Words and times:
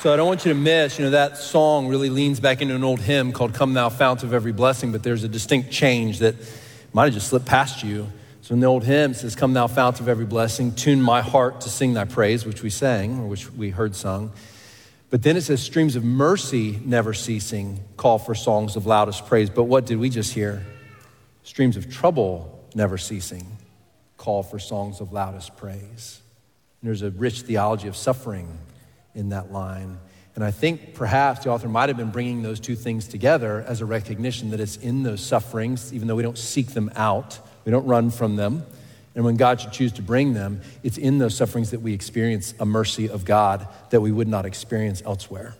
So 0.00 0.10
I 0.10 0.16
don't 0.16 0.26
want 0.26 0.46
you 0.46 0.54
to 0.54 0.58
miss, 0.58 0.98
you 0.98 1.04
know, 1.04 1.10
that 1.10 1.36
song 1.36 1.88
really 1.88 2.08
leans 2.08 2.40
back 2.40 2.62
into 2.62 2.74
an 2.74 2.82
old 2.82 3.00
hymn 3.00 3.32
called 3.32 3.52
Come 3.52 3.74
Thou 3.74 3.90
Fount 3.90 4.22
of 4.22 4.32
Every 4.32 4.50
Blessing, 4.50 4.92
but 4.92 5.02
there's 5.02 5.24
a 5.24 5.28
distinct 5.28 5.70
change 5.70 6.20
that 6.20 6.36
might 6.94 7.04
have 7.04 7.12
just 7.12 7.28
slipped 7.28 7.44
past 7.44 7.84
you. 7.84 8.06
So 8.40 8.54
in 8.54 8.60
the 8.60 8.66
old 8.66 8.82
hymn, 8.82 9.10
it 9.10 9.16
says, 9.16 9.36
Come 9.36 9.52
Thou 9.52 9.66
Fount 9.66 10.00
of 10.00 10.08
Every 10.08 10.24
Blessing, 10.24 10.74
tune 10.74 11.02
my 11.02 11.20
heart 11.20 11.60
to 11.60 11.68
sing 11.68 11.92
thy 11.92 12.06
praise, 12.06 12.46
which 12.46 12.62
we 12.62 12.70
sang, 12.70 13.18
or 13.18 13.26
which 13.26 13.52
we 13.52 13.68
heard 13.68 13.94
sung. 13.94 14.32
But 15.10 15.22
then 15.22 15.36
it 15.36 15.42
says, 15.42 15.62
Streams 15.62 15.96
of 15.96 16.02
mercy 16.02 16.80
never 16.82 17.12
ceasing, 17.12 17.84
call 17.98 18.18
for 18.18 18.34
songs 18.34 18.76
of 18.76 18.86
loudest 18.86 19.26
praise. 19.26 19.50
But 19.50 19.64
what 19.64 19.84
did 19.84 19.98
we 19.98 20.08
just 20.08 20.32
hear? 20.32 20.64
Streams 21.42 21.76
of 21.76 21.92
trouble 21.92 22.66
never 22.74 22.96
ceasing, 22.96 23.58
call 24.16 24.42
for 24.42 24.58
songs 24.58 25.02
of 25.02 25.12
loudest 25.12 25.58
praise. 25.58 26.22
And 26.80 26.88
there's 26.88 27.02
a 27.02 27.10
rich 27.10 27.42
theology 27.42 27.86
of 27.86 27.96
suffering 27.96 28.60
in 29.14 29.30
that 29.30 29.52
line. 29.52 29.98
And 30.34 30.44
I 30.44 30.50
think 30.50 30.94
perhaps 30.94 31.44
the 31.44 31.50
author 31.50 31.68
might 31.68 31.88
have 31.88 31.96
been 31.96 32.10
bringing 32.10 32.42
those 32.42 32.60
two 32.60 32.76
things 32.76 33.08
together 33.08 33.64
as 33.66 33.80
a 33.80 33.86
recognition 33.86 34.50
that 34.50 34.60
it's 34.60 34.76
in 34.76 35.02
those 35.02 35.20
sufferings, 35.20 35.92
even 35.92 36.08
though 36.08 36.16
we 36.16 36.22
don't 36.22 36.38
seek 36.38 36.68
them 36.68 36.90
out, 36.94 37.38
we 37.64 37.72
don't 37.72 37.86
run 37.86 38.10
from 38.10 38.36
them. 38.36 38.64
And 39.14 39.24
when 39.24 39.36
God 39.36 39.60
should 39.60 39.72
choose 39.72 39.92
to 39.92 40.02
bring 40.02 40.34
them, 40.34 40.60
it's 40.82 40.96
in 40.96 41.18
those 41.18 41.36
sufferings 41.36 41.72
that 41.72 41.80
we 41.80 41.92
experience 41.92 42.54
a 42.60 42.64
mercy 42.64 43.08
of 43.08 43.24
God 43.24 43.66
that 43.90 44.00
we 44.00 44.12
would 44.12 44.28
not 44.28 44.46
experience 44.46 45.02
elsewhere. 45.04 45.56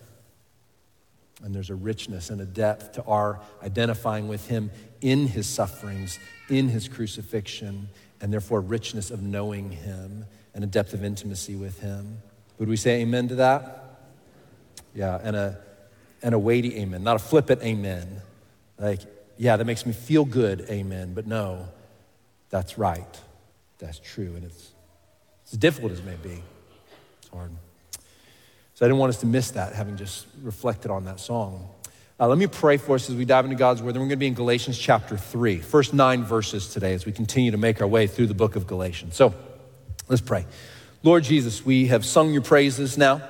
And 1.42 1.54
there's 1.54 1.70
a 1.70 1.74
richness 1.74 2.30
and 2.30 2.40
a 2.40 2.44
depth 2.44 2.92
to 2.92 3.04
our 3.04 3.40
identifying 3.62 4.28
with 4.28 4.46
Him 4.46 4.70
in 5.00 5.26
His 5.26 5.48
sufferings, 5.48 6.18
in 6.48 6.68
His 6.68 6.86
crucifixion, 6.86 7.88
and 8.20 8.32
therefore 8.32 8.60
richness 8.60 9.10
of 9.10 9.22
knowing 9.22 9.72
Him 9.72 10.26
and 10.54 10.62
a 10.62 10.66
depth 10.66 10.92
of 10.94 11.02
intimacy 11.02 11.56
with 11.56 11.80
Him. 11.80 12.18
Would 12.60 12.68
we 12.68 12.76
say 12.76 13.00
amen 13.00 13.28
to 13.28 13.36
that? 13.36 13.96
Yeah, 14.94 15.18
and 15.22 15.34
a, 15.34 15.58
and 16.22 16.34
a 16.34 16.38
weighty 16.38 16.76
amen, 16.76 17.02
not 17.02 17.16
a 17.16 17.18
flippant 17.18 17.62
amen. 17.62 18.20
Like, 18.78 19.00
yeah, 19.38 19.56
that 19.56 19.64
makes 19.64 19.86
me 19.86 19.94
feel 19.94 20.26
good, 20.26 20.66
amen. 20.68 21.14
But 21.14 21.26
no, 21.26 21.68
that's 22.50 22.76
right. 22.76 23.20
That's 23.78 23.98
true. 23.98 24.34
And 24.36 24.44
it's, 24.44 24.72
as 25.50 25.58
difficult 25.58 25.92
as 25.92 26.00
it 26.00 26.04
may 26.04 26.16
be, 26.16 26.42
it's 27.20 27.30
hard. 27.32 27.50
So 28.74 28.84
I 28.84 28.88
didn't 28.88 28.98
want 28.98 29.08
us 29.08 29.20
to 29.20 29.26
miss 29.26 29.52
that, 29.52 29.72
having 29.72 29.96
just 29.96 30.26
reflected 30.42 30.90
on 30.90 31.06
that 31.06 31.18
song. 31.18 31.66
Uh, 32.18 32.28
let 32.28 32.36
me 32.36 32.46
pray 32.46 32.76
for 32.76 32.94
us 32.94 33.08
as 33.08 33.16
we 33.16 33.24
dive 33.24 33.46
into 33.46 33.56
God's 33.56 33.82
word. 33.82 33.94
Then 33.94 34.02
we're 34.02 34.08
going 34.08 34.18
to 34.18 34.20
be 34.20 34.26
in 34.26 34.34
Galatians 34.34 34.78
chapter 34.78 35.16
3, 35.16 35.60
first 35.60 35.94
nine 35.94 36.24
verses 36.24 36.70
today 36.74 36.92
as 36.92 37.06
we 37.06 37.12
continue 37.12 37.52
to 37.52 37.56
make 37.56 37.80
our 37.80 37.88
way 37.88 38.06
through 38.06 38.26
the 38.26 38.34
book 38.34 38.54
of 38.54 38.66
Galatians. 38.66 39.16
So 39.16 39.34
let's 40.10 40.20
pray. 40.20 40.44
Lord 41.02 41.24
Jesus, 41.24 41.64
we 41.64 41.86
have 41.86 42.04
sung 42.04 42.34
your 42.34 42.42
praises 42.42 42.98
now. 42.98 43.22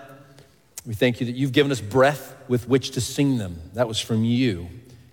We 0.85 0.95
thank 0.95 1.21
you 1.21 1.27
that 1.27 1.37
you've 1.37 1.53
given 1.53 1.71
us 1.71 1.81
breath 1.81 2.35
with 2.49 2.69
which 2.69 2.91
to 2.93 3.01
sing 3.01 3.39
them. 3.39 3.61
That 3.75 3.87
was 3.87 4.01
from 4.01 4.25
you. 4.25 4.69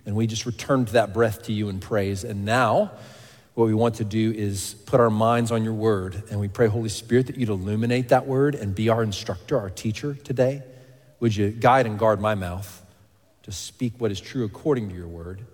And 0.08 0.16
we 0.16 0.26
just 0.26 0.48
returned 0.48 0.88
that 0.88 1.14
breath 1.14 1.44
to 1.44 1.54
you 1.54 1.70
in 1.70 1.80
praise. 1.80 2.24
And 2.24 2.46
now, 2.46 2.94
what 3.54 3.66
we 3.66 3.76
want 3.76 3.96
to 3.96 4.04
do 4.04 4.32
is 4.32 4.74
put 4.88 5.00
our 5.00 5.12
minds 5.12 5.52
on 5.52 5.64
your 5.64 5.76
word. 5.76 6.24
And 6.32 6.40
we 6.40 6.48
pray, 6.48 6.66
Holy 6.66 6.90
Spirit, 6.90 7.28
that 7.28 7.38
you'd 7.38 7.50
illuminate 7.50 8.10
that 8.10 8.26
word 8.26 8.56
and 8.56 8.74
be 8.74 8.90
our 8.90 9.04
instructor, 9.04 9.60
our 9.60 9.70
teacher 9.70 10.16
today. 10.16 10.64
Would 11.20 11.36
you 11.36 11.52
guide 11.52 11.86
and 11.86 12.00
guard 12.00 12.20
my 12.20 12.34
mouth 12.34 12.84
to 13.44 13.52
speak 13.52 13.94
what 14.00 14.12
is 14.12 14.20
true 14.20 14.46
according 14.46 14.90
to 14.90 14.96
your 14.96 15.08
word? 15.08 15.46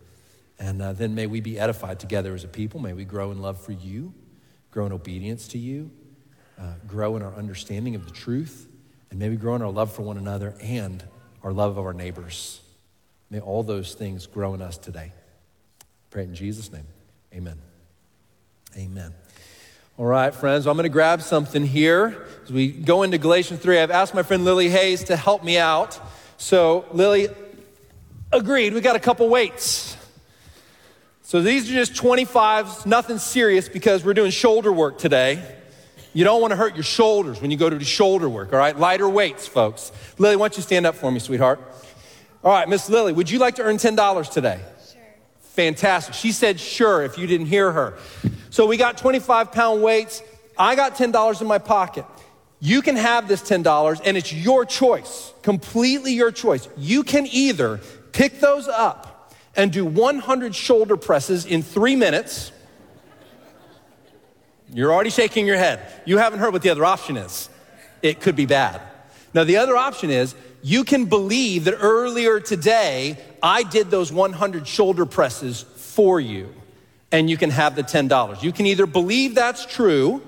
And 0.57 0.81
uh, 0.81 0.93
then 0.93 1.15
may 1.15 1.27
we 1.27 1.41
be 1.41 1.59
edified 1.59 1.99
together 1.99 2.33
as 2.33 2.45
a 2.45 2.47
people. 2.47 2.79
May 2.79 2.93
we 2.93 3.03
grow 3.03 3.31
in 3.31 3.41
love 3.41 3.59
for 3.59 3.73
you, 3.73 4.13
grow 4.71 4.85
in 4.85 4.93
obedience 4.93 5.49
to 5.49 5.57
you 5.57 5.91
uh, 6.59 6.73
grow 6.87 7.15
in 7.15 7.21
our 7.21 7.33
understanding 7.33 7.95
of 7.95 8.05
the 8.05 8.11
truth, 8.11 8.67
and 9.09 9.19
maybe 9.19 9.35
grow 9.35 9.55
in 9.55 9.61
our 9.61 9.71
love 9.71 9.91
for 9.91 10.01
one 10.01 10.17
another 10.17 10.55
and 10.61 11.03
our 11.43 11.51
love 11.51 11.77
of 11.77 11.85
our 11.85 11.93
neighbors. 11.93 12.61
May 13.29 13.39
all 13.39 13.63
those 13.63 13.93
things 13.93 14.27
grow 14.27 14.53
in 14.53 14.61
us 14.61 14.77
today. 14.77 15.11
Pray 16.09 16.23
in 16.23 16.35
Jesus' 16.35 16.71
name. 16.71 16.85
Amen. 17.33 17.57
Amen. 18.77 19.13
All 19.97 20.05
right, 20.05 20.33
friends, 20.33 20.65
I'm 20.65 20.75
going 20.75 20.83
to 20.83 20.89
grab 20.89 21.21
something 21.21 21.65
here. 21.65 22.25
As 22.43 22.51
we 22.51 22.71
go 22.71 23.03
into 23.03 23.17
Galatians 23.17 23.59
3, 23.59 23.79
I've 23.79 23.91
asked 23.91 24.15
my 24.15 24.23
friend 24.23 24.43
Lily 24.43 24.69
Hayes 24.69 25.03
to 25.05 25.15
help 25.15 25.43
me 25.43 25.57
out. 25.57 25.99
So, 26.37 26.85
Lily 26.91 27.27
agreed. 28.31 28.73
We 28.73 28.81
got 28.81 28.95
a 28.95 28.99
couple 28.99 29.29
weights. 29.29 29.95
So, 31.21 31.41
these 31.41 31.69
are 31.69 31.73
just 31.73 31.93
25s, 31.93 32.85
nothing 32.85 33.19
serious 33.19 33.69
because 33.69 34.03
we're 34.03 34.15
doing 34.15 34.31
shoulder 34.31 34.71
work 34.71 34.97
today. 34.97 35.43
You 36.13 36.23
don't 36.23 36.41
want 36.41 36.51
to 36.51 36.55
hurt 36.55 36.75
your 36.75 36.83
shoulders 36.83 37.41
when 37.41 37.49
you 37.49 37.57
go 37.57 37.69
to 37.69 37.77
do 37.77 37.83
shoulder 37.83 38.29
work, 38.29 38.53
all 38.53 38.59
right? 38.59 38.77
Lighter 38.77 39.09
weights, 39.09 39.47
folks. 39.47 39.91
Lily, 40.19 40.35
why 40.35 40.47
don't 40.47 40.57
you 40.57 40.63
stand 40.63 40.85
up 40.85 40.95
for 40.95 41.11
me, 41.11 41.19
sweetheart? 41.19 41.59
All 42.43 42.51
right, 42.51 42.69
Miss 42.69 42.89
Lily, 42.89 43.13
would 43.13 43.29
you 43.29 43.39
like 43.39 43.55
to 43.55 43.63
earn 43.63 43.77
$10 43.77 44.29
today? 44.31 44.59
Sure. 44.91 45.01
Fantastic. 45.41 46.13
She 46.13 46.31
said 46.31 46.59
sure 46.59 47.01
if 47.01 47.17
you 47.17 47.25
didn't 47.25 47.47
hear 47.47 47.71
her. 47.71 47.97
So 48.51 48.67
we 48.67 48.77
got 48.77 48.97
25 48.97 49.51
pound 49.51 49.81
weights. 49.81 50.21
I 50.57 50.75
got 50.75 50.95
$10 50.95 51.41
in 51.41 51.47
my 51.47 51.57
pocket. 51.57 52.05
You 52.59 52.81
can 52.81 52.95
have 52.95 53.27
this 53.27 53.41
$10 53.41 54.01
and 54.05 54.15
it's 54.15 54.31
your 54.31 54.65
choice, 54.65 55.33
completely 55.41 56.13
your 56.13 56.31
choice. 56.31 56.69
You 56.77 57.03
can 57.03 57.27
either 57.31 57.79
pick 58.11 58.39
those 58.39 58.67
up 58.67 59.33
and 59.55 59.71
do 59.71 59.85
100 59.85 60.53
shoulder 60.55 60.95
presses 60.95 61.45
in 61.45 61.63
three 61.63 61.95
minutes 61.95 62.51
you're 64.73 64.91
already 64.91 65.09
shaking 65.09 65.45
your 65.45 65.57
head. 65.57 65.79
You 66.05 66.17
haven't 66.17 66.39
heard 66.39 66.53
what 66.53 66.61
the 66.61 66.69
other 66.69 66.85
option 66.85 67.17
is. 67.17 67.49
It 68.01 68.19
could 68.19 68.35
be 68.35 68.45
bad. 68.45 68.81
Now, 69.33 69.43
the 69.43 69.57
other 69.57 69.77
option 69.77 70.09
is 70.09 70.35
you 70.61 70.83
can 70.83 71.05
believe 71.05 71.65
that 71.65 71.75
earlier 71.79 72.39
today 72.39 73.17
I 73.41 73.63
did 73.63 73.89
those 73.91 74.11
100 74.11 74.67
shoulder 74.67 75.05
presses 75.05 75.61
for 75.75 76.19
you, 76.19 76.53
and 77.11 77.29
you 77.29 77.37
can 77.37 77.49
have 77.49 77.75
the 77.75 77.83
$10. 77.83 78.43
You 78.43 78.51
can 78.51 78.65
either 78.65 78.85
believe 78.85 79.35
that's 79.35 79.65
true, 79.65 80.21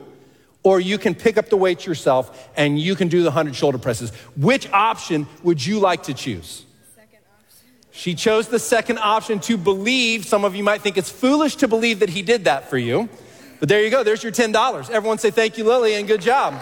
or 0.66 0.80
you 0.80 0.98
can 0.98 1.14
pick 1.14 1.38
up 1.38 1.50
the 1.50 1.56
weights 1.56 1.86
yourself 1.86 2.50
and 2.58 2.80
you 2.80 2.96
can 2.96 3.08
do 3.08 3.20
the 3.22 3.30
100 3.30 3.56
shoulder 3.56 3.78
presses. 3.78 4.10
Which 4.36 4.68
option 4.72 5.28
would 5.44 5.64
you 5.64 5.80
like 5.80 6.04
to 6.04 6.14
choose? 6.14 6.66
She 7.92 8.16
chose 8.16 8.48
the 8.48 8.60
second 8.60 8.98
option 8.98 9.40
to 9.42 9.58
believe. 9.58 10.26
Some 10.26 10.44
of 10.44 10.56
you 10.56 10.64
might 10.64 10.82
think 10.82 10.98
it's 10.98 11.10
foolish 11.10 11.58
to 11.58 11.68
believe 11.68 12.00
that 12.00 12.10
he 12.10 12.24
did 12.24 12.46
that 12.46 12.70
for 12.70 12.80
you. 12.80 13.08
But 13.60 13.70
there 13.70 13.84
you 13.84 13.90
go, 13.90 14.04
there's 14.04 14.24
your 14.24 14.32
$10. 14.32 14.90
Everyone 14.90 15.18
say 15.18 15.32
thank 15.32 15.58
you, 15.58 15.64
Lily, 15.64 15.96
and 15.96 16.08
good 16.08 16.22
job. 16.22 16.54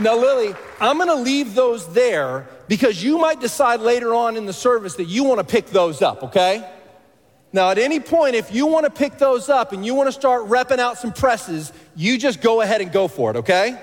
Now, 0.00 0.16
Lily, 0.16 0.54
I'm 0.80 0.98
gonna 0.98 1.14
leave 1.14 1.54
those 1.54 1.92
there 1.92 2.46
because 2.66 3.02
you 3.02 3.18
might 3.18 3.40
decide 3.40 3.80
later 3.80 4.12
on 4.12 4.36
in 4.36 4.46
the 4.46 4.52
service 4.52 4.96
that 4.96 5.04
you 5.04 5.24
wanna 5.24 5.44
pick 5.44 5.66
those 5.66 6.02
up, 6.02 6.24
okay? 6.24 6.68
Now, 7.52 7.70
at 7.70 7.78
any 7.78 8.00
point, 8.00 8.34
if 8.34 8.52
you 8.52 8.66
wanna 8.66 8.90
pick 8.90 9.18
those 9.18 9.48
up 9.48 9.72
and 9.72 9.86
you 9.86 9.94
wanna 9.94 10.12
start 10.12 10.48
repping 10.48 10.80
out 10.80 10.98
some 10.98 11.12
presses, 11.12 11.72
you 11.94 12.18
just 12.18 12.40
go 12.40 12.60
ahead 12.60 12.80
and 12.80 12.90
go 12.90 13.06
for 13.06 13.30
it, 13.30 13.36
okay? 13.36 13.78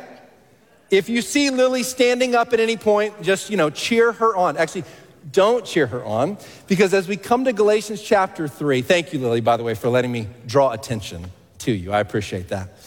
If 0.90 1.08
you 1.08 1.22
see 1.22 1.50
Lily 1.50 1.84
standing 1.84 2.36
up 2.36 2.52
at 2.52 2.60
any 2.60 2.76
point, 2.76 3.22
just, 3.22 3.50
you 3.50 3.56
know, 3.56 3.70
cheer 3.70 4.12
her 4.12 4.36
on. 4.36 4.58
Actually, 4.58 4.84
don't 5.30 5.66
cheer 5.66 5.88
her 5.88 6.04
on 6.04 6.38
because 6.68 6.94
as 6.94 7.08
we 7.08 7.18
come 7.18 7.46
to 7.46 7.54
Galatians 7.54 8.02
chapter 8.02 8.48
3, 8.48 8.82
thank 8.82 9.14
you, 9.14 9.20
Lily, 9.20 9.42
by 9.42 9.58
the 9.58 9.64
way, 9.64 9.74
for 9.74 9.90
letting 9.90 10.12
me 10.12 10.28
draw 10.48 10.72
attention 10.72 11.32
to 11.60 11.72
you. 11.72 11.92
I 11.92 12.00
appreciate 12.00 12.50
that. 12.50 12.78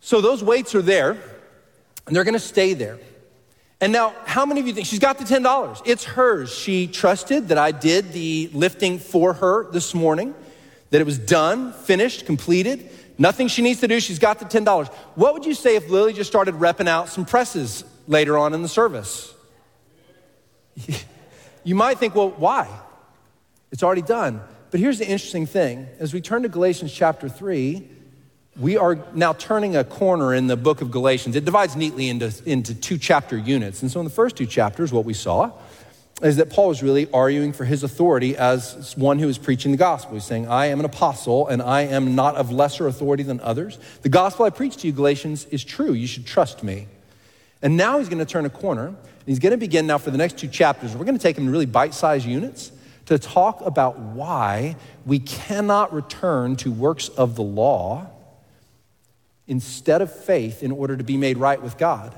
So 0.00 0.20
those 0.20 0.42
weights 0.42 0.74
are 0.74 0.82
there 0.82 1.18
and 2.06 2.16
they're 2.16 2.24
going 2.24 2.34
to 2.34 2.40
stay 2.40 2.74
there. 2.74 2.98
And 3.80 3.92
now, 3.92 4.14
how 4.24 4.46
many 4.46 4.60
of 4.60 4.66
you 4.68 4.72
think 4.72 4.86
she's 4.86 5.00
got 5.00 5.18
the 5.18 5.24
$10? 5.24 5.82
It's 5.84 6.04
hers. 6.04 6.54
She 6.54 6.86
trusted 6.86 7.48
that 7.48 7.58
I 7.58 7.72
did 7.72 8.12
the 8.12 8.48
lifting 8.52 8.98
for 9.00 9.32
her 9.34 9.70
this 9.72 9.92
morning, 9.92 10.34
that 10.90 11.00
it 11.00 11.04
was 11.04 11.18
done, 11.18 11.72
finished, 11.72 12.24
completed. 12.24 12.90
Nothing 13.18 13.48
she 13.48 13.60
needs 13.60 13.80
to 13.80 13.88
do. 13.88 13.98
She's 13.98 14.20
got 14.20 14.38
the 14.38 14.44
$10. 14.44 14.88
What 15.16 15.34
would 15.34 15.44
you 15.44 15.54
say 15.54 15.74
if 15.74 15.88
Lily 15.90 16.12
just 16.12 16.30
started 16.30 16.54
repping 16.54 16.88
out 16.88 17.08
some 17.08 17.24
presses 17.24 17.84
later 18.06 18.38
on 18.38 18.54
in 18.54 18.62
the 18.62 18.68
service? 18.68 19.34
You 21.64 21.74
might 21.74 21.98
think, 21.98 22.14
well, 22.14 22.30
why? 22.30 22.68
It's 23.70 23.82
already 23.82 24.02
done. 24.02 24.40
But 24.70 24.80
here's 24.80 24.98
the 24.98 25.06
interesting 25.06 25.46
thing 25.46 25.88
as 25.98 26.14
we 26.14 26.20
turn 26.20 26.42
to 26.42 26.48
Galatians 26.48 26.92
chapter 26.92 27.28
3, 27.28 27.88
we 28.58 28.76
are 28.76 28.98
now 29.14 29.32
turning 29.32 29.76
a 29.76 29.84
corner 29.84 30.34
in 30.34 30.46
the 30.46 30.56
book 30.56 30.80
of 30.80 30.90
Galatians. 30.90 31.36
It 31.36 31.44
divides 31.44 31.74
neatly 31.76 32.08
into, 32.08 32.32
into 32.44 32.74
two 32.74 32.98
chapter 32.98 33.36
units. 33.36 33.82
And 33.82 33.90
so, 33.90 34.00
in 34.00 34.04
the 34.04 34.10
first 34.12 34.36
two 34.36 34.46
chapters, 34.46 34.92
what 34.92 35.04
we 35.04 35.14
saw 35.14 35.52
is 36.22 36.36
that 36.36 36.50
Paul 36.50 36.68
was 36.68 36.82
really 36.82 37.10
arguing 37.12 37.52
for 37.52 37.64
his 37.64 37.82
authority 37.82 38.36
as 38.36 38.94
one 38.96 39.18
who 39.18 39.28
is 39.28 39.38
preaching 39.38 39.72
the 39.72 39.78
gospel. 39.78 40.14
He's 40.14 40.24
saying, 40.24 40.48
I 40.48 40.66
am 40.66 40.78
an 40.78 40.84
apostle 40.84 41.48
and 41.48 41.60
I 41.60 41.82
am 41.82 42.14
not 42.14 42.36
of 42.36 42.52
lesser 42.52 42.86
authority 42.86 43.24
than 43.24 43.40
others. 43.40 43.78
The 44.02 44.08
gospel 44.08 44.44
I 44.44 44.50
preach 44.50 44.76
to 44.78 44.86
you, 44.86 44.92
Galatians, 44.92 45.46
is 45.46 45.64
true. 45.64 45.92
You 45.92 46.06
should 46.06 46.26
trust 46.26 46.62
me. 46.62 46.86
And 47.60 47.76
now 47.76 47.98
he's 47.98 48.08
going 48.08 48.18
to 48.18 48.24
turn 48.24 48.44
a 48.44 48.50
corner 48.50 48.94
he's 49.26 49.38
going 49.38 49.52
to 49.52 49.56
begin 49.58 49.86
now 49.86 49.98
for 49.98 50.10
the 50.10 50.18
next 50.18 50.38
two 50.38 50.48
chapters. 50.48 50.94
We're 50.94 51.04
going 51.04 51.18
to 51.18 51.22
take 51.22 51.36
them 51.36 51.46
in 51.46 51.50
really 51.50 51.66
bite 51.66 51.94
sized 51.94 52.26
units 52.26 52.72
to 53.06 53.18
talk 53.18 53.60
about 53.60 53.98
why 53.98 54.76
we 55.04 55.18
cannot 55.18 55.92
return 55.92 56.56
to 56.56 56.70
works 56.70 57.08
of 57.08 57.36
the 57.36 57.42
law 57.42 58.08
instead 59.46 60.00
of 60.00 60.14
faith 60.24 60.62
in 60.62 60.72
order 60.72 60.96
to 60.96 61.04
be 61.04 61.16
made 61.16 61.36
right 61.36 61.60
with 61.60 61.76
God. 61.76 62.14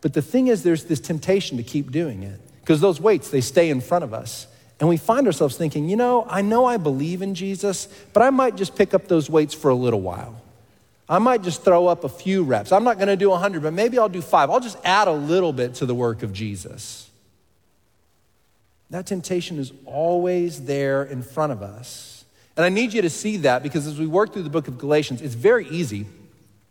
But 0.00 0.14
the 0.14 0.22
thing 0.22 0.48
is, 0.48 0.62
there's 0.62 0.84
this 0.84 1.00
temptation 1.00 1.56
to 1.58 1.62
keep 1.62 1.92
doing 1.92 2.22
it 2.22 2.40
because 2.60 2.80
those 2.80 3.00
weights, 3.00 3.30
they 3.30 3.40
stay 3.40 3.70
in 3.70 3.80
front 3.80 4.04
of 4.04 4.12
us. 4.12 4.46
And 4.80 4.88
we 4.88 4.96
find 4.96 5.28
ourselves 5.28 5.56
thinking, 5.56 5.88
you 5.88 5.94
know, 5.94 6.26
I 6.28 6.42
know 6.42 6.64
I 6.64 6.76
believe 6.76 7.22
in 7.22 7.36
Jesus, 7.36 7.86
but 8.12 8.22
I 8.22 8.30
might 8.30 8.56
just 8.56 8.74
pick 8.74 8.94
up 8.94 9.06
those 9.06 9.30
weights 9.30 9.54
for 9.54 9.68
a 9.68 9.74
little 9.76 10.00
while. 10.00 10.41
I 11.12 11.18
might 11.18 11.42
just 11.42 11.62
throw 11.62 11.88
up 11.88 12.04
a 12.04 12.08
few 12.08 12.42
reps. 12.42 12.72
I'm 12.72 12.84
not 12.84 12.96
going 12.96 13.08
to 13.08 13.16
do 13.16 13.28
100, 13.28 13.62
but 13.62 13.74
maybe 13.74 13.98
I'll 13.98 14.08
do 14.08 14.22
five. 14.22 14.48
I'll 14.48 14.60
just 14.60 14.78
add 14.82 15.08
a 15.08 15.12
little 15.12 15.52
bit 15.52 15.74
to 15.74 15.84
the 15.84 15.94
work 15.94 16.22
of 16.22 16.32
Jesus. 16.32 17.10
That 18.88 19.04
temptation 19.04 19.58
is 19.58 19.74
always 19.84 20.64
there 20.64 21.02
in 21.02 21.22
front 21.22 21.52
of 21.52 21.60
us. 21.60 22.24
And 22.56 22.64
I 22.64 22.70
need 22.70 22.94
you 22.94 23.02
to 23.02 23.10
see 23.10 23.36
that 23.38 23.62
because 23.62 23.86
as 23.86 23.98
we 23.98 24.06
work 24.06 24.32
through 24.32 24.44
the 24.44 24.48
book 24.48 24.68
of 24.68 24.78
Galatians, 24.78 25.20
it's 25.20 25.34
very 25.34 25.68
easy, 25.68 26.06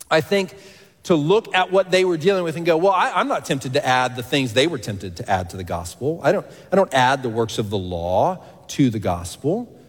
I 0.09 0.21
think, 0.21 0.55
to 1.03 1.13
look 1.13 1.53
at 1.53 1.71
what 1.71 1.91
they 1.91 2.03
were 2.03 2.17
dealing 2.17 2.43
with 2.43 2.55
and 2.55 2.65
go, 2.65 2.77
well, 2.77 2.93
I, 2.93 3.21
am 3.21 3.27
not 3.27 3.45
tempted 3.45 3.73
to 3.73 3.85
add 3.85 4.15
the 4.15 4.23
things 4.23 4.53
they 4.53 4.65
were 4.65 4.79
tempted 4.79 5.17
to 5.17 5.29
add 5.29 5.51
to 5.51 5.57
the 5.57 5.63
gospel. 5.63 6.19
I 6.23 6.31
don't, 6.31 6.47
I 6.71 6.75
don't 6.75 6.91
add 6.95 7.21
the 7.21 7.29
works 7.29 7.59
of 7.59 7.69
the 7.69 7.77
law 7.77 8.43
to 8.69 8.89
the 8.89 8.97
gospel. 8.99 9.79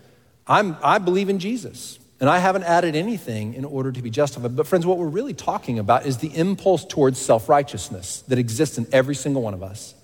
I'm, 0.46 0.76
I 0.82 0.98
believe 0.98 1.30
in 1.30 1.38
Jesus. 1.38 1.98
And 2.22 2.30
I 2.30 2.38
haven't 2.38 2.62
added 2.62 2.94
anything 2.94 3.54
in 3.54 3.64
order 3.64 3.90
to 3.90 4.00
be 4.00 4.08
justified. 4.08 4.54
But, 4.54 4.68
friends, 4.68 4.86
what 4.86 4.96
we're 4.96 5.08
really 5.08 5.34
talking 5.34 5.80
about 5.80 6.06
is 6.06 6.18
the 6.18 6.28
impulse 6.28 6.84
towards 6.84 7.20
self 7.20 7.48
righteousness 7.48 8.22
that 8.28 8.38
exists 8.38 8.78
in 8.78 8.86
every 8.92 9.16
single 9.16 9.42
one 9.42 9.54
of 9.54 9.62
us. 9.64 9.96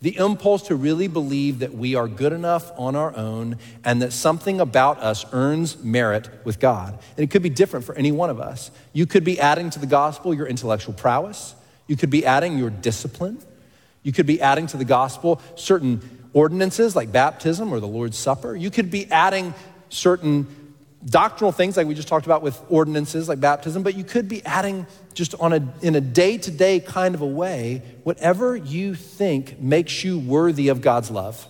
The 0.00 0.16
impulse 0.16 0.62
to 0.68 0.74
really 0.74 1.06
believe 1.06 1.58
that 1.58 1.74
we 1.74 1.96
are 1.96 2.08
good 2.08 2.32
enough 2.32 2.72
on 2.78 2.96
our 2.96 3.14
own 3.14 3.58
and 3.84 4.00
that 4.00 4.14
something 4.14 4.58
about 4.58 5.00
us 5.00 5.26
earns 5.34 5.76
merit 5.84 6.30
with 6.46 6.60
God. 6.60 6.98
And 7.18 7.24
it 7.24 7.30
could 7.30 7.42
be 7.42 7.50
different 7.50 7.84
for 7.84 7.94
any 7.94 8.10
one 8.10 8.30
of 8.30 8.40
us. 8.40 8.70
You 8.94 9.04
could 9.04 9.22
be 9.22 9.38
adding 9.38 9.68
to 9.68 9.78
the 9.78 9.86
gospel 9.86 10.32
your 10.32 10.46
intellectual 10.46 10.94
prowess, 10.94 11.54
you 11.86 11.96
could 11.98 12.10
be 12.10 12.24
adding 12.24 12.56
your 12.56 12.70
discipline, 12.70 13.36
you 14.02 14.12
could 14.12 14.26
be 14.26 14.40
adding 14.40 14.66
to 14.68 14.78
the 14.78 14.84
gospel 14.86 15.42
certain 15.56 16.26
ordinances 16.32 16.96
like 16.96 17.12
baptism 17.12 17.70
or 17.70 17.80
the 17.80 17.86
Lord's 17.86 18.16
Supper, 18.16 18.56
you 18.56 18.70
could 18.70 18.90
be 18.90 19.12
adding 19.12 19.52
certain 19.90 20.63
doctrinal 21.06 21.52
things 21.52 21.76
like 21.76 21.86
we 21.86 21.94
just 21.94 22.08
talked 22.08 22.26
about 22.26 22.42
with 22.42 22.60
ordinances 22.68 23.28
like 23.28 23.40
baptism, 23.40 23.82
but 23.82 23.94
you 23.94 24.04
could 24.04 24.28
be 24.28 24.44
adding 24.44 24.86
just 25.12 25.34
on 25.40 25.52
a, 25.52 25.74
in 25.82 25.94
a 25.94 26.00
day 26.00 26.38
to 26.38 26.50
day 26.50 26.80
kind 26.80 27.14
of 27.14 27.20
a 27.20 27.26
way 27.26 27.82
whatever 28.04 28.56
you 28.56 28.94
think 28.94 29.60
makes 29.60 30.02
you 30.02 30.18
worthy 30.18 30.68
of 30.68 30.80
God's 30.80 31.10
love. 31.10 31.46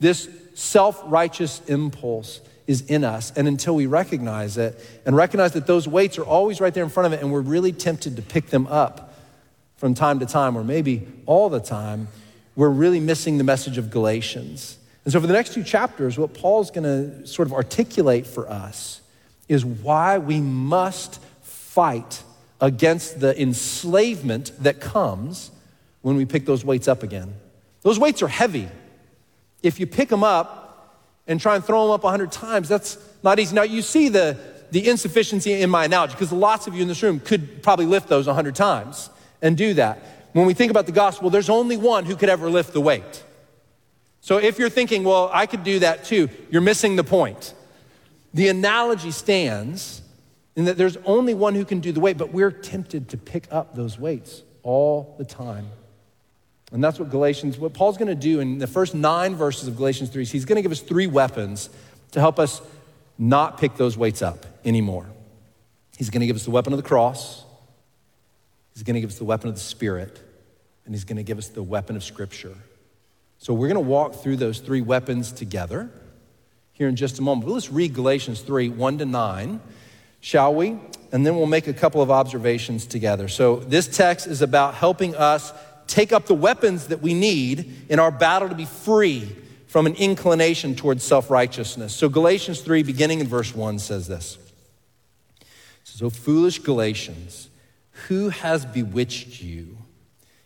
This 0.00 0.28
self 0.54 1.02
righteous 1.06 1.60
impulse 1.66 2.40
is 2.66 2.82
in 2.82 3.02
us. 3.02 3.32
And 3.34 3.48
until 3.48 3.74
we 3.74 3.86
recognize 3.86 4.58
it 4.58 4.78
and 5.06 5.16
recognize 5.16 5.52
that 5.52 5.66
those 5.66 5.88
weights 5.88 6.18
are 6.18 6.24
always 6.24 6.60
right 6.60 6.72
there 6.72 6.84
in 6.84 6.90
front 6.90 7.06
of 7.06 7.12
it, 7.14 7.22
and 7.22 7.32
we're 7.32 7.40
really 7.40 7.72
tempted 7.72 8.16
to 8.16 8.22
pick 8.22 8.48
them 8.48 8.66
up 8.68 9.14
from 9.76 9.94
time 9.94 10.18
to 10.18 10.26
time, 10.26 10.56
or 10.56 10.62
maybe 10.62 11.06
all 11.24 11.48
the 11.48 11.60
time, 11.60 12.08
we're 12.56 12.68
really 12.68 13.00
missing 13.00 13.38
the 13.38 13.44
message 13.44 13.78
of 13.78 13.90
Galatians. 13.90 14.76
And 15.08 15.12
so, 15.14 15.22
for 15.22 15.26
the 15.26 15.32
next 15.32 15.54
two 15.54 15.64
chapters, 15.64 16.18
what 16.18 16.34
Paul's 16.34 16.70
going 16.70 16.84
to 16.84 17.26
sort 17.26 17.48
of 17.48 17.54
articulate 17.54 18.26
for 18.26 18.46
us 18.46 19.00
is 19.48 19.64
why 19.64 20.18
we 20.18 20.38
must 20.38 21.18
fight 21.40 22.22
against 22.60 23.18
the 23.18 23.40
enslavement 23.40 24.52
that 24.62 24.82
comes 24.82 25.50
when 26.02 26.16
we 26.16 26.26
pick 26.26 26.44
those 26.44 26.62
weights 26.62 26.88
up 26.88 27.02
again. 27.02 27.32
Those 27.80 27.98
weights 27.98 28.20
are 28.20 28.28
heavy. 28.28 28.68
If 29.62 29.80
you 29.80 29.86
pick 29.86 30.10
them 30.10 30.22
up 30.22 31.00
and 31.26 31.40
try 31.40 31.56
and 31.56 31.64
throw 31.64 31.84
them 31.84 31.92
up 31.92 32.04
100 32.04 32.30
times, 32.30 32.68
that's 32.68 32.98
not 33.22 33.38
easy. 33.38 33.54
Now, 33.54 33.62
you 33.62 33.80
see 33.80 34.10
the, 34.10 34.38
the 34.72 34.90
insufficiency 34.90 35.54
in 35.54 35.70
my 35.70 35.86
analogy 35.86 36.12
because 36.12 36.32
lots 36.32 36.66
of 36.66 36.74
you 36.74 36.82
in 36.82 36.88
this 36.88 37.02
room 37.02 37.18
could 37.18 37.62
probably 37.62 37.86
lift 37.86 38.08
those 38.10 38.26
100 38.26 38.54
times 38.54 39.08
and 39.40 39.56
do 39.56 39.72
that. 39.72 40.28
When 40.34 40.44
we 40.44 40.52
think 40.52 40.70
about 40.70 40.84
the 40.84 40.92
gospel, 40.92 41.30
there's 41.30 41.48
only 41.48 41.78
one 41.78 42.04
who 42.04 42.14
could 42.14 42.28
ever 42.28 42.50
lift 42.50 42.74
the 42.74 42.82
weight. 42.82 43.24
So 44.20 44.38
if 44.38 44.58
you're 44.58 44.70
thinking, 44.70 45.04
well, 45.04 45.30
I 45.32 45.46
could 45.46 45.64
do 45.64 45.78
that 45.80 46.04
too, 46.04 46.28
you're 46.50 46.62
missing 46.62 46.96
the 46.96 47.04
point. 47.04 47.54
The 48.34 48.48
analogy 48.48 49.10
stands 49.10 50.02
in 50.56 50.64
that 50.64 50.76
there's 50.76 50.96
only 51.04 51.34
one 51.34 51.54
who 51.54 51.64
can 51.64 51.80
do 51.80 51.92
the 51.92 52.00
weight, 52.00 52.18
but 52.18 52.32
we're 52.32 52.50
tempted 52.50 53.10
to 53.10 53.16
pick 53.16 53.46
up 53.50 53.74
those 53.74 53.98
weights 53.98 54.42
all 54.62 55.14
the 55.18 55.24
time. 55.24 55.68
And 56.72 56.84
that's 56.84 56.98
what 56.98 57.10
Galatians, 57.10 57.58
what 57.58 57.72
Paul's 57.72 57.96
going 57.96 58.08
to 58.08 58.14
do 58.14 58.40
in 58.40 58.58
the 58.58 58.66
first 58.66 58.94
nine 58.94 59.34
verses 59.34 59.68
of 59.68 59.76
Galatians 59.76 60.10
3 60.10 60.22
is 60.22 60.32
he's 60.32 60.44
going 60.44 60.56
to 60.56 60.62
give 60.62 60.72
us 60.72 60.80
three 60.80 61.06
weapons 61.06 61.70
to 62.10 62.20
help 62.20 62.38
us 62.38 62.60
not 63.16 63.58
pick 63.58 63.76
those 63.76 63.96
weights 63.96 64.20
up 64.20 64.46
anymore. 64.64 65.06
He's 65.96 66.10
going 66.10 66.20
to 66.20 66.26
give 66.26 66.36
us 66.36 66.44
the 66.44 66.50
weapon 66.50 66.72
of 66.72 66.76
the 66.76 66.88
cross, 66.88 67.44
he's 68.74 68.82
going 68.82 68.94
to 68.94 69.00
give 69.00 69.10
us 69.10 69.18
the 69.18 69.24
weapon 69.24 69.48
of 69.48 69.54
the 69.54 69.60
Spirit, 69.60 70.20
and 70.84 70.94
he's 70.94 71.04
going 71.04 71.16
to 71.16 71.22
give 71.22 71.38
us 71.38 71.48
the 71.48 71.62
weapon 71.62 71.96
of 71.96 72.04
Scripture. 72.04 72.54
So 73.38 73.54
we're 73.54 73.68
going 73.68 73.82
to 73.82 73.88
walk 73.88 74.16
through 74.16 74.36
those 74.36 74.58
three 74.58 74.80
weapons 74.80 75.32
together 75.32 75.90
here 76.72 76.88
in 76.88 76.96
just 76.96 77.18
a 77.18 77.22
moment. 77.22 77.46
But 77.46 77.54
let's 77.54 77.70
read 77.70 77.94
Galatians 77.94 78.40
3 78.40 78.68
1 78.68 78.98
to 78.98 79.06
9, 79.06 79.60
shall 80.20 80.54
we? 80.54 80.78
And 81.10 81.24
then 81.24 81.36
we'll 81.36 81.46
make 81.46 81.66
a 81.66 81.72
couple 81.72 82.02
of 82.02 82.10
observations 82.10 82.86
together. 82.86 83.28
So 83.28 83.56
this 83.56 83.88
text 83.88 84.26
is 84.26 84.42
about 84.42 84.74
helping 84.74 85.14
us 85.16 85.52
take 85.86 86.12
up 86.12 86.26
the 86.26 86.34
weapons 86.34 86.88
that 86.88 87.00
we 87.00 87.14
need 87.14 87.86
in 87.88 87.98
our 87.98 88.10
battle 88.10 88.48
to 88.48 88.54
be 88.54 88.66
free 88.66 89.34
from 89.66 89.86
an 89.86 89.94
inclination 89.94 90.74
towards 90.74 91.02
self 91.04 91.30
righteousness. 91.30 91.94
So 91.94 92.08
Galatians 92.08 92.60
3, 92.60 92.82
beginning 92.82 93.20
in 93.20 93.28
verse 93.28 93.54
1, 93.54 93.78
says 93.78 94.06
this. 94.06 94.38
So, 95.98 96.10
foolish 96.10 96.60
Galatians, 96.60 97.48
who 98.06 98.28
has 98.28 98.64
bewitched 98.64 99.42
you? 99.42 99.77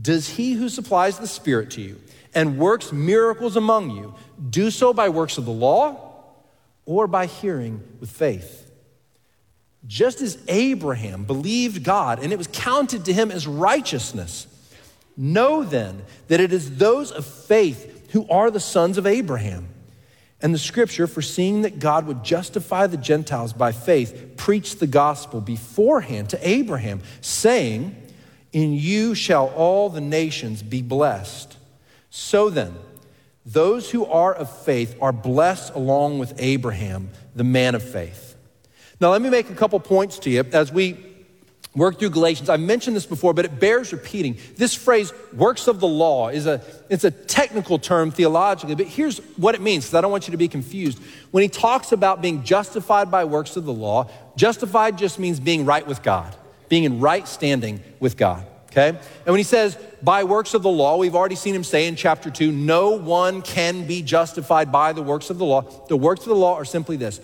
Does 0.00 0.28
he 0.28 0.54
who 0.54 0.68
supplies 0.68 1.18
the 1.18 1.26
Spirit 1.26 1.70
to 1.72 1.80
you 1.80 2.00
and 2.34 2.58
works 2.58 2.92
miracles 2.92 3.56
among 3.56 3.90
you 3.90 4.14
do 4.50 4.70
so 4.70 4.92
by 4.92 5.08
works 5.08 5.38
of 5.38 5.44
the 5.44 5.52
law 5.52 6.14
or 6.86 7.06
by 7.06 7.26
hearing 7.26 7.82
with 8.00 8.10
faith? 8.10 8.70
Just 9.86 10.20
as 10.20 10.38
Abraham 10.48 11.24
believed 11.24 11.82
God 11.82 12.20
and 12.22 12.32
it 12.32 12.38
was 12.38 12.48
counted 12.52 13.04
to 13.06 13.12
him 13.12 13.30
as 13.30 13.46
righteousness, 13.46 14.46
know 15.16 15.64
then 15.64 16.02
that 16.28 16.40
it 16.40 16.52
is 16.52 16.76
those 16.76 17.10
of 17.10 17.26
faith 17.26 18.10
who 18.12 18.28
are 18.28 18.50
the 18.50 18.60
sons 18.60 18.98
of 18.98 19.06
Abraham. 19.06 19.68
And 20.40 20.52
the 20.52 20.58
scripture, 20.58 21.06
foreseeing 21.06 21.62
that 21.62 21.78
God 21.78 22.06
would 22.06 22.24
justify 22.24 22.86
the 22.88 22.96
Gentiles 22.96 23.52
by 23.52 23.70
faith, 23.72 24.34
preached 24.36 24.80
the 24.80 24.88
gospel 24.88 25.40
beforehand 25.40 26.30
to 26.30 26.48
Abraham, 26.48 27.00
saying, 27.20 27.96
in 28.52 28.74
you 28.74 29.14
shall 29.14 29.48
all 29.48 29.88
the 29.88 30.00
nations 30.00 30.62
be 30.62 30.82
blessed. 30.82 31.56
So 32.10 32.50
then, 32.50 32.74
those 33.44 33.90
who 33.90 34.04
are 34.04 34.34
of 34.34 34.64
faith 34.64 34.96
are 35.00 35.12
blessed 35.12 35.74
along 35.74 36.18
with 36.18 36.34
Abraham, 36.38 37.10
the 37.34 37.44
man 37.44 37.74
of 37.74 37.82
faith. 37.82 38.36
Now, 39.00 39.10
let 39.10 39.22
me 39.22 39.30
make 39.30 39.50
a 39.50 39.54
couple 39.54 39.80
points 39.80 40.18
to 40.20 40.30
you 40.30 40.44
as 40.52 40.70
we 40.70 40.96
work 41.74 41.98
through 41.98 42.10
Galatians. 42.10 42.50
I 42.50 42.58
mentioned 42.58 42.94
this 42.94 43.06
before, 43.06 43.32
but 43.32 43.46
it 43.46 43.58
bears 43.58 43.92
repeating. 43.92 44.36
This 44.56 44.74
phrase, 44.74 45.12
works 45.32 45.66
of 45.66 45.80
the 45.80 45.88
law, 45.88 46.28
is 46.28 46.46
a, 46.46 46.60
it's 46.90 47.04
a 47.04 47.10
technical 47.10 47.78
term 47.78 48.10
theologically, 48.10 48.74
but 48.74 48.86
here's 48.86 49.18
what 49.38 49.54
it 49.54 49.62
means, 49.62 49.86
because 49.86 49.94
I 49.94 50.02
don't 50.02 50.12
want 50.12 50.28
you 50.28 50.32
to 50.32 50.36
be 50.36 50.48
confused. 50.48 51.00
When 51.30 51.42
he 51.42 51.48
talks 51.48 51.90
about 51.90 52.20
being 52.20 52.44
justified 52.44 53.10
by 53.10 53.24
works 53.24 53.56
of 53.56 53.64
the 53.64 53.72
law, 53.72 54.10
justified 54.36 54.98
just 54.98 55.18
means 55.18 55.40
being 55.40 55.64
right 55.64 55.86
with 55.86 56.02
God 56.02 56.36
being 56.72 56.84
in 56.84 57.00
right 57.00 57.28
standing 57.28 57.82
with 58.00 58.16
God. 58.16 58.46
Okay? 58.70 58.88
And 58.88 59.26
when 59.26 59.36
he 59.36 59.44
says, 59.44 59.76
by 60.02 60.24
works 60.24 60.54
of 60.54 60.62
the 60.62 60.70
law, 60.70 60.96
we've 60.96 61.14
already 61.14 61.34
seen 61.34 61.54
him 61.54 61.64
say 61.64 61.86
in 61.86 61.96
chapter 61.96 62.30
2, 62.30 62.50
no 62.50 62.92
one 62.92 63.42
can 63.42 63.86
be 63.86 64.00
justified 64.00 64.72
by 64.72 64.94
the 64.94 65.02
works 65.02 65.28
of 65.28 65.36
the 65.36 65.44
law. 65.44 65.60
The 65.88 65.98
works 65.98 66.22
of 66.22 66.28
the 66.28 66.34
law 66.34 66.54
are 66.54 66.64
simply 66.64 66.96
this 66.96 67.20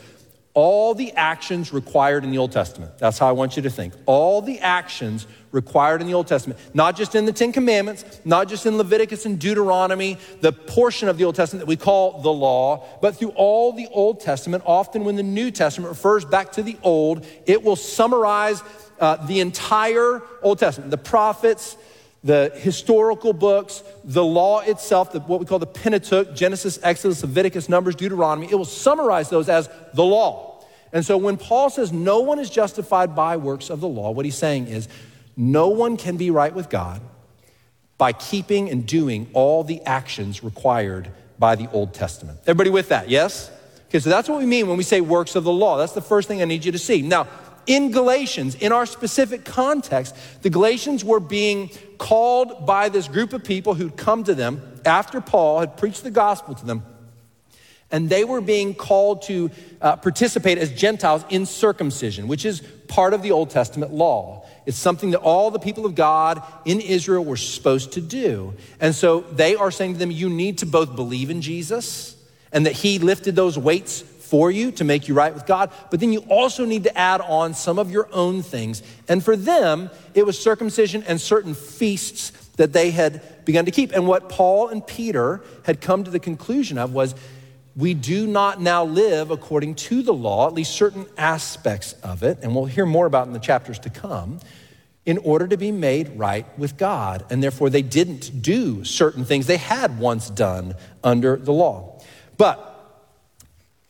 all 0.59 0.93
the 0.93 1.13
actions 1.13 1.73
required 1.73 2.25
in 2.25 2.33
the 2.33 2.39
Old 2.39 2.51
Testament. 2.51 2.99
That's 2.99 3.17
how 3.17 3.29
I 3.29 3.31
want 3.31 3.55
you 3.55 3.63
to 3.63 3.71
think. 3.71 3.95
All 4.07 4.43
the 4.43 4.59
actions 4.59 5.25
required 5.53 6.01
in 6.01 6.09
the 6.09 6.15
Old 6.15 6.27
Testament, 6.27 6.59
not 6.75 6.97
just 6.97 7.15
in 7.15 7.27
the 7.27 7.33
Ten 7.33 7.53
Commandments, 7.53 8.05
not 8.25 8.49
just 8.49 8.67
in 8.67 8.77
Leviticus 8.77 9.25
and 9.25 9.39
Deuteronomy, 9.39 10.19
the 10.41 10.51
portion 10.51 11.09
of 11.09 11.17
the 11.17 11.23
Old 11.23 11.37
Testament 11.37 11.61
that 11.61 11.69
we 11.69 11.77
call 11.77 12.23
the 12.23 12.33
law, 12.33 12.85
but 13.01 13.17
through 13.17 13.31
all 13.37 13.73
the 13.73 13.87
Old 13.93 14.19
Testament. 14.19 14.65
Often, 14.67 15.05
when 15.05 15.15
the 15.15 15.23
New 15.23 15.53
Testament 15.53 15.91
refers 15.91 16.25
back 16.25 16.51
to 16.55 16.65
the 16.65 16.77
Old, 16.83 17.25
it 17.47 17.63
will 17.63 17.77
summarize 17.77 18.61
uh, 18.99 19.25
the 19.27 19.39
entire 19.39 20.21
Old 20.43 20.59
Testament, 20.59 20.91
the 20.91 20.99
prophets, 20.99 21.77
the 22.25 22.53
historical 22.57 23.33
books, 23.33 23.83
the 24.05 24.25
law 24.25 24.61
itself, 24.61 25.13
the, 25.13 25.21
what 25.21 25.41
we 25.41 25.47
call 25.47 25.59
the 25.59 25.67
Pentateuch, 25.67 26.35
Genesis, 26.35 26.79
Exodus, 26.83 27.23
Leviticus, 27.23 27.69
Numbers, 27.69 27.95
Deuteronomy, 27.95 28.51
it 28.51 28.57
will 28.57 28.65
summarize 28.65 29.31
those 29.31 29.49
as 29.49 29.69
the 29.95 30.05
law. 30.05 30.65
And 30.93 31.05
so 31.05 31.17
when 31.17 31.37
Paul 31.37 31.71
says 31.71 31.93
no 31.93 32.21
one 32.21 32.39
is 32.39 32.51
justified 32.51 33.15
by 33.15 33.37
works 33.37 33.71
of 33.71 33.81
the 33.81 33.89
law, 33.89 34.11
what 34.11 34.25
he's 34.25 34.37
saying 34.37 34.67
is 34.67 34.89
no 35.37 35.69
one 35.69 35.97
can 35.97 36.17
be 36.17 36.31
right 36.31 36.53
with 36.53 36.69
God 36.69 37.01
by 37.99 38.13
keeping 38.13 38.71
and 38.71 38.87
doing 38.87 39.29
all 39.33 39.63
the 39.65 39.83
actions 39.83 40.43
required 40.43 41.11
by 41.39 41.55
the 41.55 41.71
Old 41.71 41.95
Testament. 41.95 42.39
Everybody 42.43 42.71
with 42.71 42.89
that? 42.89 43.09
Yes? 43.09 43.51
Okay, 43.89 44.01
so 44.01 44.11
that's 44.11 44.29
what 44.29 44.39
we 44.39 44.47
mean 44.47 44.67
when 44.67 44.77
we 44.77 44.83
say 44.83 45.01
works 45.01 45.37
of 45.37 45.45
the 45.45 45.53
law. 45.53 45.79
That's 45.79 45.93
the 45.93 46.01
first 46.01 46.29
thing 46.29 46.43
I 46.43 46.45
need 46.45 46.65
you 46.65 46.73
to 46.73 46.79
see. 46.79 47.03
Now, 47.03 47.27
in 47.69 47.93
Galatians, 47.93 48.57
in 48.57 48.73
our 48.73 48.87
specific 48.87 49.45
context, 49.45 50.17
the 50.43 50.51
Galatians 50.51 51.05
were 51.05 51.21
being 51.21 51.71
called 51.99 52.67
by 52.67 52.89
this 52.89 53.07
group 53.07 53.33
of 53.33 53.45
people 53.45 53.75
who'd 53.75 53.97
come 53.97 54.25
to 54.25 54.35
them 54.35 54.81
after 54.85 55.21
Paul 55.21 55.61
had 55.61 55.77
preached 55.77 56.03
the 56.03 56.11
gospel 56.11 56.55
to 56.55 56.67
them. 56.67 56.83
And 57.91 58.11
they 58.11 58.25
were 58.25 58.41
being 58.41 58.75
called 58.75 59.23
to 59.23 59.51
uh, 59.81 59.97
participate 59.97 60.59
as 60.59 60.73
Gentiles 60.73 61.25
in 61.31 61.47
circumcision, 61.47 62.27
which 62.29 62.45
is 62.45 62.61
part 62.87 63.15
of 63.15 63.23
the 63.23 63.33
Old 63.33 63.51
Testament 63.51 63.93
law. 63.93 64.47
It's 64.67 64.77
something 64.77 65.13
that 65.13 65.21
all 65.21 65.51
the 65.51 65.59
people 65.59 65.87
of 65.87 65.95
God 65.95 66.43
in 66.65 66.81
Israel 66.81 67.25
were 67.25 67.37
supposed 67.37 67.93
to 67.93 68.01
do. 68.01 68.55
And 68.81 68.95
so 68.95 69.21
they 69.21 69.57
are 69.57 69.71
saying 69.71 69.95
to 69.95 69.99
them, 69.99 70.11
you 70.11 70.29
need 70.29 70.59
to 70.59 70.67
both 70.67 70.97
believe 70.97 71.31
in 71.31 71.41
Jesus 71.41 72.17
and 72.53 72.67
that 72.67 72.73
he 72.73 72.99
lifted 72.99 73.37
those 73.37 73.59
weights 73.59 74.03
for 74.31 74.51
you 74.51 74.71
to 74.73 74.85
make 74.85 75.09
you 75.09 75.15
right 75.15 75.33
with 75.33 75.47
God, 75.47 75.73
but 75.91 76.01
then 76.01 76.13
you 76.13 76.21
also 76.29 76.65
need 76.65 76.85
to 76.85 76.99
add 76.99 77.21
on 77.21 77.55
some 77.55 77.79
of 77.79 77.91
your 77.91 78.09
own 78.13 78.43
things. 78.43 78.83
And 79.09 79.25
for 79.25 79.37
them, 79.37 79.91
it 80.15 80.27
was 80.27 80.39
circumcision 80.39 81.03
and 81.05 81.21
certain 81.21 81.55
feasts 81.55 82.31
that 82.57 82.73
they 82.73 82.91
had 82.91 83.45
begun 83.45 83.65
to 83.65 83.71
keep. 83.71 83.93
And 83.93 84.07
what 84.07 84.29
Paul 84.29 84.69
and 84.69 84.87
Peter 84.87 85.43
had 85.65 85.81
come 85.81 86.05
to 86.05 86.11
the 86.11 86.19
conclusion 86.19 86.77
of 86.77 86.93
was 86.93 87.15
we 87.75 87.95
do 87.95 88.27
not 88.27 88.61
now 88.61 88.85
live 88.85 89.31
according 89.31 89.77
to 89.77 90.03
the 90.03 90.13
law, 90.13 90.49
at 90.49 90.55
least 90.55 90.73
certain 90.73 91.07
aspects 91.17 91.93
of 92.03 92.23
it, 92.23 92.39
and 92.43 92.55
we'll 92.55 92.65
hear 92.65 92.85
more 92.85 93.07
about 93.07 93.29
in 93.29 93.33
the 93.33 93.39
chapters 93.39 93.79
to 93.81 93.91
come, 93.91 94.41
in 95.07 95.17
order 95.19 95.47
to 95.47 95.57
be 95.57 95.73
made 95.73 96.19
right 96.19 96.47
with 96.59 96.77
God. 96.77 97.25
And 97.31 97.43
therefore, 97.43 97.71
they 97.71 97.83
didn't 97.83 98.43
do 98.43 98.85
certain 98.85 99.25
things 99.25 99.47
they 99.47 99.57
had 99.57 99.99
once 99.99 100.29
done 100.29 100.75
under 101.03 101.37
the 101.37 101.53
law. 101.53 102.03
But 102.37 102.68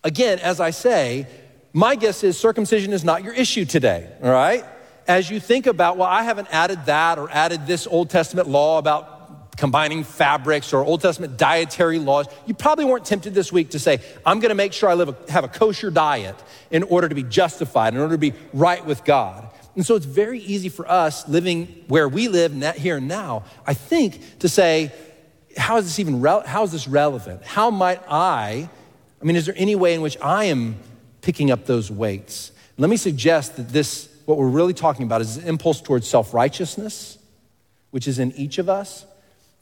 again, 0.05 0.39
as 0.39 0.61
I 0.61 0.71
say, 0.71 1.27
my 1.73 1.95
guess 1.95 2.25
is 2.25 2.39
circumcision 2.39 2.93
is 2.93 3.05
not 3.05 3.23
your 3.23 3.35
issue 3.35 3.65
today, 3.65 4.11
all 4.23 4.31
right? 4.31 4.65
As 5.07 5.31
you 5.31 5.41
think 5.41 5.67
about, 5.67 5.97
well, 5.97 6.09
I 6.09 6.23
haven't 6.23 6.49
added 6.53 6.87
that 6.87 7.19
or 7.19 7.31
added 7.31 7.67
this 7.67 7.87
Old 7.87 8.11
Testament 8.11 8.49
law 8.49 8.79
about 8.79 9.57
combining 9.57 10.05
fabrics 10.05 10.73
or 10.73 10.85
Old 10.85 11.01
Testament 11.01 11.37
dietary 11.37 11.99
laws, 11.99 12.27
you 12.47 12.55
probably 12.55 12.85
weren't 12.85 13.05
tempted 13.05 13.35
this 13.35 13.53
week 13.53 13.71
to 13.71 13.79
say, 13.79 14.01
I'm 14.25 14.39
gonna 14.39 14.55
make 14.55 14.73
sure 14.73 14.89
I 14.89 14.95
live 14.95 15.09
a, 15.09 15.33
have 15.33 15.45
a 15.45 15.49
kosher 15.49 15.91
diet 15.91 16.37
in 16.71 16.85
order 16.85 17.09
to 17.09 17.15
be 17.15 17.25
justified, 17.25 17.95
in 17.95 18.01
order 18.01 18.15
to 18.15 18.19
be 18.19 18.35
right 18.53 18.85
with 18.85 19.05
God. 19.05 19.49
And 19.75 19.85
so 19.85 19.97
it's 19.97 20.07
very 20.07 20.41
easy 20.41 20.69
for 20.69 20.91
us 20.91 21.29
living 21.29 21.85
where 21.89 22.09
we 22.09 22.29
live 22.29 22.53
here 22.77 22.97
and 22.97 23.09
now, 23.09 23.45
I 23.67 23.75
think, 23.75 24.39
to 24.41 24.49
say, 24.49 24.93
how 25.57 25.77
is 25.77 25.85
this 25.85 25.99
even 25.99 26.21
re- 26.21 26.43
how 26.47 26.63
is 26.63 26.73
this 26.73 26.87
relevant? 26.87 27.43
How 27.45 27.71
might 27.71 28.01
I 28.09 28.71
I 29.21 29.25
mean, 29.25 29.37
is 29.37 29.47
there 29.47 29.55
any 29.57 29.75
way 29.75 29.95
in 29.95 30.01
which 30.01 30.17
I 30.21 30.45
am 30.45 30.77
picking 31.21 31.51
up 31.51 31.67
those 31.67 31.91
weights? 31.91 32.53
Let 32.77 32.89
me 32.89 32.97
suggest 32.97 33.57
that 33.57 33.71
this, 33.71 34.09
what 34.25 34.39
we're 34.39 34.49
really 34.49 34.75
talking 34.75 35.05
about, 35.05 35.21
is 35.21 35.37
impulse 35.39 35.81
towards 35.81 36.07
self 36.07 36.33
righteousness, 36.33 37.19
which 37.91 38.07
is 38.07 38.19
in 38.19 38.33
each 38.33 38.59
of 38.59 38.69
us. 38.69 39.05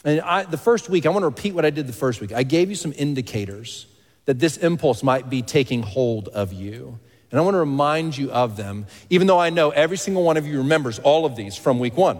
And 0.04 0.20
I, 0.20 0.42
the 0.42 0.58
first 0.58 0.90
week, 0.90 1.06
I 1.06 1.08
want 1.08 1.22
to 1.22 1.28
repeat 1.28 1.54
what 1.54 1.64
I 1.64 1.70
did 1.70 1.86
the 1.86 1.92
first 1.92 2.20
week. 2.20 2.32
I 2.32 2.42
gave 2.42 2.68
you 2.68 2.76
some 2.76 2.92
indicators 2.96 3.86
that 4.26 4.38
this 4.38 4.56
impulse 4.58 5.02
might 5.02 5.30
be 5.30 5.40
taking 5.40 5.82
hold 5.82 6.28
of 6.28 6.52
you. 6.52 6.98
And 7.30 7.40
I 7.40 7.42
want 7.42 7.54
to 7.54 7.60
remind 7.60 8.16
you 8.16 8.30
of 8.30 8.56
them, 8.56 8.86
even 9.08 9.26
though 9.26 9.38
I 9.38 9.50
know 9.50 9.70
every 9.70 9.96
single 9.96 10.22
one 10.22 10.36
of 10.36 10.46
you 10.46 10.58
remembers 10.58 10.98
all 10.98 11.24
of 11.24 11.34
these 11.34 11.56
from 11.56 11.78
week 11.78 11.96
one. 11.96 12.18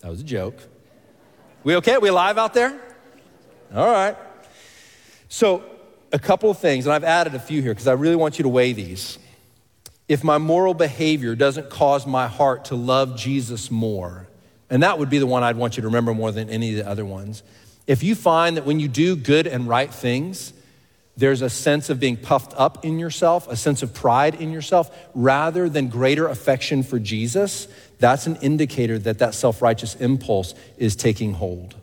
That 0.00 0.10
was 0.10 0.20
a 0.20 0.24
joke. 0.24 0.56
We 1.64 1.76
okay? 1.76 1.98
We 1.98 2.10
live 2.10 2.38
out 2.38 2.54
there? 2.54 2.78
All 3.74 3.90
right. 3.90 4.16
So, 5.28 5.64
a 6.12 6.18
couple 6.18 6.50
of 6.50 6.58
things, 6.58 6.86
and 6.86 6.94
I've 6.94 7.04
added 7.04 7.34
a 7.34 7.38
few 7.38 7.60
here 7.60 7.72
because 7.72 7.86
I 7.86 7.92
really 7.92 8.16
want 8.16 8.38
you 8.38 8.44
to 8.44 8.48
weigh 8.48 8.72
these. 8.72 9.18
If 10.08 10.24
my 10.24 10.38
moral 10.38 10.72
behavior 10.72 11.34
doesn't 11.34 11.68
cause 11.68 12.06
my 12.06 12.26
heart 12.26 12.66
to 12.66 12.74
love 12.74 13.16
Jesus 13.16 13.70
more, 13.70 14.26
and 14.70 14.82
that 14.82 14.98
would 14.98 15.10
be 15.10 15.18
the 15.18 15.26
one 15.26 15.42
I'd 15.42 15.56
want 15.56 15.76
you 15.76 15.82
to 15.82 15.88
remember 15.88 16.14
more 16.14 16.32
than 16.32 16.48
any 16.48 16.70
of 16.70 16.84
the 16.84 16.90
other 16.90 17.04
ones. 17.04 17.42
If 17.86 18.02
you 18.02 18.14
find 18.14 18.56
that 18.56 18.64
when 18.64 18.80
you 18.80 18.88
do 18.88 19.16
good 19.16 19.46
and 19.46 19.68
right 19.68 19.92
things, 19.92 20.52
there's 21.16 21.42
a 21.42 21.50
sense 21.50 21.90
of 21.90 21.98
being 21.98 22.16
puffed 22.16 22.54
up 22.56 22.84
in 22.84 22.98
yourself, 22.98 23.48
a 23.48 23.56
sense 23.56 23.82
of 23.82 23.92
pride 23.92 24.36
in 24.36 24.52
yourself, 24.52 24.90
rather 25.14 25.68
than 25.68 25.88
greater 25.88 26.28
affection 26.28 26.82
for 26.82 26.98
Jesus, 26.98 27.66
that's 27.98 28.26
an 28.26 28.36
indicator 28.36 28.98
that 29.00 29.18
that 29.18 29.34
self 29.34 29.60
righteous 29.60 29.94
impulse 29.96 30.54
is 30.76 30.94
taking 30.94 31.32
hold. 31.34 31.74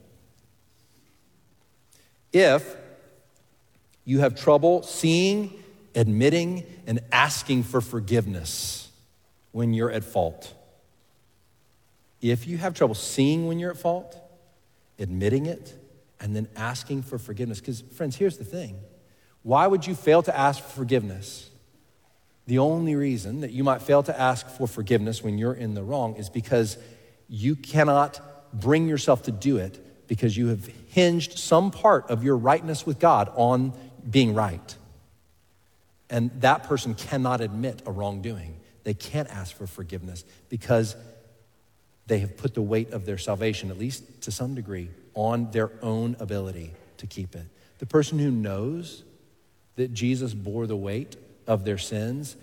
If 2.31 2.75
you 4.05 4.19
have 4.19 4.39
trouble 4.39 4.83
seeing, 4.83 5.51
admitting, 5.95 6.65
and 6.87 7.01
asking 7.11 7.63
for 7.63 7.81
forgiveness 7.81 8.89
when 9.51 9.73
you're 9.73 9.91
at 9.91 10.03
fault. 10.03 10.53
If 12.21 12.47
you 12.47 12.57
have 12.57 12.73
trouble 12.73 12.95
seeing 12.95 13.47
when 13.47 13.59
you're 13.59 13.71
at 13.71 13.77
fault, 13.77 14.17
admitting 14.99 15.47
it, 15.47 15.73
and 16.19 16.35
then 16.35 16.47
asking 16.55 17.03
for 17.03 17.17
forgiveness, 17.17 17.59
because, 17.59 17.81
friends, 17.81 18.15
here's 18.15 18.37
the 18.37 18.45
thing 18.45 18.79
why 19.43 19.67
would 19.67 19.85
you 19.85 19.93
fail 19.93 20.23
to 20.23 20.35
ask 20.35 20.63
for 20.63 20.69
forgiveness? 20.69 21.49
The 22.47 22.59
only 22.59 22.95
reason 22.95 23.41
that 23.41 23.51
you 23.51 23.63
might 23.63 23.81
fail 23.81 24.03
to 24.03 24.19
ask 24.19 24.47
for 24.47 24.67
forgiveness 24.67 25.23
when 25.23 25.37
you're 25.37 25.53
in 25.53 25.73
the 25.73 25.83
wrong 25.83 26.15
is 26.15 26.29
because 26.29 26.77
you 27.27 27.55
cannot 27.55 28.19
bring 28.59 28.87
yourself 28.87 29.23
to 29.23 29.31
do 29.31 29.57
it 29.57 30.07
because 30.07 30.37
you 30.37 30.47
have 30.47 30.65
hinged 30.87 31.37
some 31.37 31.71
part 31.71 32.09
of 32.09 32.23
your 32.23 32.37
rightness 32.37 32.85
with 32.85 32.99
God 32.99 33.31
on 33.35 33.73
being 34.09 34.33
right. 34.33 34.75
And 36.09 36.31
that 36.41 36.63
person 36.63 36.95
cannot 36.95 37.41
admit 37.41 37.81
a 37.85 37.91
wrongdoing. 37.91 38.59
They 38.83 38.93
can't 38.93 39.29
ask 39.29 39.55
for 39.55 39.65
forgiveness 39.65 40.23
because 40.49 40.95
they 42.07 42.19
have 42.19 42.37
put 42.37 42.53
the 42.53 42.61
weight 42.61 42.91
of 42.91 43.05
their 43.05 43.17
salvation, 43.17 43.71
at 43.71 43.79
least 43.79 44.21
to 44.21 44.31
some 44.31 44.53
degree, 44.53 44.89
on 45.15 45.49
their 45.51 45.71
own 45.81 46.15
ability 46.19 46.71
to 46.97 47.07
keep 47.07 47.35
it. 47.35 47.45
The 47.79 47.85
person 47.85 48.19
who 48.19 48.29
knows 48.29 49.03
that 49.75 49.93
Jesus 49.93 50.33
bore 50.33 50.67
the 50.67 50.75
weight 50.75 51.15
of 51.47 51.65
their 51.65 51.77
sins 51.77 52.35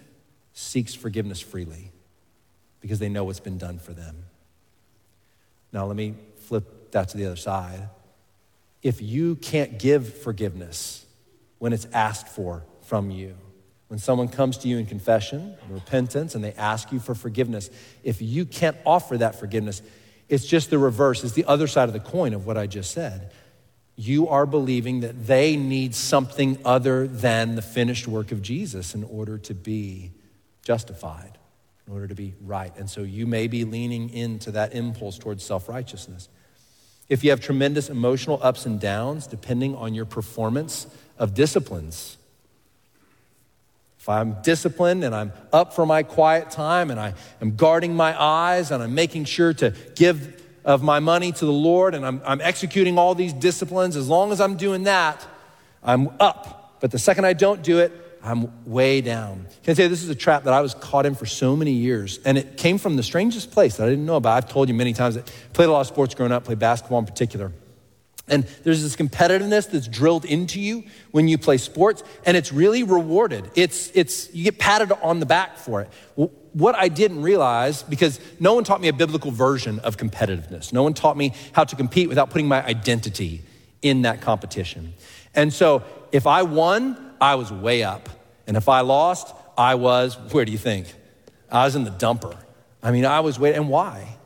seeks 0.52 0.94
forgiveness 0.94 1.40
freely 1.40 1.92
because 2.80 2.98
they 2.98 3.08
know 3.08 3.24
what's 3.24 3.40
been 3.40 3.58
done 3.58 3.78
for 3.78 3.92
them. 3.92 4.24
Now, 5.72 5.86
let 5.86 5.96
me 5.96 6.14
flip 6.40 6.90
that 6.90 7.08
to 7.10 7.16
the 7.16 7.26
other 7.26 7.36
side. 7.36 7.88
If 8.82 9.00
you 9.00 9.36
can't 9.36 9.78
give 9.78 10.22
forgiveness, 10.22 11.06
when 11.62 11.72
it's 11.72 11.86
asked 11.92 12.26
for 12.26 12.64
from 12.80 13.12
you. 13.12 13.36
When 13.86 14.00
someone 14.00 14.26
comes 14.26 14.58
to 14.58 14.68
you 14.68 14.78
in 14.78 14.86
confession, 14.86 15.54
repentance, 15.68 16.34
and 16.34 16.42
they 16.42 16.54
ask 16.54 16.90
you 16.90 16.98
for 16.98 17.14
forgiveness, 17.14 17.70
if 18.02 18.20
you 18.20 18.44
can't 18.46 18.76
offer 18.84 19.16
that 19.18 19.38
forgiveness, 19.38 19.80
it's 20.28 20.44
just 20.44 20.70
the 20.70 20.78
reverse. 20.78 21.22
It's 21.22 21.34
the 21.34 21.44
other 21.44 21.68
side 21.68 21.88
of 21.88 21.92
the 21.92 22.00
coin 22.00 22.34
of 22.34 22.46
what 22.46 22.58
I 22.58 22.66
just 22.66 22.90
said. 22.90 23.30
You 23.94 24.26
are 24.26 24.44
believing 24.44 25.02
that 25.02 25.28
they 25.28 25.56
need 25.56 25.94
something 25.94 26.58
other 26.64 27.06
than 27.06 27.54
the 27.54 27.62
finished 27.62 28.08
work 28.08 28.32
of 28.32 28.42
Jesus 28.42 28.96
in 28.96 29.04
order 29.04 29.38
to 29.38 29.54
be 29.54 30.10
justified, 30.64 31.38
in 31.86 31.92
order 31.92 32.08
to 32.08 32.14
be 32.16 32.34
right. 32.40 32.76
And 32.76 32.90
so 32.90 33.02
you 33.02 33.28
may 33.28 33.46
be 33.46 33.64
leaning 33.64 34.10
into 34.10 34.50
that 34.50 34.74
impulse 34.74 35.16
towards 35.16 35.44
self 35.44 35.68
righteousness. 35.68 36.28
If 37.08 37.22
you 37.22 37.30
have 37.30 37.40
tremendous 37.40 37.88
emotional 37.88 38.40
ups 38.42 38.66
and 38.66 38.80
downs, 38.80 39.28
depending 39.28 39.76
on 39.76 39.94
your 39.94 40.06
performance 40.06 40.88
of 41.18 41.34
disciplines. 41.34 42.16
If 43.98 44.08
I'm 44.08 44.36
disciplined 44.42 45.04
and 45.04 45.14
I'm 45.14 45.32
up 45.52 45.74
for 45.74 45.86
my 45.86 46.02
quiet 46.02 46.50
time 46.50 46.90
and 46.90 46.98
I 46.98 47.14
am 47.40 47.54
guarding 47.54 47.94
my 47.94 48.20
eyes 48.20 48.72
and 48.72 48.82
I'm 48.82 48.94
making 48.94 49.26
sure 49.26 49.54
to 49.54 49.74
give 49.94 50.42
of 50.64 50.82
my 50.82 51.00
money 51.00 51.32
to 51.32 51.44
the 51.44 51.52
Lord 51.52 51.94
and 51.94 52.04
I'm, 52.04 52.20
I'm 52.24 52.40
executing 52.40 52.98
all 52.98 53.14
these 53.14 53.32
disciplines, 53.32 53.96
as 53.96 54.08
long 54.08 54.32
as 54.32 54.40
I'm 54.40 54.56
doing 54.56 54.84
that, 54.84 55.24
I'm 55.82 56.08
up. 56.20 56.78
But 56.80 56.90
the 56.90 56.98
second 56.98 57.26
I 57.26 57.32
don't 57.32 57.62
do 57.62 57.78
it, 57.78 57.92
I'm 58.24 58.64
way 58.64 59.00
down. 59.00 59.46
Can 59.64 59.76
I 59.76 59.82
you, 59.82 59.88
this 59.88 60.02
is 60.02 60.08
a 60.08 60.14
trap 60.14 60.44
that 60.44 60.52
I 60.52 60.60
was 60.60 60.74
caught 60.74 61.06
in 61.06 61.14
for 61.14 61.26
so 61.26 61.56
many 61.56 61.72
years, 61.72 62.20
and 62.24 62.38
it 62.38 62.56
came 62.56 62.78
from 62.78 62.96
the 62.96 63.02
strangest 63.02 63.50
place 63.50 63.76
that 63.76 63.86
I 63.86 63.90
didn't 63.90 64.06
know 64.06 64.16
about. 64.16 64.36
I've 64.36 64.48
told 64.48 64.68
you 64.68 64.74
many 64.74 64.92
times 64.92 65.16
that 65.16 65.28
I 65.28 65.52
played 65.52 65.68
a 65.68 65.72
lot 65.72 65.80
of 65.80 65.88
sports 65.88 66.14
growing 66.14 66.30
up, 66.30 66.44
played 66.44 66.60
basketball 66.60 67.00
in 67.00 67.06
particular. 67.06 67.52
And 68.28 68.44
there's 68.62 68.82
this 68.82 68.94
competitiveness 68.96 69.70
that's 69.70 69.88
drilled 69.88 70.24
into 70.24 70.60
you 70.60 70.84
when 71.10 71.28
you 71.28 71.38
play 71.38 71.58
sports, 71.58 72.02
and 72.24 72.36
it's 72.36 72.52
really 72.52 72.82
rewarded. 72.82 73.50
It's, 73.54 73.90
it's, 73.94 74.32
you 74.32 74.44
get 74.44 74.58
patted 74.58 74.92
on 75.02 75.20
the 75.20 75.26
back 75.26 75.56
for 75.56 75.82
it. 75.82 75.90
What 76.52 76.74
I 76.74 76.88
didn't 76.88 77.22
realize, 77.22 77.82
because 77.82 78.20
no 78.38 78.54
one 78.54 78.64
taught 78.64 78.80
me 78.80 78.88
a 78.88 78.92
biblical 78.92 79.30
version 79.30 79.80
of 79.80 79.96
competitiveness, 79.96 80.72
no 80.72 80.82
one 80.82 80.94
taught 80.94 81.16
me 81.16 81.34
how 81.52 81.64
to 81.64 81.74
compete 81.74 82.08
without 82.08 82.30
putting 82.30 82.46
my 82.46 82.64
identity 82.64 83.42
in 83.82 84.02
that 84.02 84.20
competition. 84.20 84.94
And 85.34 85.52
so 85.52 85.82
if 86.12 86.26
I 86.26 86.42
won, 86.42 87.14
I 87.20 87.34
was 87.34 87.50
way 87.50 87.82
up. 87.82 88.08
And 88.46 88.56
if 88.56 88.68
I 88.68 88.80
lost, 88.80 89.34
I 89.58 89.74
was, 89.74 90.16
where 90.30 90.44
do 90.44 90.52
you 90.52 90.58
think? 90.58 90.92
I 91.50 91.64
was 91.64 91.74
in 91.74 91.84
the 91.84 91.90
dumper. 91.90 92.36
I 92.82 92.90
mean, 92.90 93.04
I 93.04 93.20
was 93.20 93.38
way, 93.38 93.54
and 93.54 93.68
why? 93.68 94.16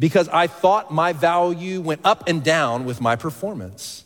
Because 0.00 0.28
I 0.30 0.46
thought 0.46 0.90
my 0.90 1.12
value 1.12 1.80
went 1.82 2.00
up 2.04 2.24
and 2.26 2.42
down 2.42 2.86
with 2.86 3.00
my 3.00 3.14
performance. 3.14 4.04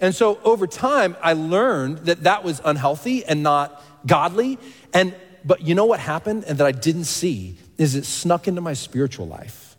And 0.00 0.14
so 0.14 0.38
over 0.44 0.66
time, 0.66 1.16
I 1.20 1.32
learned 1.32 1.98
that 2.06 2.22
that 2.22 2.44
was 2.44 2.60
unhealthy 2.64 3.24
and 3.24 3.42
not 3.42 3.82
godly. 4.06 4.58
And, 4.94 5.14
but 5.44 5.62
you 5.62 5.74
know 5.74 5.84
what 5.84 5.98
happened 5.98 6.44
and 6.44 6.58
that 6.58 6.66
I 6.66 6.72
didn't 6.72 7.04
see 7.04 7.58
is 7.76 7.96
it 7.96 8.04
snuck 8.04 8.46
into 8.46 8.60
my 8.60 8.72
spiritual 8.72 9.26
life. 9.26 9.76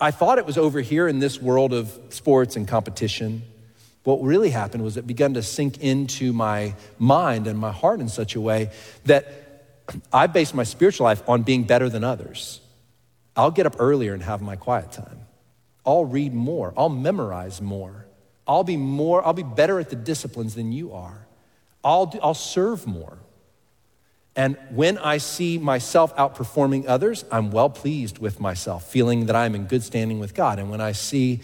I 0.00 0.10
thought 0.10 0.38
it 0.38 0.46
was 0.46 0.56
over 0.56 0.80
here 0.80 1.06
in 1.06 1.20
this 1.20 1.40
world 1.40 1.74
of 1.74 1.96
sports 2.08 2.56
and 2.56 2.66
competition. 2.66 3.42
What 4.04 4.22
really 4.22 4.50
happened 4.50 4.82
was 4.82 4.96
it 4.96 5.06
began 5.06 5.34
to 5.34 5.42
sink 5.42 5.78
into 5.82 6.32
my 6.32 6.74
mind 6.98 7.46
and 7.46 7.58
my 7.58 7.70
heart 7.70 8.00
in 8.00 8.08
such 8.08 8.34
a 8.34 8.40
way 8.40 8.70
that 9.04 9.26
I 10.12 10.26
based 10.26 10.54
my 10.54 10.64
spiritual 10.64 11.04
life 11.04 11.22
on 11.28 11.42
being 11.42 11.64
better 11.64 11.88
than 11.88 12.02
others. 12.02 12.60
I'll 13.36 13.50
get 13.50 13.66
up 13.66 13.76
earlier 13.78 14.14
and 14.14 14.22
have 14.22 14.42
my 14.42 14.56
quiet 14.56 14.92
time. 14.92 15.20
I'll 15.84 16.04
read 16.04 16.32
more. 16.34 16.72
I'll 16.76 16.88
memorize 16.88 17.60
more. 17.60 18.06
I'll 18.46 18.64
be 18.64 18.76
more, 18.76 19.24
I'll 19.24 19.32
be 19.32 19.42
better 19.42 19.78
at 19.78 19.90
the 19.90 19.96
disciplines 19.96 20.54
than 20.54 20.72
you 20.72 20.92
are. 20.92 21.26
I'll, 21.84 22.06
do, 22.06 22.18
I'll 22.22 22.34
serve 22.34 22.86
more. 22.86 23.18
And 24.34 24.56
when 24.70 24.98
I 24.98 25.18
see 25.18 25.58
myself 25.58 26.14
outperforming 26.16 26.86
others, 26.88 27.24
I'm 27.30 27.50
well 27.50 27.68
pleased 27.68 28.18
with 28.18 28.40
myself, 28.40 28.90
feeling 28.90 29.26
that 29.26 29.36
I'm 29.36 29.54
in 29.54 29.64
good 29.64 29.82
standing 29.82 30.18
with 30.18 30.34
God. 30.34 30.58
And 30.58 30.70
when 30.70 30.80
I 30.80 30.92
see 30.92 31.40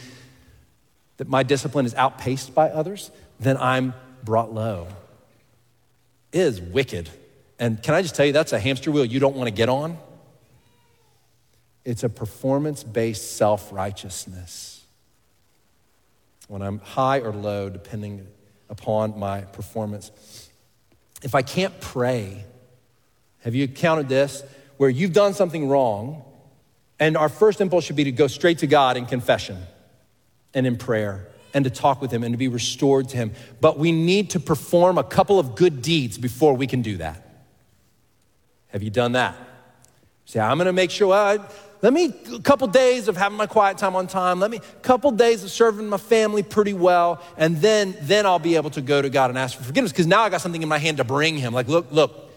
that 1.19 1.29
my 1.29 1.43
discipline 1.43 1.85
is 1.85 1.95
outpaced 1.95 2.55
by 2.55 2.71
others, 2.71 3.11
then 3.39 3.57
I'm 3.59 3.95
brought 4.25 4.53
low. 4.53 4.89
It 6.33 6.41
is 6.41 6.61
wicked. 6.61 7.11
And 7.59 7.83
can 7.83 7.95
I 7.95 8.03
just 8.03 8.15
tell 8.15 8.25
you, 8.25 8.33
that's 8.33 8.53
a 8.53 8.59
hamster 8.59 8.91
wheel 8.91 9.05
you 9.05 9.21
don't 9.21 9.37
want 9.37 9.49
to 9.49 9.55
get 9.55 9.69
on? 9.69 9.99
It's 11.89 12.05
a 12.05 12.11
performance 12.11 12.85
based 12.85 13.39
self 13.39 13.73
righteousness. 13.73 14.85
When 16.47 16.61
I'm 16.61 16.81
high 16.81 17.21
or 17.21 17.33
low, 17.33 17.71
depending 17.71 18.27
upon 18.69 19.19
my 19.19 19.41
performance. 19.41 20.51
If 21.23 21.35
I 21.35 21.41
can't 21.41 21.81
pray, 21.81 22.45
have 23.41 23.55
you 23.55 23.67
counted 23.69 24.07
this? 24.07 24.43
Where 24.77 24.91
you've 24.91 25.15
done 25.15 25.33
something 25.33 25.67
wrong, 25.67 26.25
and 27.01 27.17
our 27.17 27.31
first 27.31 27.59
impulse 27.63 27.85
should 27.85 27.97
be 27.97 28.05
to 28.05 28.13
go 28.13 28.27
straight 28.27 28.59
to 28.59 28.67
God 28.67 28.99
in 28.99 29.07
confession 29.07 29.57
and 30.53 30.67
in 30.67 30.77
prayer 30.77 31.27
and 31.55 31.65
to 31.65 31.71
talk 31.71 32.03
with 32.03 32.11
Him 32.11 32.23
and 32.23 32.35
to 32.35 32.39
be 32.39 32.49
restored 32.49 33.09
to 33.09 33.17
Him. 33.17 33.33
But 33.63 33.79
we 33.79 33.93
need 33.93 34.29
to 34.31 34.41
perform 34.41 34.99
a 34.99 35.05
couple 35.05 35.39
of 35.39 35.55
good 35.55 35.81
deeds 35.81 36.19
before 36.19 36.53
we 36.53 36.67
can 36.67 36.83
do 36.83 36.99
that. 36.99 37.47
Have 38.67 38.83
you 38.83 38.91
done 38.91 39.13
that? 39.13 39.35
Say, 40.27 40.39
I'm 40.39 40.59
gonna 40.59 40.75
make 40.75 40.91
sure, 40.91 41.09
well, 41.09 41.49
let 41.81 41.93
me 41.93 42.13
a 42.35 42.41
couple 42.41 42.67
days 42.67 43.09
of 43.09 43.17
having 43.17 43.39
my 43.39 43.47
quiet 43.47 43.79
time 43.79 43.95
on 43.95 44.07
time 44.07 44.41
let 44.41 44.51
me 44.51 44.57
a 44.59 44.81
couple 44.81 45.11
days 45.11 45.45
of 45.45 45.51
serving 45.51 45.89
my 45.89 45.97
family 45.97 46.43
pretty 46.43 46.73
well 46.73 47.23
and 47.37 47.57
then 47.59 47.97
then 48.03 48.27
i'll 48.27 48.39
be 48.39 48.57
able 48.57 48.71
to 48.71 48.81
go 48.81 49.01
to 49.01 49.11
god 49.11 49.31
and 49.31 49.39
ask 49.39 49.57
for 49.57 49.65
forgiveness 49.65 49.93
because 49.93 50.07
now 50.07 50.23
i 50.23 50.29
got 50.29 50.41
something 50.41 50.63
in 50.63 50.69
my 50.69 50.79
hand 50.79 50.97
to 50.99 51.05
bring 51.05 51.37
him. 51.37 51.53
Like 51.53 51.69
look 51.69 51.91
look 51.91 52.31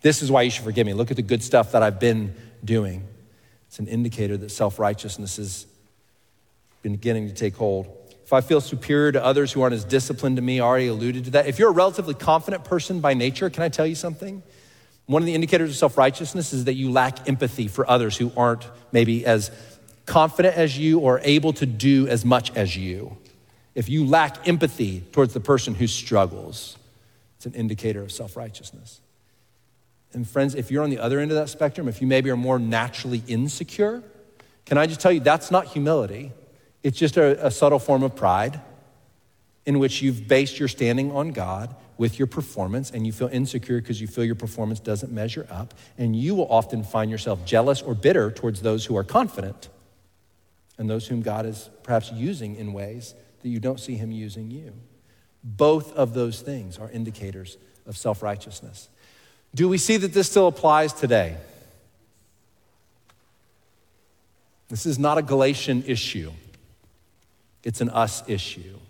this 0.00 0.20
is 0.20 0.32
why 0.32 0.42
you 0.42 0.50
should 0.50 0.64
forgive 0.64 0.84
me. 0.84 0.94
Look 0.94 1.12
at 1.12 1.16
the 1.16 1.22
good 1.22 1.42
stuff 1.42 1.72
that 1.72 1.82
i've 1.82 2.00
been 2.00 2.34
doing. 2.64 3.06
It's 3.68 3.78
an 3.78 3.88
indicator 3.88 4.36
that 4.36 4.50
self-righteousness 4.50 5.66
been 6.82 6.92
beginning 6.92 7.28
to 7.28 7.34
take 7.34 7.56
hold. 7.56 7.86
If 8.24 8.32
i 8.32 8.40
feel 8.40 8.60
superior 8.60 9.12
to 9.12 9.24
others 9.24 9.52
who 9.52 9.62
aren't 9.62 9.74
as 9.74 9.84
disciplined 9.84 10.36
to 10.36 10.42
me 10.42 10.60
I 10.60 10.64
already 10.64 10.88
alluded 10.88 11.24
to 11.24 11.30
that. 11.32 11.46
If 11.46 11.58
you're 11.58 11.70
a 11.70 11.72
relatively 11.72 12.14
confident 12.14 12.64
person 12.64 13.00
by 13.00 13.14
nature 13.14 13.48
can 13.50 13.62
i 13.62 13.68
tell 13.68 13.86
you 13.86 13.94
something 13.94 14.42
one 15.06 15.22
of 15.22 15.26
the 15.26 15.34
indicators 15.34 15.70
of 15.70 15.76
self 15.76 15.98
righteousness 15.98 16.52
is 16.52 16.64
that 16.64 16.74
you 16.74 16.90
lack 16.90 17.28
empathy 17.28 17.68
for 17.68 17.88
others 17.88 18.16
who 18.16 18.32
aren't 18.36 18.66
maybe 18.92 19.26
as 19.26 19.50
confident 20.06 20.56
as 20.56 20.78
you 20.78 20.98
or 20.98 21.20
able 21.22 21.52
to 21.54 21.66
do 21.66 22.06
as 22.08 22.24
much 22.24 22.54
as 22.56 22.76
you. 22.76 23.16
If 23.74 23.88
you 23.88 24.06
lack 24.06 24.46
empathy 24.46 25.00
towards 25.12 25.34
the 25.34 25.40
person 25.40 25.74
who 25.74 25.86
struggles, 25.86 26.76
it's 27.36 27.46
an 27.46 27.54
indicator 27.54 28.02
of 28.02 28.12
self 28.12 28.36
righteousness. 28.36 29.00
And 30.12 30.28
friends, 30.28 30.54
if 30.54 30.70
you're 30.70 30.84
on 30.84 30.90
the 30.90 30.98
other 30.98 31.20
end 31.20 31.30
of 31.30 31.36
that 31.38 31.48
spectrum, 31.48 31.88
if 31.88 32.00
you 32.00 32.06
maybe 32.06 32.30
are 32.30 32.36
more 32.36 32.58
naturally 32.58 33.22
insecure, 33.26 34.02
can 34.66 34.76
I 34.78 34.86
just 34.86 35.00
tell 35.00 35.10
you 35.10 35.20
that's 35.20 35.50
not 35.50 35.66
humility? 35.66 36.32
It's 36.82 36.98
just 36.98 37.16
a, 37.16 37.46
a 37.46 37.50
subtle 37.50 37.78
form 37.78 38.02
of 38.02 38.14
pride 38.14 38.60
in 39.64 39.78
which 39.78 40.02
you've 40.02 40.28
based 40.28 40.58
your 40.58 40.68
standing 40.68 41.12
on 41.12 41.30
God 41.30 41.74
with 42.02 42.18
your 42.18 42.26
performance 42.26 42.90
and 42.90 43.06
you 43.06 43.12
feel 43.12 43.28
insecure 43.28 43.80
because 43.80 44.00
you 44.00 44.08
feel 44.08 44.24
your 44.24 44.34
performance 44.34 44.80
doesn't 44.80 45.12
measure 45.12 45.46
up. 45.48 45.72
And 45.96 46.16
you 46.16 46.34
will 46.34 46.50
often 46.50 46.82
find 46.82 47.08
yourself 47.12 47.46
jealous 47.46 47.80
or 47.80 47.94
bitter 47.94 48.28
towards 48.32 48.60
those 48.60 48.84
who 48.84 48.96
are 48.96 49.04
confident 49.04 49.68
and 50.78 50.90
those 50.90 51.06
whom 51.06 51.22
God 51.22 51.46
is 51.46 51.70
perhaps 51.84 52.10
using 52.10 52.56
in 52.56 52.72
ways 52.72 53.14
that 53.42 53.48
you 53.48 53.60
don't 53.60 53.78
see 53.78 53.94
Him 53.94 54.10
using 54.10 54.50
you. 54.50 54.72
Both 55.44 55.92
of 55.94 56.12
those 56.12 56.40
things 56.40 56.76
are 56.76 56.90
indicators 56.90 57.56
of 57.86 57.96
self 57.96 58.20
righteousness. 58.20 58.88
Do 59.54 59.68
we 59.68 59.78
see 59.78 59.96
that 59.98 60.12
this 60.12 60.28
still 60.28 60.48
applies 60.48 60.92
today? 60.92 61.36
This 64.70 64.86
is 64.86 64.98
not 64.98 65.18
a 65.18 65.22
Galatian 65.22 65.84
issue. 65.86 66.32
It's 67.62 67.80
an 67.80 67.90
us 67.90 68.28
issue 68.28 68.80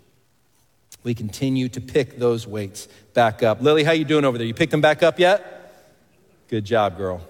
we 1.03 1.13
continue 1.13 1.69
to 1.69 1.81
pick 1.81 2.17
those 2.17 2.47
weights 2.47 2.87
back 3.13 3.43
up. 3.43 3.61
Lily, 3.61 3.83
how 3.83 3.91
you 3.91 4.05
doing 4.05 4.25
over 4.25 4.37
there? 4.37 4.47
You 4.47 4.53
picked 4.53 4.71
them 4.71 4.81
back 4.81 5.03
up 5.03 5.19
yet? 5.19 5.49
Good 6.47 6.65
job, 6.65 6.97
girl. 6.97 7.21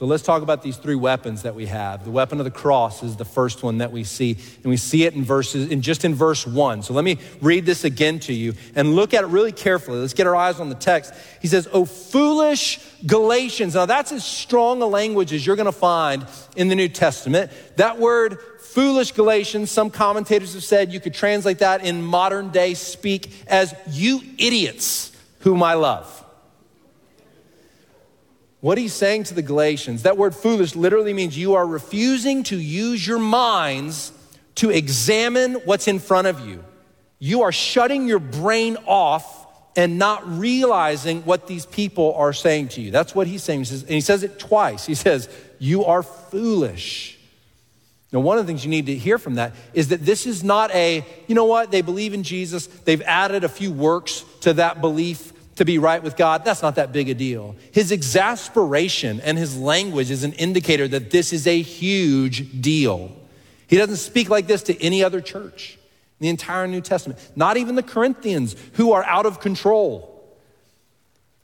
So 0.00 0.06
let's 0.06 0.22
talk 0.22 0.40
about 0.40 0.62
these 0.62 0.78
three 0.78 0.94
weapons 0.94 1.42
that 1.42 1.54
we 1.54 1.66
have. 1.66 2.06
The 2.06 2.10
weapon 2.10 2.38
of 2.38 2.46
the 2.46 2.50
cross 2.50 3.02
is 3.02 3.16
the 3.16 3.26
first 3.26 3.62
one 3.62 3.76
that 3.78 3.92
we 3.92 4.02
see, 4.02 4.32
and 4.32 4.64
we 4.64 4.78
see 4.78 5.04
it 5.04 5.12
in 5.12 5.24
verses 5.24 5.70
in 5.70 5.82
just 5.82 6.06
in 6.06 6.14
verse 6.14 6.46
1. 6.46 6.84
So 6.84 6.94
let 6.94 7.04
me 7.04 7.18
read 7.42 7.66
this 7.66 7.84
again 7.84 8.18
to 8.20 8.32
you 8.32 8.54
and 8.74 8.96
look 8.96 9.12
at 9.12 9.24
it 9.24 9.26
really 9.26 9.52
carefully. 9.52 9.98
Let's 9.98 10.14
get 10.14 10.26
our 10.26 10.34
eyes 10.34 10.58
on 10.58 10.70
the 10.70 10.74
text. 10.74 11.12
He 11.42 11.48
says, 11.48 11.68
"Oh 11.70 11.84
foolish 11.84 12.80
Galatians." 13.06 13.74
Now 13.74 13.84
that's 13.84 14.10
as 14.10 14.24
strong 14.24 14.80
a 14.80 14.86
language 14.86 15.34
as 15.34 15.44
you're 15.44 15.54
going 15.54 15.66
to 15.66 15.70
find 15.70 16.26
in 16.56 16.68
the 16.68 16.74
New 16.74 16.88
Testament. 16.88 17.52
That 17.76 17.98
word 17.98 18.38
foolish 18.58 19.12
Galatians, 19.12 19.70
some 19.70 19.90
commentators 19.90 20.54
have 20.54 20.64
said 20.64 20.94
you 20.94 21.00
could 21.00 21.12
translate 21.12 21.58
that 21.58 21.84
in 21.84 22.02
modern 22.02 22.48
day 22.48 22.72
speak 22.72 23.30
as 23.46 23.74
you 23.90 24.22
idiots 24.38 25.12
whom 25.40 25.62
I 25.62 25.74
love. 25.74 26.19
What 28.60 28.76
he's 28.76 28.92
saying 28.92 29.24
to 29.24 29.34
the 29.34 29.42
Galatians, 29.42 30.02
that 30.02 30.18
word 30.18 30.34
foolish 30.34 30.76
literally 30.76 31.14
means 31.14 31.36
you 31.36 31.54
are 31.54 31.66
refusing 31.66 32.42
to 32.44 32.56
use 32.56 33.06
your 33.06 33.18
minds 33.18 34.12
to 34.56 34.70
examine 34.70 35.54
what's 35.64 35.88
in 35.88 35.98
front 35.98 36.26
of 36.26 36.46
you. 36.46 36.62
You 37.18 37.42
are 37.42 37.52
shutting 37.52 38.06
your 38.06 38.18
brain 38.18 38.76
off 38.86 39.46
and 39.76 39.98
not 39.98 40.38
realizing 40.38 41.22
what 41.22 41.46
these 41.46 41.64
people 41.64 42.14
are 42.14 42.32
saying 42.32 42.68
to 42.68 42.80
you. 42.80 42.90
That's 42.90 43.14
what 43.14 43.26
he's 43.26 43.42
saying. 43.42 43.60
He 43.60 43.64
says, 43.64 43.82
and 43.82 43.90
he 43.90 44.00
says 44.00 44.22
it 44.22 44.38
twice. 44.38 44.84
He 44.84 44.94
says, 44.94 45.28
You 45.58 45.84
are 45.84 46.02
foolish. 46.02 47.18
Now, 48.12 48.20
one 48.20 48.38
of 48.38 48.44
the 48.44 48.48
things 48.48 48.64
you 48.64 48.70
need 48.70 48.86
to 48.86 48.94
hear 48.94 49.18
from 49.18 49.36
that 49.36 49.54
is 49.72 49.88
that 49.88 50.04
this 50.04 50.26
is 50.26 50.42
not 50.42 50.74
a, 50.74 51.06
you 51.28 51.34
know 51.34 51.44
what, 51.44 51.70
they 51.70 51.80
believe 51.80 52.12
in 52.12 52.24
Jesus, 52.24 52.66
they've 52.66 53.02
added 53.02 53.44
a 53.44 53.48
few 53.48 53.70
works 53.70 54.24
to 54.40 54.54
that 54.54 54.80
belief 54.80 55.32
to 55.60 55.64
be 55.66 55.76
right 55.76 56.02
with 56.02 56.16
God. 56.16 56.42
That's 56.42 56.62
not 56.62 56.76
that 56.76 56.90
big 56.90 57.10
a 57.10 57.14
deal. 57.14 57.54
His 57.70 57.92
exasperation 57.92 59.20
and 59.20 59.36
his 59.36 59.58
language 59.58 60.10
is 60.10 60.24
an 60.24 60.32
indicator 60.32 60.88
that 60.88 61.10
this 61.10 61.34
is 61.34 61.46
a 61.46 61.60
huge 61.60 62.62
deal. 62.62 63.14
He 63.66 63.76
doesn't 63.76 63.96
speak 63.96 64.30
like 64.30 64.46
this 64.46 64.62
to 64.64 64.82
any 64.82 65.04
other 65.04 65.20
church 65.20 65.78
in 66.18 66.24
the 66.24 66.28
entire 66.30 66.66
New 66.66 66.80
Testament, 66.80 67.20
not 67.36 67.58
even 67.58 67.74
the 67.74 67.82
Corinthians 67.82 68.56
who 68.72 68.92
are 68.92 69.04
out 69.04 69.26
of 69.26 69.40
control. 69.40 70.24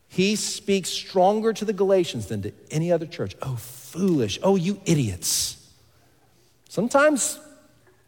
He 0.09 0.35
speaks 0.35 0.88
stronger 0.88 1.52
to 1.52 1.66
the 1.66 1.74
Galatians 1.74 2.29
than 2.29 2.40
to 2.40 2.52
any 2.70 2.90
other 2.90 3.05
church. 3.05 3.37
Oh, 3.42 3.57
foolish. 3.57 4.38
Oh, 4.42 4.57
you 4.57 4.81
idiots. 4.87 5.62
Sometimes 6.70 7.38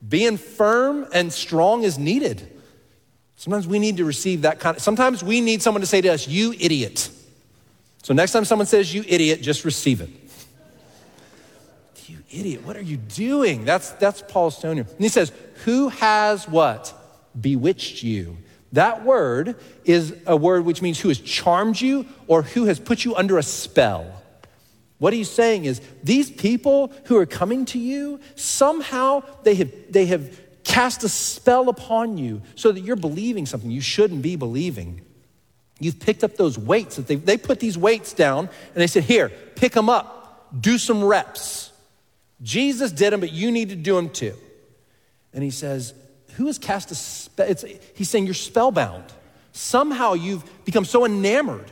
being 0.08 0.38
firm 0.38 1.06
and 1.12 1.30
strong 1.30 1.82
is 1.82 1.98
needed. 1.98 2.57
Sometimes 3.38 3.68
we 3.68 3.78
need 3.78 3.98
to 3.98 4.04
receive 4.04 4.42
that 4.42 4.58
kind 4.58 4.76
of, 4.76 4.82
sometimes 4.82 5.22
we 5.22 5.40
need 5.40 5.62
someone 5.62 5.80
to 5.80 5.86
say 5.86 6.00
to 6.00 6.08
us, 6.08 6.26
you 6.26 6.54
idiot. 6.58 7.08
So 8.02 8.12
next 8.12 8.32
time 8.32 8.44
someone 8.44 8.66
says 8.66 8.92
you 8.92 9.04
idiot, 9.06 9.42
just 9.42 9.64
receive 9.64 10.00
it. 10.00 10.10
You 12.08 12.18
idiot. 12.32 12.66
What 12.66 12.76
are 12.76 12.82
you 12.82 12.96
doing? 12.96 13.64
That's, 13.64 13.90
that's 13.92 14.24
Paul's 14.26 14.58
tone 14.60 14.78
here. 14.78 14.86
And 14.90 15.00
he 15.00 15.08
says, 15.08 15.30
Who 15.64 15.88
has 15.88 16.48
what? 16.48 16.92
Bewitched 17.40 18.02
you. 18.02 18.38
That 18.72 19.04
word 19.04 19.54
is 19.84 20.16
a 20.26 20.36
word 20.36 20.64
which 20.64 20.82
means 20.82 20.98
who 20.98 21.08
has 21.08 21.20
charmed 21.20 21.80
you 21.80 22.06
or 22.26 22.42
who 22.42 22.64
has 22.64 22.80
put 22.80 23.04
you 23.04 23.14
under 23.14 23.38
a 23.38 23.42
spell. 23.44 24.20
What 24.98 25.12
he's 25.12 25.30
saying 25.30 25.64
is 25.64 25.80
these 26.02 26.28
people 26.28 26.92
who 27.04 27.16
are 27.18 27.26
coming 27.26 27.66
to 27.66 27.78
you, 27.78 28.18
somehow 28.34 29.22
they 29.44 29.54
have, 29.54 29.72
they 29.90 30.06
have 30.06 30.40
cast 30.68 31.02
a 31.02 31.08
spell 31.08 31.70
upon 31.70 32.18
you 32.18 32.42
so 32.54 32.70
that 32.70 32.80
you're 32.80 32.94
believing 32.94 33.46
something 33.46 33.70
you 33.70 33.80
shouldn't 33.80 34.20
be 34.20 34.36
believing. 34.36 35.00
You've 35.80 35.98
picked 35.98 36.22
up 36.22 36.36
those 36.36 36.58
weights 36.58 36.96
that 36.96 37.06
they, 37.06 37.16
they 37.16 37.38
put 37.38 37.58
these 37.58 37.78
weights 37.78 38.12
down 38.12 38.48
and 38.48 38.76
they 38.76 38.86
said, 38.86 39.04
Here, 39.04 39.30
pick 39.56 39.72
them 39.72 39.88
up, 39.88 40.46
do 40.60 40.76
some 40.76 41.02
reps. 41.02 41.72
Jesus 42.42 42.92
did 42.92 43.12
them, 43.12 43.20
but 43.20 43.32
you 43.32 43.50
need 43.50 43.70
to 43.70 43.76
do 43.76 43.96
them 43.96 44.10
too. 44.10 44.34
And 45.32 45.42
he 45.42 45.50
says, 45.50 45.94
Who 46.34 46.46
has 46.46 46.58
cast 46.58 46.90
a 46.90 46.94
spell? 46.94 47.52
He's 47.94 48.10
saying 48.10 48.26
you're 48.26 48.34
spellbound. 48.34 49.04
Somehow 49.52 50.12
you've 50.12 50.44
become 50.64 50.84
so 50.84 51.06
enamored. 51.06 51.70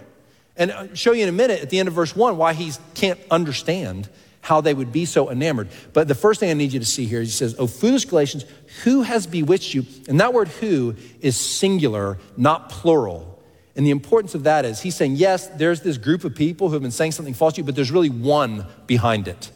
And 0.57 0.73
I'll 0.73 0.95
show 0.95 1.13
you 1.13 1.23
in 1.23 1.29
a 1.29 1.33
minute 1.33 1.61
at 1.61 1.69
the 1.69 1.79
end 1.79 1.89
of 1.89 1.95
verse 1.95 2.17
one 2.17 2.39
why 2.39 2.55
he 2.55 2.73
can't 2.95 3.21
understand 3.31 4.09
how 4.47 4.61
they 4.61 4.73
would 4.73 4.93
be 4.93 5.05
so 5.05 5.29
enamored. 5.29 5.69
But 5.93 6.07
the 6.07 6.15
first 6.15 6.39
thing 6.39 6.51
I 6.51 6.53
need 6.53 6.73
you 6.73 6.79
to 6.79 6.87
see 6.87 7.05
here, 7.05 7.21
he 7.21 7.27
says, 7.27 7.57
Oh, 7.59 7.67
foolish 7.67 8.05
Galatians, 8.05 8.45
who 8.85 9.03
has 9.03 9.27
bewitched 9.27 9.75
you? 9.75 9.85
And 10.07 10.21
that 10.21 10.33
word 10.33 10.47
who 10.47 10.95
is 11.21 11.37
singular, 11.37 12.19
not 12.37 12.69
plural. 12.69 13.43
And 13.75 13.85
the 13.85 13.91
importance 13.91 14.37
of 14.37 14.45
that 14.45 14.65
is 14.65 14.81
he's 14.81 14.95
saying, 14.95 15.17
yes, 15.17 15.49
there's 15.49 15.81
this 15.81 15.99
group 15.99 16.23
of 16.23 16.37
people 16.37 16.69
who 16.69 16.75
have 16.75 16.83
been 16.83 16.93
saying 16.93 17.11
something 17.11 17.35
false 17.35 17.55
to 17.55 17.63
you, 17.63 17.65
but 17.65 17.75
there's 17.75 17.91
really 17.91 18.09
one 18.09 18.67
behind 18.87 19.27
it, 19.27 19.51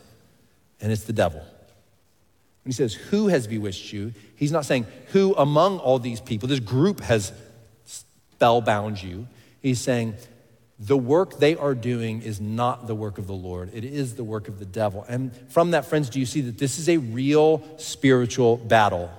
and 0.81 0.91
it's 0.91 1.05
the 1.05 1.13
devil. 1.13 1.39
When 1.39 2.67
he 2.67 2.73
says, 2.73 2.93
Who 2.93 3.29
has 3.29 3.47
bewitched 3.47 3.93
you? 3.93 4.13
He's 4.35 4.51
not 4.51 4.67
saying, 4.67 4.87
Who 5.13 5.37
among 5.37 5.79
all 5.79 6.01
these 6.01 6.21
people, 6.21 6.49
this 6.49 6.59
group 6.59 6.99
has 7.01 7.33
spellbound 7.85 9.01
you. 9.01 9.29
He's 9.63 9.81
saying, 9.81 10.17
the 10.81 10.97
work 10.97 11.39
they 11.39 11.57
are 11.57 11.75
doing 11.75 12.23
is 12.23 12.41
not 12.41 12.87
the 12.87 12.95
work 12.95 13.19
of 13.19 13.27
the 13.27 13.35
Lord. 13.35 13.71
It 13.75 13.85
is 13.85 14.15
the 14.15 14.25
work 14.25 14.49
of 14.49 14.59
the 14.59 14.65
devil. 14.65 15.05
And 15.07 15.37
from 15.51 15.73
that, 15.73 15.85
friends, 15.85 16.09
do 16.09 16.19
you 16.19 16.25
see 16.25 16.41
that 16.41 16.57
this 16.57 16.79
is 16.79 16.89
a 16.89 16.97
real 16.97 17.63
spiritual 17.77 18.57
battle? 18.57 19.11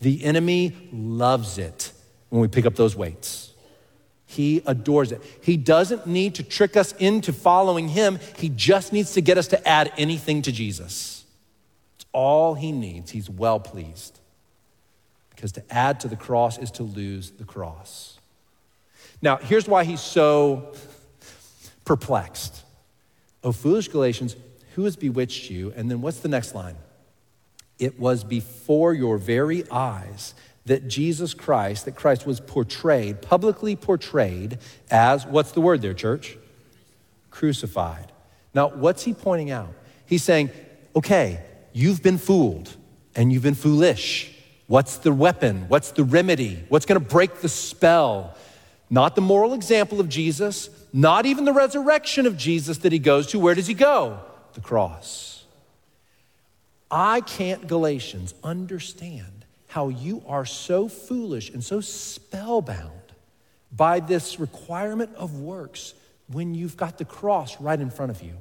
The 0.00 0.22
enemy 0.22 0.76
loves 0.92 1.56
it 1.56 1.92
when 2.28 2.42
we 2.42 2.48
pick 2.48 2.66
up 2.66 2.74
those 2.74 2.94
weights. 2.94 3.52
He 4.26 4.62
adores 4.66 5.12
it. 5.12 5.22
He 5.40 5.56
doesn't 5.56 6.06
need 6.06 6.34
to 6.34 6.42
trick 6.42 6.76
us 6.76 6.92
into 6.92 7.32
following 7.32 7.88
him, 7.88 8.18
he 8.36 8.50
just 8.50 8.92
needs 8.92 9.14
to 9.14 9.22
get 9.22 9.38
us 9.38 9.48
to 9.48 9.68
add 9.68 9.92
anything 9.96 10.42
to 10.42 10.52
Jesus. 10.52 11.24
It's 11.96 12.06
all 12.12 12.54
he 12.54 12.70
needs. 12.70 13.10
He's 13.10 13.30
well 13.30 13.60
pleased. 13.60 14.18
Because 15.30 15.52
to 15.52 15.64
add 15.70 16.00
to 16.00 16.08
the 16.08 16.16
cross 16.16 16.58
is 16.58 16.70
to 16.72 16.82
lose 16.82 17.30
the 17.30 17.44
cross. 17.44 18.18
Now, 19.22 19.36
here's 19.36 19.68
why 19.68 19.84
he's 19.84 20.00
so 20.00 20.74
perplexed. 21.84 22.62
Oh, 23.44 23.52
foolish 23.52 23.88
Galatians, 23.88 24.36
who 24.74 24.84
has 24.84 24.96
bewitched 24.96 25.48
you? 25.48 25.72
And 25.76 25.90
then 25.90 26.02
what's 26.02 26.20
the 26.20 26.28
next 26.28 26.54
line? 26.54 26.76
It 27.78 27.98
was 27.98 28.24
before 28.24 28.92
your 28.92 29.18
very 29.18 29.68
eyes 29.70 30.34
that 30.66 30.86
Jesus 30.86 31.34
Christ, 31.34 31.84
that 31.86 31.96
Christ 31.96 32.26
was 32.26 32.40
portrayed, 32.40 33.22
publicly 33.22 33.74
portrayed 33.74 34.58
as, 34.90 35.26
what's 35.26 35.52
the 35.52 35.60
word 35.60 35.82
there, 35.82 35.94
church? 35.94 36.36
Crucified. 37.30 38.12
Now, 38.54 38.68
what's 38.68 39.02
he 39.02 39.14
pointing 39.14 39.50
out? 39.50 39.72
He's 40.06 40.22
saying, 40.22 40.50
okay, 40.94 41.42
you've 41.72 42.02
been 42.02 42.18
fooled 42.18 42.76
and 43.16 43.32
you've 43.32 43.42
been 43.42 43.54
foolish. 43.54 44.32
What's 44.68 44.98
the 44.98 45.12
weapon? 45.12 45.66
What's 45.68 45.90
the 45.90 46.04
remedy? 46.04 46.62
What's 46.68 46.86
going 46.86 47.00
to 47.00 47.06
break 47.06 47.40
the 47.40 47.48
spell? 47.48 48.36
Not 48.92 49.14
the 49.14 49.22
moral 49.22 49.54
example 49.54 50.00
of 50.00 50.10
Jesus, 50.10 50.68
not 50.92 51.24
even 51.24 51.46
the 51.46 51.52
resurrection 51.54 52.26
of 52.26 52.36
Jesus 52.36 52.76
that 52.78 52.92
he 52.92 52.98
goes 52.98 53.28
to. 53.28 53.38
Where 53.38 53.54
does 53.54 53.66
he 53.66 53.72
go? 53.72 54.20
The 54.52 54.60
cross. 54.60 55.46
I 56.90 57.22
can't, 57.22 57.66
Galatians, 57.66 58.34
understand 58.44 59.46
how 59.68 59.88
you 59.88 60.22
are 60.28 60.44
so 60.44 60.88
foolish 60.88 61.48
and 61.48 61.64
so 61.64 61.80
spellbound 61.80 62.90
by 63.74 63.98
this 63.98 64.38
requirement 64.38 65.14
of 65.16 65.40
works 65.40 65.94
when 66.26 66.54
you've 66.54 66.76
got 66.76 66.98
the 66.98 67.06
cross 67.06 67.58
right 67.62 67.80
in 67.80 67.88
front 67.88 68.10
of 68.10 68.22
you. 68.22 68.34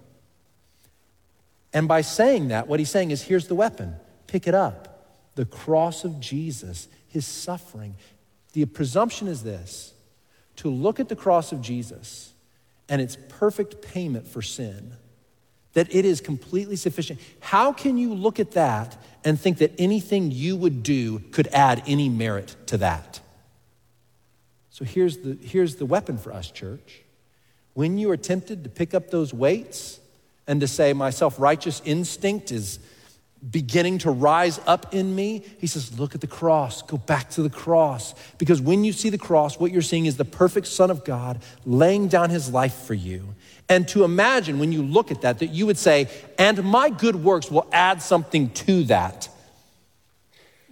And 1.72 1.88
by 1.88 2.02
saying 2.02 2.50
that, 2.50 2.68
what 2.68 2.82
he's 2.82 2.92
saying 2.92 3.12
is 3.12 3.22
here's 3.22 3.48
the 3.48 3.56
weapon 3.56 3.96
pick 4.28 4.50
it 4.50 4.54
up. 4.54 5.08
The 5.36 5.46
cross 5.46 6.04
of 6.04 6.20
Jesus, 6.20 6.90
his 7.08 7.26
suffering. 7.26 7.96
The 8.52 8.66
presumption 8.66 9.30
is 9.30 9.44
this 9.44 9.94
to 10.58 10.70
look 10.70 11.00
at 11.00 11.10
the 11.10 11.16
cross 11.16 11.52
of 11.52 11.62
Jesus 11.62 12.34
and 12.90 13.02
its 13.02 13.18
perfect 13.30 13.82
payment 13.82 14.28
for 14.28 14.42
sin, 14.42 14.94
that 15.74 15.94
it 15.94 16.06
is 16.06 16.20
completely 16.20 16.76
sufficient. 16.76 17.20
How 17.40 17.72
can 17.72 17.98
you 17.98 18.14
look 18.14 18.40
at 18.40 18.52
that 18.52 18.98
and 19.24 19.40
think 19.40 19.60
that 19.60 19.74
anything 19.78 20.32
you 20.32 20.56
would 20.56 20.84
do 20.84 21.20
could 21.32 21.48
add 21.48 21.84
any 21.88 22.10
merit 22.10 22.56
to 22.68 22.78
that? 22.78 23.22
So 24.70 24.86
here's 24.86 25.18
the, 25.18 25.38
here's 25.42 25.76
the 25.76 25.86
weapon 25.86 26.18
for 26.18 26.34
us, 26.34 26.50
church. 26.52 27.02
When 27.74 27.98
you 27.98 28.10
are 28.12 28.18
tempted 28.18 28.64
to 28.64 28.70
pick 28.70 28.94
up 28.94 29.10
those 29.12 29.34
weights 29.34 30.00
and 30.48 30.60
to 30.60 30.68
say, 30.68 30.92
my 30.94 31.12
self 31.12 31.40
righteous 31.40 31.82
instinct 31.86 32.52
is 32.52 32.80
beginning 33.50 33.98
to 34.00 34.12
rise 34.12 34.60
up 34.68 34.94
in 34.94 35.16
me, 35.16 35.44
he 35.60 35.68
says, 35.68 36.00
Look 36.00 36.14
at 36.14 36.22
the 36.22 36.28
cross. 36.28 36.82
Go 36.82 36.98
back 36.98 37.30
to 37.32 37.42
the 37.42 37.50
cross. 37.50 38.14
Because 38.38 38.62
when 38.62 38.84
you 38.84 38.94
see 38.94 39.10
the 39.10 39.18
cross, 39.18 39.60
what 39.60 39.72
you're 39.72 39.82
seeing 39.82 40.06
is 40.06 40.18
the 40.18 40.26
perfect 40.26 40.68
Son 40.68 40.92
of 40.92 41.04
God 41.04 41.42
laying 41.66 42.08
down 42.08 42.30
his 42.30 42.52
life 42.52 42.74
for 42.74 42.94
you. 42.94 43.34
And 43.68 43.88
to 43.90 44.04
imagine 44.04 44.60
when 44.60 44.72
you 44.72 44.84
look 44.84 45.12
at 45.12 45.22
that, 45.22 45.40
that 45.40 45.48
you 45.48 45.66
would 45.66 45.78
say, 45.78 46.08
And 46.38 46.64
my 46.64 46.90
good 46.90 47.16
works 47.16 47.50
will 47.50 47.68
add 47.72 48.02
something 48.02 48.50
to 48.52 48.84
that. 48.84 49.30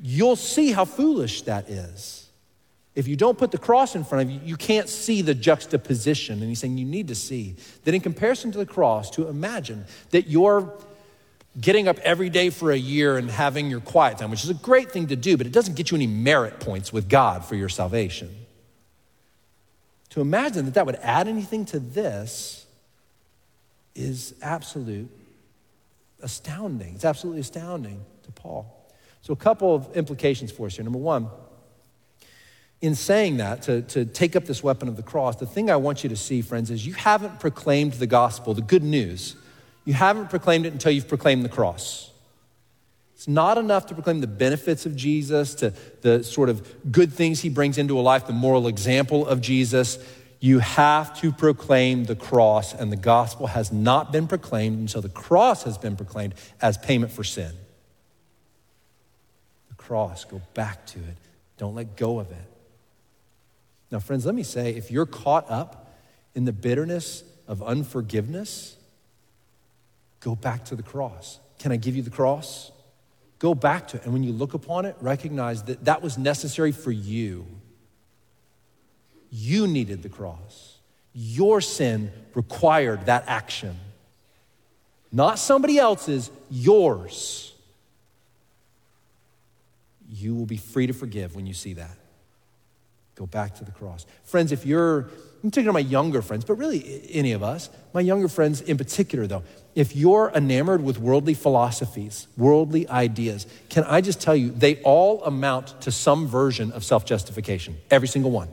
You'll 0.01 0.35
see 0.35 0.71
how 0.71 0.85
foolish 0.85 1.41
that 1.43 1.69
is. 1.69 2.27
If 2.95 3.07
you 3.07 3.15
don't 3.15 3.37
put 3.37 3.51
the 3.51 3.57
cross 3.57 3.95
in 3.95 4.03
front 4.03 4.27
of 4.27 4.31
you, 4.31 4.41
you 4.43 4.57
can't 4.57 4.89
see 4.89 5.21
the 5.21 5.33
juxtaposition. 5.33 6.39
And 6.39 6.49
he's 6.49 6.59
saying 6.59 6.77
you 6.77 6.85
need 6.85 7.07
to 7.07 7.15
see 7.15 7.55
that 7.83 7.93
in 7.93 8.01
comparison 8.01 8.51
to 8.51 8.57
the 8.57 8.65
cross, 8.65 9.09
to 9.11 9.27
imagine 9.27 9.85
that 10.09 10.27
your 10.27 10.73
getting 11.59 11.87
up 11.87 11.97
every 11.99 12.29
day 12.29 12.49
for 12.49 12.71
a 12.71 12.77
year 12.77 13.17
and 13.17 13.29
having 13.29 13.69
your 13.69 13.79
quiet 13.79 14.17
time, 14.17 14.31
which 14.31 14.43
is 14.43 14.49
a 14.49 14.55
great 14.55 14.91
thing 14.91 15.07
to 15.07 15.15
do, 15.15 15.37
but 15.37 15.45
it 15.45 15.53
doesn't 15.53 15.75
get 15.75 15.91
you 15.91 15.95
any 15.95 16.07
merit 16.07 16.59
points 16.59 16.93
with 16.93 17.09
God 17.09 17.43
for 17.43 17.55
your 17.55 17.69
salvation. 17.69 18.33
To 20.11 20.21
imagine 20.21 20.65
that 20.65 20.73
that 20.75 20.85
would 20.85 20.99
add 21.01 21.27
anything 21.27 21.65
to 21.65 21.79
this 21.79 22.65
is 23.95 24.33
absolute 24.41 25.09
astounding. 26.21 26.95
It's 26.95 27.05
absolutely 27.05 27.41
astounding 27.41 28.03
to 28.23 28.31
Paul. 28.31 28.75
So, 29.21 29.33
a 29.33 29.35
couple 29.35 29.75
of 29.75 29.95
implications 29.95 30.51
for 30.51 30.67
us 30.67 30.75
here. 30.75 30.83
Number 30.83 30.99
one, 30.99 31.27
in 32.81 32.95
saying 32.95 33.37
that, 33.37 33.63
to, 33.63 33.81
to 33.83 34.05
take 34.05 34.35
up 34.35 34.45
this 34.45 34.63
weapon 34.63 34.87
of 34.87 34.95
the 34.95 35.03
cross, 35.03 35.35
the 35.35 35.45
thing 35.45 35.69
I 35.69 35.75
want 35.75 36.03
you 36.03 36.09
to 36.09 36.15
see, 36.15 36.41
friends, 36.41 36.71
is 36.71 36.85
you 36.87 36.93
haven't 36.93 37.39
proclaimed 37.39 37.93
the 37.93 38.07
gospel, 38.07 38.53
the 38.53 38.61
good 38.61 38.83
news 38.83 39.35
you 39.85 39.93
haven't 39.93 40.29
proclaimed 40.29 40.65
it 40.65 40.73
until 40.73 40.91
you've 40.91 41.07
proclaimed 41.07 41.43
the 41.43 41.49
cross. 41.49 42.11
It's 43.15 43.27
not 43.27 43.57
enough 43.57 43.87
to 43.87 43.93
proclaim 43.93 44.21
the 44.21 44.27
benefits 44.27 44.85
of 44.85 44.95
Jesus, 44.95 45.53
to 45.55 45.73
the 46.01 46.23
sort 46.23 46.47
of 46.47 46.89
good 46.89 47.11
things 47.11 47.41
he 47.41 47.49
brings 47.49 47.77
into 47.77 47.99
a 47.99 48.01
life, 48.01 48.27
the 48.27 48.31
moral 48.33 48.67
example 48.67 49.27
of 49.27 49.41
Jesus. 49.41 49.99
You 50.39 50.59
have 50.59 51.19
to 51.19 51.33
proclaim 51.33 52.05
the 52.05 52.15
cross, 52.15 52.73
and 52.73 52.93
the 52.93 52.95
gospel 52.95 53.47
has 53.47 53.73
not 53.73 54.13
been 54.13 54.25
proclaimed 54.25 54.79
until 54.79 55.01
the 55.01 55.09
cross 55.09 55.63
has 55.63 55.77
been 55.77 55.97
proclaimed 55.97 56.33
as 56.61 56.77
payment 56.77 57.11
for 57.11 57.25
sin. 57.25 57.51
The 59.67 59.75
cross, 59.75 60.23
go 60.23 60.41
back 60.53 60.85
to 60.87 60.99
it. 60.99 61.17
Don't 61.57 61.75
let 61.75 61.97
go 61.97 62.19
of 62.19 62.31
it. 62.31 62.37
Now, 63.91 63.99
friends, 63.99 64.25
let 64.25 64.33
me 64.33 64.43
say 64.43 64.69
if 64.75 64.91
you're 64.91 65.05
caught 65.05 65.51
up 65.51 65.91
in 66.35 66.45
the 66.45 66.53
bitterness 66.53 67.23
of 67.49 67.61
unforgiveness, 67.61 68.77
Go 70.19 70.35
back 70.35 70.65
to 70.65 70.75
the 70.75 70.83
cross. 70.83 71.39
Can 71.59 71.71
I 71.71 71.77
give 71.77 71.95
you 71.95 72.01
the 72.01 72.09
cross? 72.09 72.71
Go 73.39 73.55
back 73.55 73.87
to 73.89 73.97
it. 73.97 74.03
And 74.03 74.13
when 74.13 74.23
you 74.23 74.33
look 74.33 74.53
upon 74.53 74.85
it, 74.85 74.95
recognize 74.99 75.63
that 75.63 75.85
that 75.85 76.01
was 76.01 76.17
necessary 76.17 76.71
for 76.71 76.91
you. 76.91 77.45
You 79.29 79.67
needed 79.67 80.03
the 80.03 80.09
cross. 80.09 80.77
Your 81.13 81.61
sin 81.61 82.11
required 82.33 83.05
that 83.05 83.23
action. 83.27 83.77
Not 85.11 85.39
somebody 85.39 85.79
else's, 85.79 86.29
yours. 86.49 87.53
You 90.09 90.35
will 90.35 90.45
be 90.45 90.57
free 90.57 90.87
to 90.87 90.93
forgive 90.93 91.35
when 91.35 91.45
you 91.45 91.53
see 91.53 91.73
that. 91.73 91.97
Go 93.15 93.25
back 93.25 93.55
to 93.55 93.65
the 93.65 93.71
cross. 93.71 94.05
Friends, 94.23 94.51
if 94.51 94.65
you're, 94.65 95.09
I'm 95.43 95.51
talking 95.51 95.65
to 95.65 95.73
my 95.73 95.79
younger 95.79 96.21
friends, 96.21 96.45
but 96.45 96.55
really 96.55 97.03
any 97.11 97.33
of 97.33 97.43
us, 97.43 97.69
my 97.93 98.01
younger 98.01 98.27
friends 98.27 98.61
in 98.61 98.77
particular, 98.77 99.27
though, 99.27 99.43
if 99.75 99.95
you're 99.95 100.31
enamored 100.33 100.83
with 100.83 100.97
worldly 100.99 101.33
philosophies, 101.33 102.27
worldly 102.37 102.87
ideas, 102.89 103.45
can 103.69 103.83
I 103.83 104.01
just 104.01 104.19
tell 104.19 104.35
you, 104.35 104.49
they 104.51 104.81
all 104.81 105.23
amount 105.23 105.81
to 105.81 105.91
some 105.91 106.27
version 106.27 106.71
of 106.71 106.83
self 106.83 107.05
justification, 107.05 107.77
every 107.89 108.07
single 108.07 108.31
one. 108.31 108.49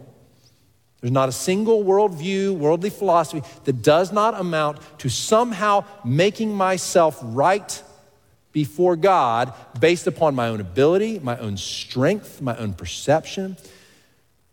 There's 1.01 1.13
not 1.13 1.29
a 1.29 1.33
single 1.33 1.85
worldview, 1.85 2.57
worldly 2.57 2.91
philosophy 2.91 3.47
that 3.65 3.83
does 3.83 4.13
not 4.13 4.39
amount 4.39 4.79
to 5.01 5.09
somehow 5.09 5.85
making 6.05 6.55
myself 6.55 7.19
right 7.23 7.83
before 8.53 8.97
God 8.97 9.53
based 9.79 10.07
upon 10.07 10.35
my 10.35 10.49
own 10.49 10.61
ability, 10.61 11.19
my 11.19 11.37
own 11.39 11.59
strength, 11.59 12.41
my 12.41 12.57
own 12.57 12.73
perception, 12.73 13.57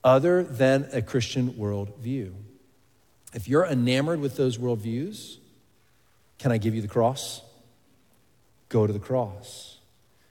other 0.04 0.44
than 0.44 0.90
a 0.92 1.02
Christian 1.02 1.54
worldview. 1.54 2.34
If 3.34 3.48
you're 3.48 3.66
enamored 3.66 4.20
with 4.20 4.36
those 4.36 4.58
worldviews, 4.58 5.38
can 6.38 6.52
I 6.52 6.58
give 6.58 6.76
you 6.76 6.82
the 6.82 6.88
cross? 6.88 7.42
Go 8.70 8.88
to 8.88 8.94
the 8.94 9.00
cross. 9.00 9.78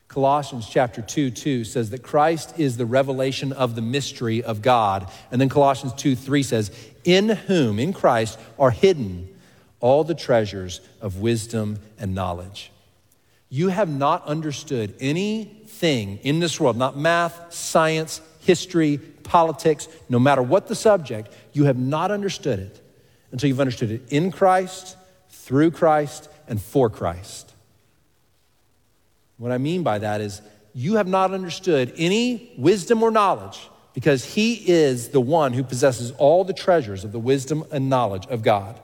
Colossians 0.08 0.68
chapter 0.68 1.00
2 1.00 1.30
2 1.30 1.64
says 1.64 1.90
that 1.90 2.02
Christ 2.02 2.58
is 2.58 2.76
the 2.76 2.84
revelation 2.84 3.52
of 3.52 3.74
the 3.74 3.80
mystery 3.80 4.42
of 4.42 4.60
God. 4.60 5.10
And 5.30 5.40
then 5.40 5.48
Colossians 5.48 5.94
2 5.94 6.14
3 6.16 6.42
says, 6.42 6.70
In 7.04 7.30
whom, 7.30 7.78
in 7.78 7.94
Christ, 7.94 8.38
are 8.58 8.70
hidden 8.70 9.28
all 9.80 10.04
the 10.04 10.14
treasures 10.14 10.80
of 11.00 11.20
wisdom 11.20 11.78
and 11.98 12.14
knowledge. 12.14 12.70
You 13.48 13.68
have 13.68 13.88
not 13.88 14.24
understood 14.26 14.94
anything 15.00 16.18
in 16.18 16.40
this 16.40 16.60
world, 16.60 16.76
not 16.76 16.96
math, 16.96 17.52
science, 17.52 18.20
history, 18.40 18.98
politics, 18.98 19.88
no 20.08 20.18
matter 20.18 20.42
what 20.42 20.68
the 20.68 20.74
subject, 20.74 21.32
you 21.52 21.64
have 21.64 21.78
not 21.78 22.10
understood 22.10 22.58
it 22.58 22.80
until 23.30 23.48
you've 23.48 23.60
understood 23.60 23.90
it 23.90 24.02
in 24.10 24.30
Christ, 24.30 24.96
through 25.42 25.72
Christ, 25.72 26.28
and 26.46 26.62
for 26.62 26.88
Christ. 26.88 27.52
What 29.38 29.50
I 29.50 29.58
mean 29.58 29.82
by 29.82 29.98
that 29.98 30.20
is 30.20 30.40
you 30.72 30.96
have 30.96 31.08
not 31.08 31.32
understood 31.34 31.92
any 31.96 32.52
wisdom 32.56 33.02
or 33.02 33.10
knowledge 33.10 33.68
because 33.92 34.24
He 34.24 34.54
is 34.70 35.08
the 35.08 35.20
one 35.20 35.52
who 35.52 35.64
possesses 35.64 36.12
all 36.12 36.44
the 36.44 36.52
treasures 36.52 37.02
of 37.02 37.10
the 37.10 37.18
wisdom 37.18 37.64
and 37.72 37.90
knowledge 37.90 38.24
of 38.26 38.42
God. 38.42 38.78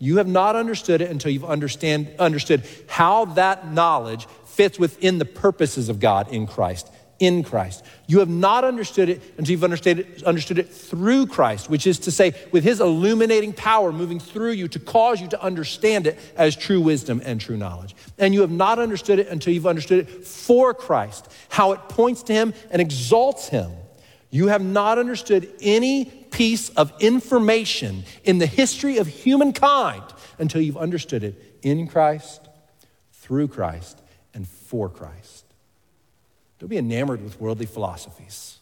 You 0.00 0.16
have 0.16 0.26
not 0.26 0.56
understood 0.56 1.00
it 1.00 1.12
until 1.12 1.30
you've 1.30 1.44
understand, 1.44 2.12
understood 2.18 2.64
how 2.88 3.26
that 3.26 3.72
knowledge 3.72 4.26
fits 4.46 4.80
within 4.80 5.18
the 5.18 5.24
purposes 5.24 5.88
of 5.88 6.00
God 6.00 6.28
in 6.32 6.48
Christ. 6.48 6.90
In 7.20 7.44
Christ. 7.44 7.84
You 8.06 8.18
have 8.18 8.28
not 8.28 8.64
understood 8.64 9.08
it 9.08 9.22
until 9.38 9.52
you've 9.52 9.64
understood 9.64 10.00
it, 10.00 10.22
understood 10.24 10.58
it 10.58 10.68
through 10.68 11.26
Christ, 11.26 11.70
which 11.70 11.86
is 11.86 12.00
to 12.00 12.10
say, 12.10 12.34
with 12.50 12.64
his 12.64 12.80
illuminating 12.80 13.52
power 13.52 13.92
moving 13.92 14.18
through 14.18 14.52
you 14.52 14.66
to 14.68 14.80
cause 14.80 15.20
you 15.20 15.28
to 15.28 15.40
understand 15.40 16.06
it 16.06 16.18
as 16.36 16.56
true 16.56 16.80
wisdom 16.80 17.22
and 17.24 17.40
true 17.40 17.56
knowledge. 17.56 17.94
And 18.18 18.34
you 18.34 18.40
have 18.40 18.50
not 18.50 18.78
understood 18.78 19.20
it 19.20 19.28
until 19.28 19.52
you've 19.54 19.66
understood 19.66 20.08
it 20.08 20.26
for 20.26 20.74
Christ, 20.74 21.30
how 21.48 21.72
it 21.72 21.88
points 21.88 22.24
to 22.24 22.32
him 22.32 22.52
and 22.70 22.82
exalts 22.82 23.48
him. 23.48 23.70
You 24.30 24.48
have 24.48 24.64
not 24.64 24.98
understood 24.98 25.48
any 25.60 26.06
piece 26.06 26.68
of 26.70 26.92
information 26.98 28.04
in 28.24 28.38
the 28.38 28.46
history 28.46 28.98
of 28.98 29.06
humankind 29.06 30.02
until 30.40 30.60
you've 30.60 30.76
understood 30.76 31.22
it 31.22 31.58
in 31.62 31.86
Christ, 31.86 32.48
through 33.12 33.46
Christ, 33.46 34.02
and 34.34 34.48
for 34.48 34.88
Christ. 34.88 35.43
Don't 36.64 36.70
be 36.70 36.78
enamored 36.78 37.22
with 37.22 37.38
worldly 37.38 37.66
philosophies. 37.66 38.56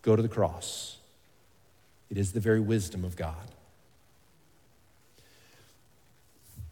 Go 0.00 0.16
to 0.16 0.22
the 0.22 0.28
cross. 0.28 0.96
It 2.08 2.16
is 2.16 2.32
the 2.32 2.40
very 2.40 2.60
wisdom 2.60 3.04
of 3.04 3.14
God. 3.14 3.36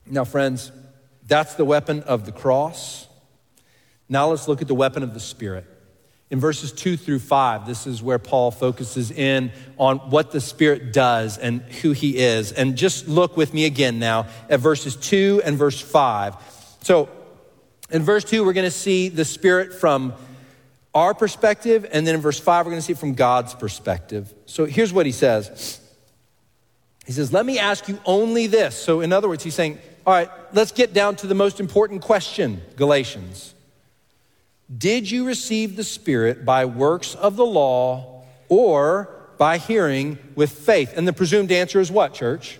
Now, 0.06 0.24
friends, 0.24 0.72
that's 1.26 1.52
the 1.56 1.66
weapon 1.66 2.00
of 2.04 2.24
the 2.24 2.32
cross. 2.32 3.06
Now 4.08 4.30
let's 4.30 4.48
look 4.48 4.62
at 4.62 4.68
the 4.68 4.74
weapon 4.74 5.02
of 5.02 5.12
the 5.12 5.20
Spirit. 5.20 5.66
In 6.30 6.40
verses 6.40 6.72
two 6.72 6.96
through 6.96 7.18
five, 7.18 7.66
this 7.66 7.86
is 7.86 8.02
where 8.02 8.18
Paul 8.18 8.50
focuses 8.50 9.10
in 9.10 9.52
on 9.76 9.98
what 9.98 10.30
the 10.30 10.40
Spirit 10.40 10.94
does 10.94 11.36
and 11.36 11.60
who 11.60 11.92
he 11.92 12.16
is. 12.16 12.52
And 12.52 12.74
just 12.74 13.06
look 13.06 13.36
with 13.36 13.52
me 13.52 13.66
again 13.66 13.98
now 13.98 14.28
at 14.48 14.60
verses 14.60 14.96
two 14.96 15.42
and 15.44 15.58
verse 15.58 15.78
five. 15.78 16.36
So, 16.84 17.10
in 17.90 18.02
verse 18.02 18.24
two, 18.24 18.46
we're 18.46 18.54
going 18.54 18.64
to 18.64 18.70
see 18.70 19.10
the 19.10 19.26
Spirit 19.26 19.74
from 19.74 20.14
our 20.94 21.14
perspective, 21.14 21.86
and 21.92 22.06
then 22.06 22.14
in 22.14 22.20
verse 22.20 22.40
five, 22.40 22.64
we're 22.64 22.72
going 22.72 22.80
to 22.80 22.86
see 22.86 22.92
it 22.92 22.98
from 22.98 23.14
God's 23.14 23.54
perspective. 23.54 24.32
So, 24.46 24.64
here's 24.64 24.92
what 24.92 25.06
he 25.06 25.12
says 25.12 25.80
He 27.06 27.12
says, 27.12 27.32
Let 27.32 27.46
me 27.46 27.58
ask 27.58 27.88
you 27.88 28.00
only 28.04 28.46
this. 28.46 28.76
So, 28.76 29.00
in 29.00 29.12
other 29.12 29.28
words, 29.28 29.44
he's 29.44 29.54
saying, 29.54 29.78
All 30.06 30.14
right, 30.14 30.30
let's 30.52 30.72
get 30.72 30.94
down 30.94 31.16
to 31.16 31.26
the 31.26 31.34
most 31.34 31.60
important 31.60 32.02
question, 32.02 32.62
Galatians. 32.76 33.54
Did 34.76 35.10
you 35.10 35.26
receive 35.26 35.76
the 35.76 35.84
Spirit 35.84 36.44
by 36.44 36.66
works 36.66 37.14
of 37.14 37.36
the 37.36 37.46
law 37.46 38.24
or 38.48 39.08
by 39.38 39.56
hearing 39.56 40.18
with 40.34 40.50
faith? 40.50 40.92
And 40.94 41.08
the 41.08 41.12
presumed 41.12 41.52
answer 41.52 41.80
is 41.80 41.90
what, 41.90 42.12
church? 42.12 42.58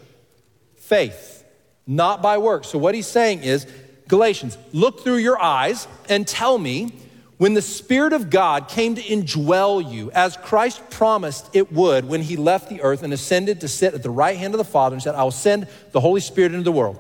Faith, 0.77 1.45
not 1.87 2.23
by 2.23 2.39
works. 2.39 2.69
So, 2.69 2.79
what 2.79 2.95
he's 2.95 3.07
saying 3.07 3.43
is, 3.43 3.67
Galatians, 4.07 4.57
look 4.73 5.01
through 5.01 5.17
your 5.17 5.41
eyes 5.41 5.89
and 6.09 6.27
tell 6.27 6.59
me 6.59 6.93
when 7.39 7.55
the 7.55 7.63
Spirit 7.63 8.13
of 8.13 8.31
God 8.31 8.69
came 8.69 8.97
to 8.97 9.03
indwell 9.03 9.91
you, 9.91 10.11
as 10.11 10.37
Christ 10.37 10.91
promised 10.91 11.49
it 11.55 11.73
would 11.73 12.05
when 12.05 12.21
he 12.21 12.37
left 12.37 12.69
the 12.69 12.83
earth 12.83 13.03
and 13.05 13.13
ascended 13.13 13.61
to 13.61 13.69
sit 13.69 13.95
at 13.95 14.03
the 14.03 14.11
right 14.11 14.37
hand 14.37 14.55
of 14.55 14.59
the 14.59 14.65
Father 14.65 14.95
and 14.95 15.03
said, 15.03 15.15
I 15.15 15.23
will 15.23 15.31
send 15.31 15.69
the 15.93 16.01
Holy 16.01 16.21
Spirit 16.21 16.53
into 16.53 16.65
the 16.65 16.73
world. 16.73 16.99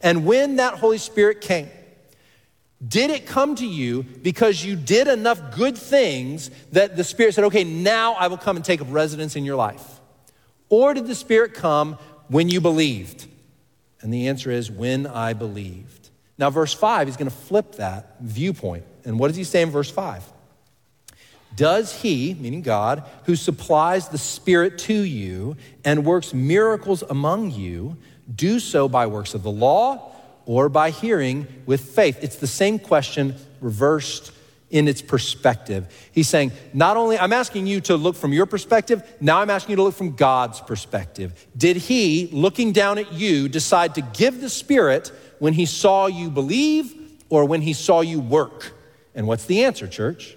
And 0.00 0.24
when 0.24 0.56
that 0.56 0.74
Holy 0.74 0.98
Spirit 0.98 1.40
came, 1.40 1.68
did 2.86 3.10
it 3.10 3.26
come 3.26 3.56
to 3.56 3.66
you 3.66 4.02
because 4.02 4.64
you 4.64 4.76
did 4.76 5.08
enough 5.08 5.56
good 5.56 5.76
things 5.76 6.50
that 6.72 6.96
the 6.96 7.04
Spirit 7.04 7.34
said, 7.34 7.44
okay, 7.44 7.64
now 7.64 8.14
I 8.14 8.28
will 8.28 8.38
come 8.38 8.56
and 8.56 8.64
take 8.64 8.80
up 8.80 8.86
residence 8.90 9.36
in 9.36 9.44
your 9.44 9.56
life? 9.56 10.00
Or 10.68 10.94
did 10.94 11.06
the 11.06 11.14
Spirit 11.14 11.54
come 11.54 11.98
when 12.28 12.48
you 12.48 12.60
believed? 12.60 13.26
And 14.00 14.12
the 14.12 14.28
answer 14.28 14.50
is, 14.50 14.70
when 14.70 15.06
I 15.06 15.32
believed. 15.32 16.10
Now, 16.38 16.50
verse 16.50 16.72
5, 16.72 17.06
he's 17.06 17.16
going 17.16 17.30
to 17.30 17.36
flip 17.36 17.76
that 17.76 18.16
viewpoint. 18.20 18.84
And 19.04 19.18
what 19.18 19.28
does 19.28 19.36
he 19.36 19.44
say 19.44 19.62
in 19.62 19.70
verse 19.70 19.90
5? 19.90 20.24
Does 21.54 22.00
he, 22.00 22.34
meaning 22.34 22.62
God, 22.62 23.04
who 23.24 23.36
supplies 23.36 24.08
the 24.08 24.18
Spirit 24.18 24.78
to 24.78 24.94
you 24.94 25.56
and 25.84 26.04
works 26.04 26.32
miracles 26.32 27.02
among 27.02 27.50
you, 27.50 27.96
do 28.34 28.58
so 28.58 28.88
by 28.88 29.06
works 29.06 29.34
of 29.34 29.42
the 29.42 29.50
law? 29.50 30.12
or 30.46 30.68
by 30.68 30.90
hearing 30.90 31.46
with 31.66 31.80
faith? 31.80 32.18
It's 32.22 32.36
the 32.36 32.46
same 32.46 32.78
question 32.78 33.36
reversed 33.60 34.32
in 34.70 34.88
its 34.88 35.02
perspective. 35.02 35.86
He's 36.12 36.28
saying, 36.28 36.52
not 36.72 36.96
only, 36.96 37.18
I'm 37.18 37.32
asking 37.32 37.66
you 37.66 37.80
to 37.82 37.96
look 37.96 38.16
from 38.16 38.32
your 38.32 38.46
perspective, 38.46 39.02
now 39.20 39.38
I'm 39.40 39.50
asking 39.50 39.72
you 39.72 39.76
to 39.76 39.82
look 39.82 39.94
from 39.94 40.16
God's 40.16 40.60
perspective. 40.60 41.46
Did 41.56 41.76
He, 41.76 42.28
looking 42.32 42.72
down 42.72 42.98
at 42.98 43.12
you, 43.12 43.48
decide 43.48 43.94
to 43.96 44.00
give 44.00 44.40
the 44.40 44.48
Spirit 44.48 45.12
when 45.38 45.52
He 45.52 45.66
saw 45.66 46.06
you 46.06 46.30
believe 46.30 46.94
or 47.28 47.44
when 47.44 47.60
He 47.60 47.74
saw 47.74 48.00
you 48.00 48.20
work? 48.20 48.72
And 49.14 49.26
what's 49.26 49.44
the 49.44 49.64
answer, 49.64 49.86
church? 49.86 50.36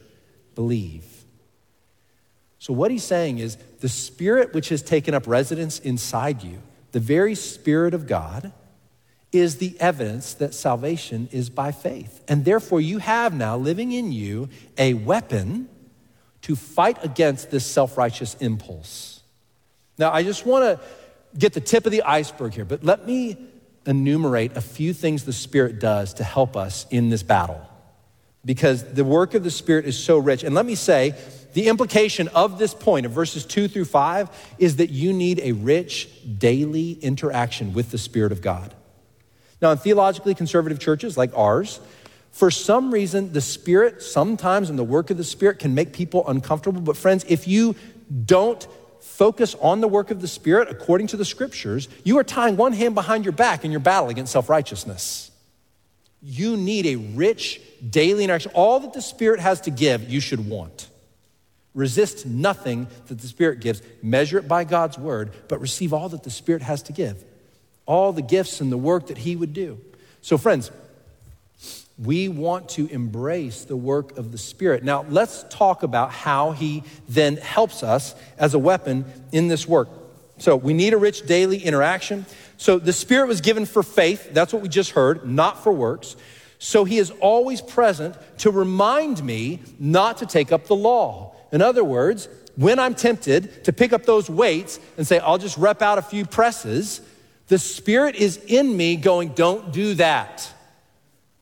Believe. 0.55 1.05
So, 2.59 2.73
what 2.73 2.91
He's 2.91 3.03
saying 3.03 3.39
is 3.39 3.57
the 3.79 3.89
Spirit 3.89 4.53
which 4.53 4.69
has 4.69 4.81
taken 4.81 5.13
up 5.13 5.27
residence 5.27 5.79
inside 5.79 6.43
you, 6.43 6.61
the 6.91 6.99
very 6.99 7.35
Spirit 7.35 7.93
of 7.93 8.07
God, 8.07 8.51
is 9.31 9.57
the 9.57 9.75
evidence 9.79 10.33
that 10.35 10.53
salvation 10.53 11.29
is 11.31 11.49
by 11.49 11.71
faith. 11.71 12.23
And 12.27 12.45
therefore, 12.45 12.81
you 12.81 12.99
have 12.99 13.33
now 13.33 13.57
living 13.57 13.91
in 13.91 14.11
you 14.11 14.49
a 14.77 14.93
weapon 14.93 15.69
to 16.43 16.55
fight 16.55 16.97
against 17.03 17.51
this 17.51 17.65
self 17.65 17.97
righteous 17.97 18.35
impulse. 18.35 19.21
Now, 19.97 20.11
I 20.11 20.23
just 20.23 20.45
want 20.45 20.63
to 20.63 20.85
get 21.37 21.53
the 21.53 21.61
tip 21.61 21.85
of 21.85 21.91
the 21.91 22.03
iceberg 22.03 22.53
here, 22.53 22.65
but 22.65 22.83
let 22.83 23.05
me 23.05 23.37
enumerate 23.85 24.55
a 24.57 24.61
few 24.61 24.93
things 24.93 25.23
the 25.23 25.33
Spirit 25.33 25.79
does 25.79 26.15
to 26.15 26.23
help 26.23 26.57
us 26.57 26.85
in 26.89 27.09
this 27.09 27.23
battle. 27.23 27.61
Because 28.45 28.83
the 28.93 29.03
work 29.03 29.33
of 29.33 29.43
the 29.43 29.51
Spirit 29.51 29.85
is 29.85 29.97
so 29.97 30.17
rich. 30.19 30.43
And 30.43 30.53
let 30.53 30.65
me 30.65 30.75
say, 30.75 31.15
the 31.53 31.67
implication 31.67 32.27
of 32.29 32.59
this 32.59 32.73
point 32.73 33.05
of 33.05 33.11
verses 33.11 33.45
two 33.45 33.67
through 33.67 33.85
five 33.85 34.29
is 34.59 34.75
that 34.75 34.89
you 34.89 35.13
need 35.13 35.39
a 35.39 35.53
rich 35.53 36.09
daily 36.37 36.91
interaction 36.91 37.73
with 37.73 37.91
the 37.91 37.97
Spirit 37.97 38.31
of 38.31 38.41
God. 38.41 38.73
Now, 39.61 39.71
in 39.71 39.77
theologically 39.77 40.35
conservative 40.35 40.79
churches 40.79 41.17
like 41.17 41.35
ours, 41.35 41.79
for 42.31 42.51
some 42.51 42.93
reason, 42.93 43.31
the 43.31 43.39
Spirit, 43.39 44.01
sometimes 44.01 44.69
and 44.69 44.77
the 44.77 44.83
work 44.83 45.09
of 45.09 45.15
the 45.15 45.23
Spirit, 45.23 45.59
can 45.59 45.73
make 45.73 45.93
people 45.93 46.27
uncomfortable. 46.27 46.81
But, 46.81 46.97
friends, 46.97 47.25
if 47.29 47.47
you 47.47 47.75
don't 48.25 48.67
focus 48.99 49.55
on 49.61 49.79
the 49.79 49.87
work 49.87 50.11
of 50.11 50.19
the 50.19 50.27
Spirit 50.27 50.69
according 50.69 51.07
to 51.07 51.17
the 51.17 51.23
scriptures, 51.23 51.87
you 52.03 52.17
are 52.17 52.23
tying 52.25 52.57
one 52.57 52.73
hand 52.73 52.93
behind 52.95 53.23
your 53.23 53.31
back 53.31 53.63
in 53.63 53.71
your 53.71 53.79
battle 53.79 54.09
against 54.09 54.33
self 54.33 54.49
righteousness. 54.49 55.31
You 56.27 56.57
need 56.57 56.87
a 56.87 56.95
rich 56.95 57.61
daily 57.87 58.23
interaction. 58.23 58.51
All 58.55 58.79
that 58.79 58.93
the 58.93 59.01
Spirit 59.01 59.39
has 59.39 59.61
to 59.61 59.69
give, 59.69 60.09
you 60.09 60.19
should 60.19 60.49
want. 60.49 60.89
Resist 61.75 62.25
nothing 62.25 62.87
that 63.05 63.19
the 63.19 63.27
Spirit 63.27 63.59
gives. 63.59 63.83
Measure 64.01 64.39
it 64.39 64.47
by 64.47 64.63
God's 64.63 64.97
word, 64.97 65.31
but 65.47 65.61
receive 65.61 65.93
all 65.93 66.09
that 66.09 66.23
the 66.23 66.31
Spirit 66.31 66.63
has 66.63 66.81
to 66.83 66.93
give. 66.93 67.23
All 67.85 68.11
the 68.11 68.23
gifts 68.23 68.59
and 68.59 68.71
the 68.71 68.77
work 68.77 69.07
that 69.07 69.19
He 69.19 69.35
would 69.35 69.53
do. 69.53 69.79
So, 70.21 70.39
friends, 70.39 70.71
we 72.03 72.27
want 72.27 72.69
to 72.69 72.87
embrace 72.87 73.63
the 73.63 73.77
work 73.77 74.17
of 74.17 74.31
the 74.31 74.39
Spirit. 74.39 74.83
Now, 74.83 75.05
let's 75.07 75.45
talk 75.51 75.83
about 75.83 76.11
how 76.11 76.53
He 76.53 76.81
then 77.07 77.37
helps 77.37 77.83
us 77.83 78.15
as 78.39 78.55
a 78.55 78.59
weapon 78.59 79.05
in 79.31 79.47
this 79.47 79.67
work. 79.67 79.89
So, 80.39 80.55
we 80.55 80.73
need 80.73 80.93
a 80.93 80.97
rich 80.97 81.27
daily 81.27 81.59
interaction. 81.59 82.25
So, 82.57 82.79
the 82.79 82.93
Spirit 82.93 83.27
was 83.27 83.41
given 83.41 83.65
for 83.65 83.83
faith. 83.83 84.33
That's 84.33 84.53
what 84.53 84.61
we 84.61 84.69
just 84.69 84.91
heard, 84.91 85.27
not 85.27 85.63
for 85.63 85.71
works. 85.71 86.15
So, 86.57 86.83
He 86.83 86.97
is 86.97 87.11
always 87.19 87.61
present 87.61 88.15
to 88.39 88.51
remind 88.51 89.23
me 89.23 89.61
not 89.79 90.17
to 90.17 90.25
take 90.25 90.51
up 90.51 90.65
the 90.67 90.75
law. 90.75 91.35
In 91.51 91.61
other 91.61 91.83
words, 91.83 92.27
when 92.55 92.79
I'm 92.79 92.95
tempted 92.95 93.65
to 93.65 93.73
pick 93.73 93.93
up 93.93 94.05
those 94.05 94.29
weights 94.29 94.79
and 94.97 95.05
say, 95.05 95.19
I'll 95.19 95.37
just 95.37 95.57
rep 95.57 95.81
out 95.81 95.97
a 95.97 96.01
few 96.01 96.25
presses, 96.25 97.01
the 97.47 97.59
Spirit 97.59 98.15
is 98.15 98.37
in 98.37 98.75
me 98.75 98.95
going, 98.95 99.29
Don't 99.29 99.71
do 99.71 99.95
that. 99.95 100.51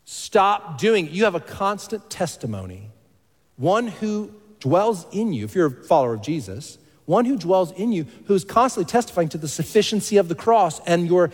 Stop 0.06 0.78
doing 0.78 1.08
it. 1.08 1.12
You 1.12 1.24
have 1.24 1.36
a 1.36 1.40
constant 1.40 2.10
testimony. 2.10 2.90
One 3.56 3.88
who 3.88 4.32
dwells 4.60 5.06
in 5.12 5.34
you, 5.34 5.46
if 5.46 5.56
you're 5.56 5.68
a 5.68 5.84
follower 5.84 6.16
of 6.16 6.22
Jesus, 6.22 6.78
one 7.06 7.26
who 7.26 7.38
dwells 7.38 7.72
in 7.72 7.92
you, 7.92 8.06
who 8.26 8.34
is 8.34 8.44
constantly 8.44 8.90
testifying 8.90 9.30
to 9.30 9.38
the 9.38 9.48
sufficiency 9.48 10.18
of 10.18 10.28
the 10.28 10.36
cross 10.36 10.80
and 10.88 11.08
your, 11.08 11.32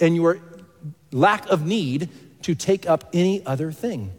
and 0.00 0.16
your 0.16 0.40
lack 1.12 1.48
of 1.48 1.64
need 1.64 2.08
to 2.42 2.54
take 2.54 2.88
up 2.88 3.08
any 3.12 3.44
other 3.46 3.72
thing. 3.72 4.12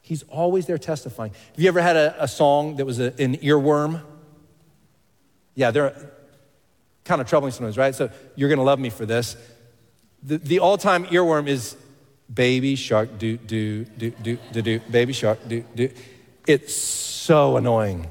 He's 0.00 0.24
always 0.24 0.66
there 0.66 0.78
testifying. 0.78 1.32
Have 1.32 1.60
you 1.60 1.68
ever 1.68 1.80
had 1.80 1.96
a, 1.96 2.24
a 2.24 2.26
song 2.26 2.76
that 2.76 2.84
was 2.84 2.98
a, 2.98 3.12
an 3.22 3.36
earworm? 3.36 4.02
Yeah, 5.54 5.70
they're 5.70 5.94
kind 7.04 7.20
of 7.20 7.28
troubling 7.28 7.52
sometimes, 7.52 7.78
right? 7.78 7.94
So 7.94 8.10
you're 8.34 8.48
going 8.48 8.58
to 8.58 8.64
love 8.64 8.80
me 8.80 8.90
for 8.90 9.06
this. 9.06 9.36
The, 10.22 10.38
the 10.38 10.58
all 10.58 10.78
time 10.78 11.06
earworm 11.06 11.48
is 11.48 11.76
baby 12.32 12.74
shark, 12.74 13.18
do, 13.18 13.36
do, 13.36 13.84
do, 13.84 14.10
do, 14.10 14.38
do, 14.52 14.62
do, 14.62 14.80
baby 14.90 15.12
shark, 15.12 15.38
do, 15.46 15.64
do. 15.74 15.90
It's 16.46 16.74
so 16.74 17.56
annoying, 17.56 18.08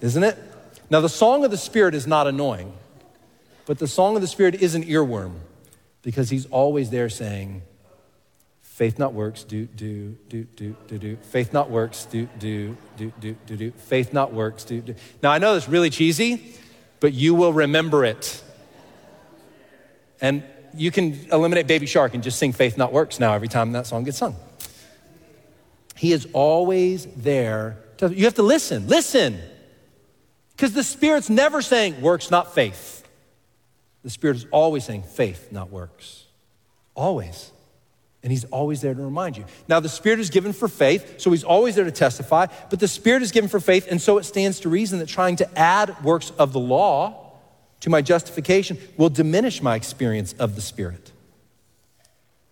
isn't 0.00 0.22
it? 0.22 0.38
Now, 0.90 1.00
the 1.00 1.08
song 1.08 1.44
of 1.44 1.50
the 1.50 1.56
Spirit 1.56 1.94
is 1.94 2.06
not 2.06 2.26
annoying, 2.26 2.72
but 3.66 3.78
the 3.78 3.88
song 3.88 4.16
of 4.16 4.22
the 4.22 4.28
Spirit 4.28 4.56
is 4.56 4.74
an 4.74 4.84
earworm 4.84 5.36
because 6.02 6.30
he's 6.30 6.46
always 6.46 6.90
there 6.90 7.08
saying, 7.08 7.62
Faith 8.60 8.98
not 8.98 9.14
works, 9.14 9.44
do, 9.44 9.66
do, 9.66 10.16
do, 10.28 10.42
do, 10.56 10.74
do, 10.88 10.98
do. 10.98 11.16
Faith 11.30 11.52
not 11.52 11.70
works, 11.70 12.06
do, 12.06 12.28
do, 12.40 12.76
do, 12.96 13.12
do, 13.20 13.36
do, 13.46 13.56
do. 13.56 13.70
Faith 13.70 14.12
not 14.12 14.32
works, 14.32 14.64
do, 14.64 14.80
do. 14.80 14.96
Now, 15.22 15.30
I 15.30 15.38
know 15.38 15.54
it's 15.54 15.68
really 15.68 15.90
cheesy, 15.90 16.56
but 16.98 17.12
you 17.12 17.36
will 17.36 17.52
remember 17.52 18.04
it. 18.04 18.42
And 20.20 20.42
you 20.76 20.90
can 20.90 21.26
eliminate 21.30 21.68
Baby 21.68 21.86
Shark 21.86 22.14
and 22.14 22.22
just 22.22 22.38
sing 22.38 22.52
Faith 22.52 22.76
Not 22.76 22.92
Works 22.92 23.20
now 23.20 23.32
every 23.34 23.46
time 23.46 23.70
that 23.72 23.86
song 23.86 24.02
gets 24.02 24.18
sung. 24.18 24.34
He 25.96 26.12
is 26.12 26.26
always 26.32 27.06
there. 27.14 27.78
To, 27.98 28.12
you 28.12 28.24
have 28.24 28.34
to 28.34 28.42
listen, 28.42 28.88
listen. 28.88 29.38
Because 30.56 30.72
the 30.72 30.84
Spirit's 30.84 31.30
never 31.30 31.62
saying 31.62 32.00
works, 32.00 32.30
not 32.30 32.54
faith. 32.54 33.06
The 34.02 34.10
Spirit 34.10 34.36
is 34.36 34.46
always 34.50 34.84
saying 34.84 35.02
faith, 35.02 35.50
not 35.50 35.70
works. 35.70 36.24
Always. 36.94 37.50
And 38.22 38.30
he's 38.30 38.44
always 38.44 38.80
there 38.80 38.94
to 38.94 39.02
remind 39.02 39.36
you. 39.36 39.44
Now, 39.68 39.80
the 39.80 39.88
Spirit 39.88 40.20
is 40.20 40.30
given 40.30 40.52
for 40.52 40.68
faith, 40.68 41.20
so 41.20 41.30
he's 41.30 41.44
always 41.44 41.74
there 41.74 41.84
to 41.84 41.90
testify, 41.90 42.46
but 42.70 42.80
the 42.80 42.88
Spirit 42.88 43.22
is 43.22 43.32
given 43.32 43.48
for 43.48 43.60
faith, 43.60 43.86
and 43.90 44.00
so 44.00 44.18
it 44.18 44.24
stands 44.24 44.60
to 44.60 44.68
reason 44.68 44.98
that 45.00 45.08
trying 45.08 45.36
to 45.36 45.58
add 45.58 46.02
works 46.04 46.30
of 46.38 46.52
the 46.52 46.60
law 46.60 47.32
to 47.80 47.90
my 47.90 48.00
justification 48.00 48.78
will 48.96 49.10
diminish 49.10 49.60
my 49.60 49.74
experience 49.74 50.34
of 50.38 50.54
the 50.54 50.62
Spirit. 50.62 51.12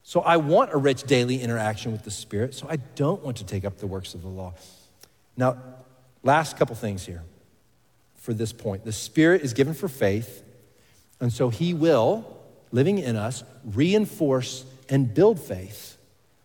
So 0.03 0.21
I 0.21 0.37
want 0.37 0.75
a 0.75 0.77
rich 0.77 1.05
daily 1.05 1.41
interaction 1.41 1.93
with 1.93 2.03
the 2.03 2.11
Spirit, 2.11 2.55
so 2.55 2.67
I 2.69 2.77
don't 2.77 3.23
want 3.23 3.39
to 3.39 3.45
take 3.45 3.65
up 3.65 3.79
the 3.79 3.87
works 3.87 4.13
of 4.13 4.21
the 4.21 4.29
law. 4.29 4.53
Now, 5.37 5.57
last 6.23 6.59
couple 6.59 6.77
things 6.77 7.07
here 7.07 7.23
for 8.23 8.33
this 8.33 8.53
point. 8.53 8.85
The 8.85 8.93
Spirit 8.93 9.43
is 9.43 9.53
given 9.53 9.75
for 9.75 9.89
faith, 9.89 10.45
and 11.21 11.33
so 11.33 11.51
he 11.51 11.75
will, 11.75 12.25
living 12.71 12.99
in 12.99 13.17
us, 13.17 13.43
reinforce 13.65 14.65
and 14.89 15.13
build 15.13 15.41
faith. 15.41 15.99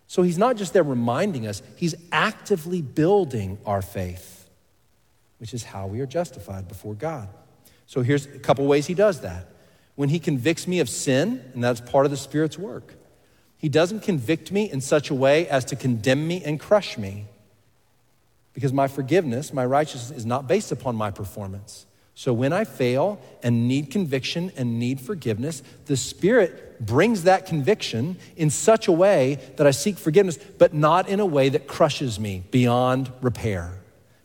So 0.07 0.23
he's 0.23 0.39
not 0.39 0.57
just 0.57 0.73
there 0.73 0.83
reminding 0.83 1.45
us, 1.45 1.61
he's 1.75 1.93
actively 2.11 2.81
building 2.81 3.59
our 3.65 3.83
faith, 3.83 4.49
which 5.37 5.53
is 5.53 5.63
how 5.63 5.85
we 5.85 6.01
are 6.01 6.07
justified 6.07 6.67
before 6.67 6.95
God. 6.95 7.29
So 7.85 8.01
here's 8.01 8.25
a 8.25 8.39
couple 8.39 8.65
ways 8.65 8.87
he 8.87 8.95
does 8.95 9.21
that. 9.21 9.47
When 9.95 10.09
he 10.09 10.19
convicts 10.19 10.67
me 10.67 10.79
of 10.79 10.89
sin, 10.89 11.43
and 11.53 11.63
that's 11.63 11.81
part 11.81 12.05
of 12.05 12.11
the 12.11 12.17
Spirit's 12.17 12.57
work, 12.57 12.95
he 13.57 13.69
doesn't 13.69 14.01
convict 14.01 14.51
me 14.51 14.69
in 14.69 14.81
such 14.81 15.11
a 15.11 15.15
way 15.15 15.47
as 15.47 15.65
to 15.65 15.75
condemn 15.75 16.27
me 16.27 16.43
and 16.43 16.59
crush 16.59 16.97
me. 16.97 17.25
Because 18.57 18.73
my 18.73 18.87
forgiveness, 18.87 19.53
my 19.53 19.63
righteousness, 19.63 20.17
is 20.17 20.25
not 20.25 20.47
based 20.47 20.71
upon 20.71 20.95
my 20.95 21.11
performance. 21.11 21.85
So 22.15 22.33
when 22.33 22.53
I 22.53 22.63
fail 22.63 23.21
and 23.43 23.67
need 23.67 23.91
conviction 23.91 24.51
and 24.57 24.79
need 24.79 24.99
forgiveness, 24.99 25.61
the 25.85 25.95
Spirit 25.95 26.83
brings 26.83 27.25
that 27.25 27.45
conviction 27.45 28.17
in 28.35 28.49
such 28.49 28.87
a 28.87 28.91
way 28.91 29.37
that 29.57 29.67
I 29.67 29.69
seek 29.69 29.99
forgiveness, 29.99 30.39
but 30.57 30.73
not 30.73 31.07
in 31.07 31.19
a 31.19 31.25
way 31.25 31.49
that 31.49 31.67
crushes 31.67 32.19
me 32.19 32.45
beyond 32.49 33.11
repair, 33.21 33.73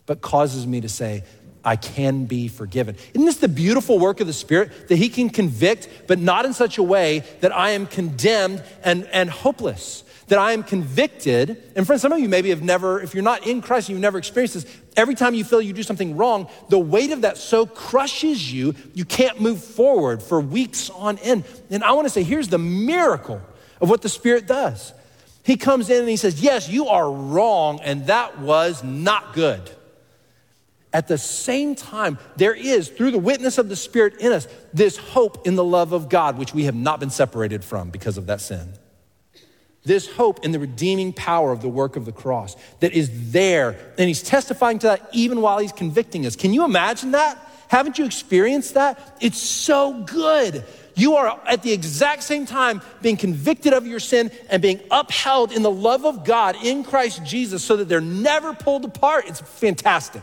but 0.07 0.21
causes 0.21 0.65
me 0.65 0.81
to 0.81 0.89
say, 0.89 1.23
I 1.63 1.75
can 1.75 2.25
be 2.25 2.47
forgiven. 2.47 2.95
Isn't 3.13 3.25
this 3.25 3.37
the 3.37 3.47
beautiful 3.47 3.99
work 3.99 4.19
of 4.19 4.25
the 4.25 4.33
Spirit? 4.33 4.87
That 4.87 4.95
He 4.95 5.09
can 5.09 5.29
convict, 5.29 5.87
but 6.07 6.17
not 6.17 6.47
in 6.47 6.53
such 6.53 6.79
a 6.79 6.83
way 6.83 7.19
that 7.41 7.55
I 7.55 7.69
am 7.69 7.85
condemned 7.85 8.63
and, 8.83 9.05
and 9.13 9.29
hopeless 9.29 10.02
that 10.27 10.39
I 10.39 10.53
am 10.53 10.63
convicted. 10.63 11.71
And 11.75 11.85
friends, 11.85 12.01
some 12.01 12.11
of 12.11 12.19
you 12.19 12.29
maybe 12.29 12.49
have 12.49 12.61
never, 12.61 13.01
if 13.01 13.13
you're 13.13 13.23
not 13.23 13.45
in 13.45 13.61
Christ, 13.61 13.89
and 13.89 13.95
you've 13.95 14.01
never 14.01 14.17
experienced 14.17 14.55
this. 14.55 14.77
Every 14.95 15.15
time 15.15 15.33
you 15.33 15.43
feel 15.43 15.61
you 15.61 15.73
do 15.73 15.83
something 15.83 16.15
wrong, 16.15 16.47
the 16.69 16.79
weight 16.79 17.11
of 17.11 17.21
that 17.21 17.37
so 17.37 17.65
crushes 17.65 18.51
you, 18.51 18.75
you 18.93 19.05
can't 19.05 19.41
move 19.41 19.63
forward 19.63 20.21
for 20.21 20.39
weeks 20.39 20.89
on 20.91 21.17
end. 21.19 21.43
And 21.69 21.83
I 21.83 21.93
want 21.93 22.05
to 22.05 22.13
say, 22.13 22.23
here's 22.23 22.47
the 22.47 22.59
miracle 22.59 23.41
of 23.81 23.89
what 23.89 24.01
the 24.01 24.09
Spirit 24.09 24.47
does. 24.47 24.93
He 25.43 25.57
comes 25.57 25.89
in 25.89 25.99
and 25.99 26.09
he 26.09 26.15
says, 26.15 26.41
Yes, 26.41 26.69
you 26.69 26.87
are 26.87 27.11
wrong, 27.11 27.81
and 27.81 28.07
that 28.07 28.39
was 28.39 28.81
not 28.83 29.33
good. 29.33 29.69
At 30.93 31.07
the 31.07 31.17
same 31.17 31.75
time, 31.75 32.19
there 32.37 32.53
is, 32.53 32.87
through 32.87 33.11
the 33.11 33.19
witness 33.19 33.57
of 33.57 33.67
the 33.67 33.75
Spirit 33.75 34.21
in 34.21 34.31
us, 34.31 34.47
this 34.73 34.95
hope 34.95 35.45
in 35.45 35.55
the 35.55 35.63
love 35.63 35.91
of 35.91 36.07
God, 36.07 36.37
which 36.37 36.53
we 36.53 36.65
have 36.65 36.75
not 36.75 36.99
been 36.99 37.09
separated 37.09 37.65
from 37.65 37.89
because 37.89 38.17
of 38.17 38.27
that 38.27 38.39
sin 38.39 38.73
this 39.85 40.07
hope 40.07 40.45
in 40.45 40.51
the 40.51 40.59
redeeming 40.59 41.13
power 41.13 41.51
of 41.51 41.61
the 41.61 41.67
work 41.67 41.95
of 41.95 42.05
the 42.05 42.11
cross 42.11 42.55
that 42.79 42.93
is 42.93 43.31
there. 43.31 43.77
And 43.97 44.07
he's 44.07 44.23
testifying 44.23 44.79
to 44.79 44.87
that 44.87 45.09
even 45.11 45.41
while 45.41 45.59
he's 45.59 45.71
convicting 45.71 46.25
us. 46.25 46.35
Can 46.35 46.53
you 46.53 46.63
imagine 46.63 47.11
that? 47.11 47.37
Haven't 47.67 47.97
you 47.97 48.05
experienced 48.05 48.75
that? 48.75 49.17
It's 49.19 49.39
so 49.39 50.03
good. 50.03 50.63
You 50.95 51.15
are 51.15 51.41
at 51.47 51.63
the 51.63 51.71
exact 51.71 52.23
same 52.23 52.45
time 52.45 52.81
being 53.01 53.17
convicted 53.17 53.73
of 53.73 53.87
your 53.87 53.99
sin 53.99 54.31
and 54.49 54.61
being 54.61 54.79
upheld 54.91 55.51
in 55.51 55.63
the 55.63 55.71
love 55.71 56.05
of 56.05 56.23
God 56.23 56.55
in 56.63 56.83
Christ 56.83 57.23
Jesus 57.25 57.63
so 57.63 57.77
that 57.77 57.89
they're 57.89 57.99
never 57.99 58.53
pulled 58.53 58.85
apart. 58.85 59.25
It's 59.27 59.41
fantastic. 59.41 60.21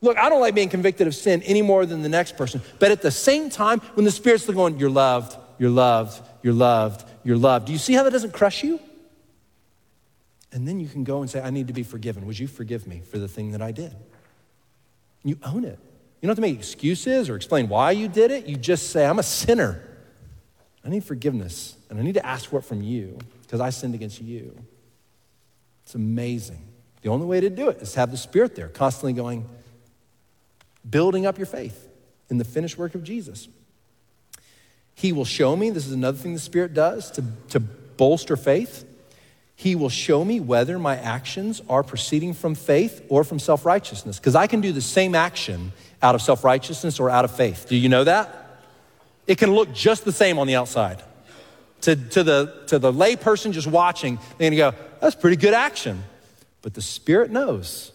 Look, 0.00 0.16
I 0.16 0.28
don't 0.28 0.40
like 0.40 0.54
being 0.54 0.68
convicted 0.68 1.06
of 1.06 1.14
sin 1.14 1.42
any 1.42 1.62
more 1.62 1.86
than 1.86 2.02
the 2.02 2.08
next 2.08 2.36
person. 2.36 2.62
But 2.78 2.92
at 2.92 3.02
the 3.02 3.10
same 3.10 3.50
time, 3.50 3.80
when 3.94 4.04
the 4.04 4.12
Spirit's 4.12 4.46
going, 4.46 4.78
you're 4.78 4.90
loved, 4.90 5.36
you're 5.58 5.70
loved, 5.70 6.22
you're 6.42 6.54
loved, 6.54 7.04
you're 7.26 7.36
loved. 7.36 7.66
Do 7.66 7.72
you 7.72 7.78
see 7.78 7.92
how 7.92 8.04
that 8.04 8.12
doesn't 8.12 8.32
crush 8.32 8.62
you? 8.62 8.78
And 10.52 10.66
then 10.66 10.78
you 10.78 10.86
can 10.86 11.02
go 11.02 11.22
and 11.22 11.28
say, 11.28 11.42
I 11.42 11.50
need 11.50 11.66
to 11.66 11.72
be 11.72 11.82
forgiven. 11.82 12.24
Would 12.24 12.38
you 12.38 12.46
forgive 12.46 12.86
me 12.86 13.00
for 13.00 13.18
the 13.18 13.26
thing 13.26 13.50
that 13.50 13.60
I 13.60 13.72
did? 13.72 13.92
You 15.24 15.36
own 15.42 15.64
it. 15.64 15.76
You 16.20 16.28
don't 16.28 16.28
have 16.28 16.36
to 16.36 16.42
make 16.42 16.56
excuses 16.56 17.28
or 17.28 17.34
explain 17.34 17.68
why 17.68 17.90
you 17.90 18.06
did 18.06 18.30
it. 18.30 18.46
You 18.46 18.54
just 18.54 18.90
say, 18.90 19.04
I'm 19.04 19.18
a 19.18 19.24
sinner. 19.24 19.82
I 20.84 20.88
need 20.88 21.02
forgiveness, 21.02 21.76
and 21.90 21.98
I 21.98 22.02
need 22.02 22.14
to 22.14 22.24
ask 22.24 22.48
for 22.48 22.60
it 22.60 22.62
from 22.62 22.80
you 22.80 23.18
because 23.42 23.60
I 23.60 23.70
sinned 23.70 23.96
against 23.96 24.22
you. 24.22 24.56
It's 25.82 25.96
amazing. 25.96 26.62
The 27.02 27.08
only 27.08 27.26
way 27.26 27.40
to 27.40 27.50
do 27.50 27.70
it 27.70 27.78
is 27.78 27.90
to 27.94 28.00
have 28.00 28.12
the 28.12 28.16
Spirit 28.16 28.54
there, 28.54 28.68
constantly 28.68 29.14
going, 29.14 29.48
building 30.88 31.26
up 31.26 31.38
your 31.38 31.46
faith 31.46 31.88
in 32.30 32.38
the 32.38 32.44
finished 32.44 32.78
work 32.78 32.94
of 32.94 33.02
Jesus. 33.02 33.48
He 34.96 35.12
will 35.12 35.26
show 35.26 35.54
me, 35.54 35.68
this 35.68 35.86
is 35.86 35.92
another 35.92 36.16
thing 36.16 36.32
the 36.32 36.40
Spirit 36.40 36.72
does 36.72 37.10
to, 37.12 37.24
to 37.50 37.60
bolster 37.60 38.34
faith. 38.34 38.84
He 39.54 39.76
will 39.76 39.90
show 39.90 40.24
me 40.24 40.40
whether 40.40 40.78
my 40.78 40.96
actions 40.96 41.60
are 41.68 41.82
proceeding 41.82 42.32
from 42.32 42.54
faith 42.54 43.04
or 43.10 43.22
from 43.22 43.38
self 43.38 43.66
righteousness. 43.66 44.18
Because 44.18 44.34
I 44.34 44.46
can 44.46 44.62
do 44.62 44.72
the 44.72 44.80
same 44.80 45.14
action 45.14 45.72
out 46.00 46.14
of 46.14 46.22
self 46.22 46.44
righteousness 46.44 46.98
or 46.98 47.10
out 47.10 47.26
of 47.26 47.36
faith. 47.36 47.66
Do 47.68 47.76
you 47.76 47.90
know 47.90 48.04
that? 48.04 48.58
It 49.26 49.36
can 49.36 49.52
look 49.52 49.72
just 49.74 50.06
the 50.06 50.12
same 50.12 50.38
on 50.38 50.46
the 50.46 50.56
outside. 50.56 51.02
To, 51.82 51.94
to, 51.94 52.22
the, 52.22 52.64
to 52.68 52.78
the 52.78 52.90
lay 52.90 53.16
person 53.16 53.52
just 53.52 53.66
watching, 53.66 54.18
they're 54.38 54.50
gonna 54.50 54.72
go, 54.72 54.74
that's 55.00 55.14
pretty 55.14 55.36
good 55.36 55.52
action. 55.52 56.02
But 56.62 56.72
the 56.72 56.82
Spirit 56.82 57.30
knows 57.30 57.92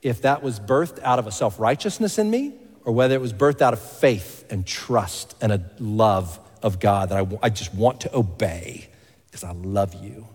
if 0.00 0.22
that 0.22 0.42
was 0.42 0.58
birthed 0.58 1.02
out 1.02 1.18
of 1.18 1.26
a 1.26 1.32
self 1.32 1.60
righteousness 1.60 2.18
in 2.18 2.30
me 2.30 2.54
or 2.84 2.92
whether 2.92 3.14
it 3.14 3.20
was 3.20 3.32
birthed 3.32 3.62
out 3.62 3.72
of 3.72 3.80
faith 3.80 4.44
and 4.50 4.66
trust 4.66 5.34
and 5.40 5.52
a 5.52 5.70
love 5.78 6.38
of 6.62 6.80
God 6.80 7.10
that 7.10 7.18
I, 7.18 7.38
I 7.42 7.48
just 7.50 7.74
want 7.74 8.00
to 8.02 8.16
obey 8.16 8.88
because 9.26 9.44
I 9.44 9.52
love 9.52 9.94
you. 10.02 10.28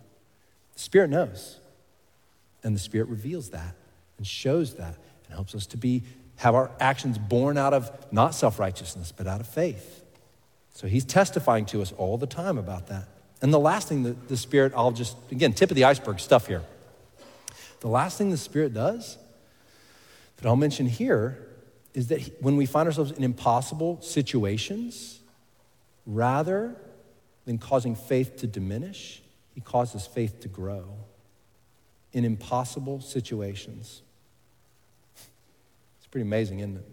The 0.73 0.79
Spirit 0.79 1.09
knows. 1.09 1.57
And 2.63 2.75
the 2.75 2.79
Spirit 2.79 3.07
reveals 3.07 3.49
that 3.49 3.75
and 4.17 4.27
shows 4.27 4.75
that 4.75 4.95
and 5.25 5.33
helps 5.33 5.55
us 5.55 5.65
to 5.67 5.77
be 5.77 6.03
have 6.37 6.55
our 6.55 6.71
actions 6.79 7.17
born 7.17 7.57
out 7.57 7.73
of 7.73 7.91
not 8.11 8.33
self-righteousness, 8.33 9.13
but 9.15 9.27
out 9.27 9.41
of 9.41 9.47
faith. 9.47 10.03
So 10.73 10.87
he's 10.87 11.03
testifying 11.03 11.65
to 11.67 11.81
us 11.81 11.91
all 11.97 12.17
the 12.17 12.27
time 12.27 12.57
about 12.57 12.87
that. 12.87 13.07
And 13.41 13.53
the 13.53 13.59
last 13.59 13.89
thing 13.89 14.03
that 14.03 14.29
the 14.29 14.37
Spirit, 14.37 14.71
I'll 14.75 14.91
just, 14.91 15.17
again, 15.31 15.53
tip 15.53 15.69
of 15.69 15.75
the 15.75 15.83
iceberg 15.83 16.19
stuff 16.19 16.47
here. 16.47 16.63
The 17.81 17.89
last 17.89 18.17
thing 18.17 18.29
the 18.29 18.37
Spirit 18.37 18.73
does 18.73 19.17
that 20.37 20.47
I'll 20.47 20.55
mention 20.55 20.85
here 20.85 21.48
is 21.93 22.07
that 22.07 22.41
when 22.41 22.55
we 22.55 22.65
find 22.65 22.87
ourselves 22.87 23.11
in 23.11 23.23
impossible 23.23 24.01
situations, 24.01 25.19
rather 26.05 26.75
than 27.45 27.57
causing 27.57 27.95
faith 27.95 28.37
to 28.37 28.47
diminish, 28.47 29.21
he 29.53 29.61
causes 29.61 30.05
faith 30.05 30.39
to 30.41 30.47
grow 30.47 30.85
in 32.13 32.25
impossible 32.25 33.01
situations. 33.01 34.01
It's 35.97 36.07
pretty 36.07 36.23
amazing, 36.23 36.59
isn't 36.59 36.77
it? 36.77 36.85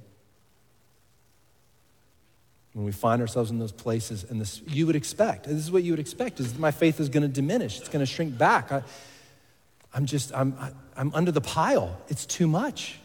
When 2.72 2.84
we 2.84 2.92
find 2.92 3.22
ourselves 3.22 3.51
in 3.51 3.59
those 3.59 3.72
places, 3.72 4.24
and 4.28 4.38
this 4.40 4.61
you 4.66 4.86
would 4.86 4.97
expect, 4.97 5.44
this 5.44 5.57
is 5.57 5.70
what 5.70 5.82
you 5.82 5.92
would 5.92 5.99
expect, 5.99 6.40
is 6.40 6.59
my 6.59 6.70
faith 6.70 7.01
is 7.01 7.09
going 7.09 7.22
to 7.22 7.28
diminish, 7.28 7.80
it's 7.80 7.88
going 7.88 8.05
to 8.05 8.11
shrink 8.11 8.36
back. 8.36 8.70
I, 8.70 8.82
am 9.94 10.05
just, 10.05 10.34
I'm, 10.34 10.55
I, 10.61 10.72
I'm 10.97 11.14
under 11.14 11.32
the 11.32 11.40
pile. 11.40 11.99
It's 12.09 12.26
too 12.26 12.47
much. 12.47 12.99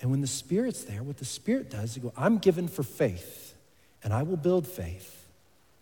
And 0.00 0.10
when 0.10 0.20
the 0.20 0.26
Spirit's 0.26 0.84
there, 0.84 1.02
what 1.02 1.16
the 1.16 1.24
Spirit 1.24 1.70
does, 1.70 1.96
you 1.96 2.02
go, 2.02 2.12
I'm 2.16 2.38
given 2.38 2.68
for 2.68 2.82
faith, 2.82 3.54
and 4.02 4.12
I 4.12 4.22
will 4.22 4.36
build 4.36 4.66
faith. 4.66 5.26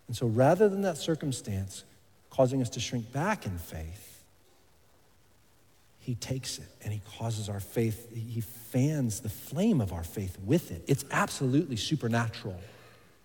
And 0.08 0.16
so 0.16 0.26
rather 0.26 0.68
than 0.68 0.82
that 0.82 0.96
circumstance 0.96 1.84
causing 2.30 2.62
us 2.62 2.70
to 2.70 2.80
shrink 2.80 3.12
back 3.12 3.46
in 3.46 3.58
faith, 3.58 4.24
he 5.98 6.14
takes 6.14 6.58
it 6.58 6.68
and 6.84 6.92
he 6.92 7.00
causes 7.18 7.48
our 7.48 7.58
faith, 7.58 8.14
he 8.14 8.40
fans 8.40 9.20
the 9.20 9.28
flame 9.28 9.80
of 9.80 9.92
our 9.92 10.04
faith 10.04 10.38
with 10.44 10.70
it. 10.70 10.84
It's 10.86 11.04
absolutely 11.10 11.76
supernatural. 11.76 12.60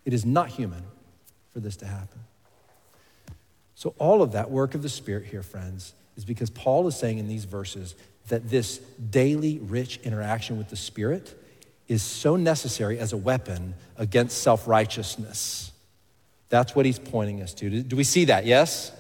It 0.04 0.14
is 0.14 0.26
not 0.26 0.50
human 0.50 0.84
for 1.54 1.60
this 1.60 1.76
to 1.78 1.86
happen. 1.86 2.20
So, 3.76 3.94
all 3.98 4.22
of 4.22 4.32
that 4.32 4.50
work 4.50 4.74
of 4.74 4.82
the 4.82 4.90
Spirit 4.90 5.26
here, 5.26 5.44
friends, 5.44 5.94
is 6.18 6.26
because 6.26 6.50
Paul 6.50 6.88
is 6.88 6.96
saying 6.96 7.20
in 7.20 7.28
these 7.28 7.46
verses 7.46 7.96
that 8.28 8.50
this 8.50 8.78
daily 8.78 9.60
rich 9.60 10.00
interaction 10.04 10.58
with 10.58 10.70
the 10.70 10.76
Spirit 10.76 11.38
is 11.88 12.02
so 12.02 12.36
necessary 12.36 13.00
as 13.00 13.14
a 13.14 13.18
weapon 13.18 13.74
against 13.98 14.38
self 14.42 14.68
righteousness. 14.68 15.72
That's 16.50 16.76
what 16.76 16.86
he's 16.86 17.00
pointing 17.00 17.42
us 17.42 17.54
to. 17.56 17.84
Do 17.84 17.96
we 17.96 18.04
see 18.04 18.26
that? 18.26 18.46
Yes? 18.46 18.92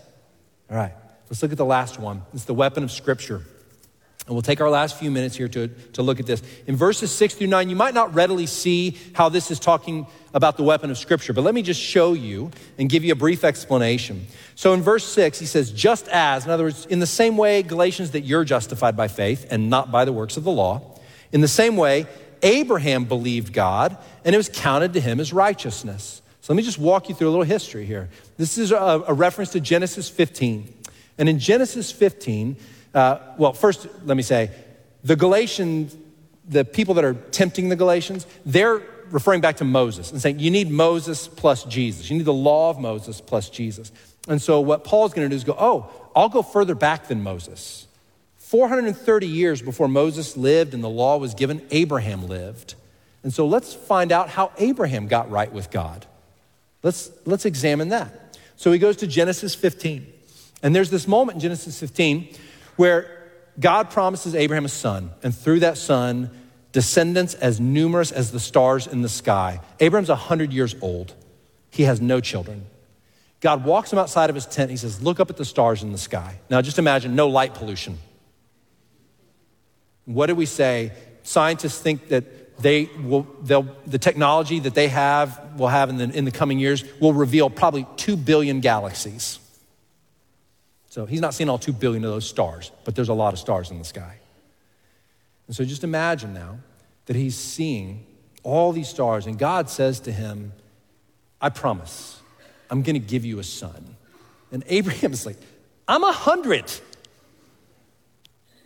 All 0.69 0.77
right, 0.77 0.93
let's 1.29 1.41
look 1.41 1.51
at 1.51 1.57
the 1.57 1.65
last 1.65 1.99
one. 1.99 2.21
It's 2.33 2.45
the 2.45 2.53
weapon 2.53 2.83
of 2.83 2.91
Scripture. 2.91 3.43
And 4.31 4.35
we'll 4.37 4.43
take 4.43 4.61
our 4.61 4.69
last 4.69 4.97
few 4.97 5.11
minutes 5.11 5.35
here 5.35 5.49
to, 5.49 5.67
to 5.67 6.01
look 6.01 6.21
at 6.21 6.25
this. 6.25 6.41
In 6.65 6.77
verses 6.77 7.11
six 7.11 7.33
through 7.33 7.47
nine, 7.47 7.69
you 7.69 7.75
might 7.75 7.93
not 7.93 8.15
readily 8.15 8.45
see 8.45 8.97
how 9.11 9.27
this 9.27 9.51
is 9.51 9.59
talking 9.59 10.07
about 10.33 10.55
the 10.55 10.63
weapon 10.63 10.89
of 10.89 10.97
Scripture, 10.97 11.33
but 11.33 11.41
let 11.41 11.53
me 11.53 11.61
just 11.61 11.81
show 11.81 12.13
you 12.13 12.49
and 12.77 12.89
give 12.89 13.03
you 13.03 13.11
a 13.11 13.15
brief 13.15 13.43
explanation. 13.43 14.25
So 14.55 14.71
in 14.71 14.81
verse 14.81 15.05
six, 15.05 15.37
he 15.37 15.45
says, 15.45 15.69
just 15.69 16.07
as, 16.07 16.45
in 16.45 16.51
other 16.51 16.63
words, 16.63 16.85
in 16.85 16.99
the 16.99 17.07
same 17.07 17.35
way, 17.35 17.61
Galatians, 17.61 18.11
that 18.11 18.21
you're 18.21 18.45
justified 18.45 18.95
by 18.95 19.09
faith 19.09 19.47
and 19.51 19.69
not 19.69 19.91
by 19.91 20.05
the 20.05 20.13
works 20.13 20.37
of 20.37 20.45
the 20.45 20.51
law, 20.51 20.97
in 21.33 21.41
the 21.41 21.49
same 21.49 21.75
way, 21.75 22.05
Abraham 22.41 23.03
believed 23.03 23.51
God 23.51 23.97
and 24.23 24.33
it 24.33 24.37
was 24.37 24.47
counted 24.47 24.93
to 24.93 25.01
him 25.01 25.19
as 25.19 25.33
righteousness. 25.33 26.21
So 26.39 26.53
let 26.53 26.55
me 26.55 26.63
just 26.63 26.79
walk 26.79 27.09
you 27.09 27.15
through 27.15 27.27
a 27.27 27.31
little 27.31 27.43
history 27.43 27.83
here. 27.83 28.09
This 28.37 28.57
is 28.57 28.71
a, 28.71 29.03
a 29.09 29.13
reference 29.13 29.49
to 29.49 29.59
Genesis 29.59 30.07
15. 30.07 30.73
And 31.17 31.27
in 31.27 31.37
Genesis 31.37 31.91
15, 31.91 32.55
uh, 32.93 33.19
well, 33.37 33.53
first, 33.53 33.87
let 34.05 34.17
me 34.17 34.23
say, 34.23 34.51
the 35.03 35.15
Galatians, 35.15 35.95
the 36.47 36.65
people 36.65 36.95
that 36.95 37.05
are 37.05 37.13
tempting 37.13 37.69
the 37.69 37.75
Galatians, 37.75 38.25
they're 38.45 38.81
referring 39.09 39.41
back 39.41 39.57
to 39.57 39.65
Moses 39.65 40.11
and 40.11 40.21
saying, 40.21 40.39
you 40.39 40.51
need 40.51 40.69
Moses 40.69 41.27
plus 41.27 41.63
Jesus. 41.63 42.09
You 42.09 42.17
need 42.17 42.25
the 42.25 42.33
law 42.33 42.69
of 42.69 42.79
Moses 42.79 43.21
plus 43.21 43.49
Jesus. 43.49 43.91
And 44.27 44.41
so, 44.41 44.61
what 44.61 44.83
Paul's 44.83 45.13
going 45.13 45.27
to 45.27 45.29
do 45.29 45.35
is 45.35 45.43
go, 45.43 45.55
oh, 45.57 45.89
I'll 46.15 46.29
go 46.29 46.41
further 46.41 46.75
back 46.75 47.07
than 47.07 47.23
Moses. 47.23 47.87
430 48.37 49.27
years 49.27 49.61
before 49.61 49.87
Moses 49.87 50.37
lived 50.37 50.73
and 50.73 50.83
the 50.83 50.89
law 50.89 51.17
was 51.17 51.33
given, 51.33 51.65
Abraham 51.71 52.27
lived. 52.27 52.75
And 53.23 53.33
so, 53.33 53.47
let's 53.47 53.73
find 53.73 54.11
out 54.11 54.29
how 54.29 54.51
Abraham 54.57 55.07
got 55.07 55.31
right 55.31 55.51
with 55.51 55.71
God. 55.71 56.05
Let's, 56.83 57.11
let's 57.25 57.45
examine 57.45 57.89
that. 57.89 58.37
So, 58.57 58.71
he 58.71 58.77
goes 58.77 58.97
to 58.97 59.07
Genesis 59.07 59.55
15. 59.55 60.05
And 60.61 60.75
there's 60.75 60.91
this 60.91 61.07
moment 61.07 61.37
in 61.37 61.41
Genesis 61.41 61.79
15 61.79 62.35
where 62.75 63.29
God 63.59 63.89
promises 63.89 64.35
Abraham 64.35 64.65
a 64.65 64.69
son, 64.69 65.11
and 65.23 65.35
through 65.35 65.59
that 65.61 65.77
son, 65.77 66.31
descendants 66.71 67.33
as 67.35 67.59
numerous 67.59 68.11
as 68.11 68.31
the 68.31 68.39
stars 68.39 68.87
in 68.87 69.01
the 69.01 69.09
sky. 69.09 69.59
Abraham's 69.79 70.09
100 70.09 70.53
years 70.53 70.75
old, 70.81 71.13
he 71.69 71.83
has 71.83 71.99
no 71.99 72.21
children. 72.21 72.65
God 73.41 73.65
walks 73.65 73.91
him 73.91 73.99
outside 73.99 74.29
of 74.29 74.35
his 74.35 74.45
tent. 74.45 74.71
He 74.71 74.77
says, 74.77 75.01
Look 75.01 75.19
up 75.19 75.29
at 75.29 75.37
the 75.37 75.45
stars 75.45 75.83
in 75.83 75.91
the 75.91 75.97
sky. 75.97 76.39
Now, 76.49 76.61
just 76.61 76.79
imagine 76.79 77.15
no 77.15 77.27
light 77.27 77.55
pollution. 77.55 77.97
What 80.05 80.27
do 80.27 80.35
we 80.35 80.45
say? 80.45 80.93
Scientists 81.23 81.79
think 81.79 82.09
that 82.09 82.57
they 82.61 82.89
will, 83.03 83.23
the 83.41 83.97
technology 83.97 84.59
that 84.59 84.75
they 84.75 84.87
have, 84.87 85.57
will 85.57 85.67
have 85.67 85.89
in 85.89 85.97
the, 85.97 86.03
in 86.15 86.25
the 86.25 86.31
coming 86.31 86.59
years, 86.59 86.83
will 86.99 87.13
reveal 87.13 87.49
probably 87.49 87.87
2 87.97 88.15
billion 88.15 88.59
galaxies. 88.59 89.39
So 90.91 91.05
he's 91.05 91.21
not 91.21 91.33
seeing 91.33 91.49
all 91.49 91.57
2 91.57 91.71
billion 91.71 92.03
of 92.03 92.11
those 92.11 92.27
stars, 92.27 92.69
but 92.83 92.95
there's 92.95 93.07
a 93.07 93.13
lot 93.13 93.31
of 93.31 93.39
stars 93.39 93.71
in 93.71 93.79
the 93.79 93.85
sky. 93.85 94.17
And 95.47 95.55
so 95.55 95.63
just 95.63 95.85
imagine 95.85 96.33
now 96.33 96.59
that 97.05 97.15
he's 97.15 97.37
seeing 97.37 98.05
all 98.43 98.73
these 98.73 98.89
stars, 98.89 99.25
and 99.25 99.39
God 99.39 99.69
says 99.69 100.01
to 100.01 100.11
him, 100.11 100.51
I 101.39 101.47
promise, 101.47 102.19
I'm 102.69 102.83
to 102.83 102.99
give 102.99 103.23
you 103.23 103.39
a 103.39 103.43
son. 103.43 103.95
And 104.51 104.65
Abraham 104.67 105.13
is 105.13 105.25
like, 105.25 105.37
I'm 105.87 106.03
a 106.03 106.11
hundred. 106.11 106.69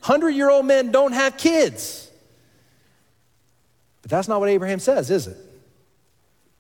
Hundred 0.02 0.32
year 0.32 0.50
old 0.50 0.66
men 0.66 0.92
don't 0.92 1.12
have 1.12 1.38
kids. 1.38 2.10
But 4.02 4.10
that's 4.10 4.28
not 4.28 4.40
what 4.40 4.50
Abraham 4.50 4.80
says, 4.80 5.12
is 5.12 5.28
it? 5.28 5.38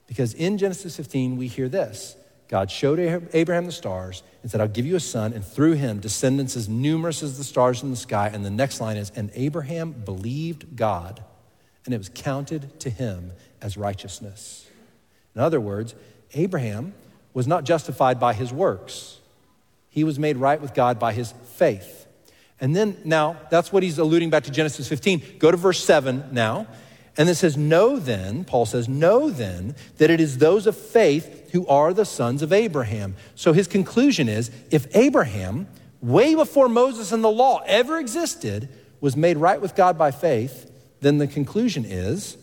Because 0.05 0.36
in 0.36 0.59
Genesis 0.59 0.95
15, 0.95 1.38
we 1.38 1.47
hear 1.47 1.68
this 1.68 2.16
God 2.47 2.69
showed 2.69 2.99
Abraham 3.33 3.65
the 3.65 3.71
stars 3.71 4.21
and 4.41 4.51
said, 4.51 4.61
I'll 4.61 4.67
give 4.67 4.85
you 4.85 4.95
a 4.95 4.99
son, 4.99 5.33
and 5.33 5.43
through 5.43 5.73
him, 5.73 5.99
descendants 5.99 6.55
as 6.55 6.69
numerous 6.69 7.23
as 7.23 7.37
the 7.37 7.43
stars 7.43 7.81
in 7.81 7.89
the 7.89 7.95
sky. 7.95 8.29
And 8.31 8.45
the 8.45 8.51
next 8.51 8.79
line 8.79 8.97
is, 8.97 9.11
And 9.15 9.31
Abraham 9.33 9.91
believed 9.91 10.75
God, 10.75 11.23
and 11.85 11.93
it 11.93 11.97
was 11.97 12.09
counted 12.13 12.79
to 12.81 12.89
him 12.89 13.31
as 13.61 13.77
righteousness. 13.77 14.67
In 15.33 15.41
other 15.41 15.59
words, 15.59 15.95
Abraham 16.33 16.93
was 17.33 17.47
not 17.47 17.63
justified 17.63 18.19
by 18.19 18.33
his 18.33 18.53
works, 18.53 19.19
he 19.89 20.03
was 20.03 20.19
made 20.19 20.37
right 20.37 20.61
with 20.61 20.73
God 20.73 20.99
by 20.99 21.13
his 21.13 21.33
faith. 21.55 22.05
And 22.61 22.75
then, 22.75 22.97
now, 23.03 23.37
that's 23.49 23.71
what 23.73 23.83
he's 23.83 23.97
alluding 23.97 24.29
back 24.29 24.43
to 24.43 24.51
Genesis 24.51 24.87
15. 24.87 25.39
Go 25.39 25.51
to 25.51 25.57
verse 25.57 25.83
7 25.83 26.29
now. 26.31 26.67
And 27.17 27.29
it 27.29 27.35
says, 27.35 27.57
Know 27.57 27.97
then, 27.97 28.43
Paul 28.43 28.65
says, 28.65 28.89
Know 28.89 29.29
then 29.29 29.75
that 29.97 30.09
it 30.09 30.19
is 30.19 30.37
those 30.37 30.67
of 30.67 30.77
faith 30.77 31.44
who 31.51 31.67
are 31.67 31.93
the 31.93 32.05
sons 32.05 32.41
of 32.41 32.53
Abraham. 32.53 33.15
So 33.35 33.53
his 33.53 33.67
conclusion 33.67 34.29
is 34.29 34.51
if 34.71 34.87
Abraham, 34.95 35.67
way 36.01 36.35
before 36.35 36.69
Moses 36.69 37.11
and 37.11 37.23
the 37.23 37.31
law 37.31 37.61
ever 37.65 37.97
existed, 37.97 38.69
was 39.01 39.15
made 39.15 39.37
right 39.37 39.61
with 39.61 39.75
God 39.75 39.97
by 39.97 40.11
faith, 40.11 40.71
then 41.01 41.17
the 41.17 41.27
conclusion 41.27 41.85
is 41.85 42.37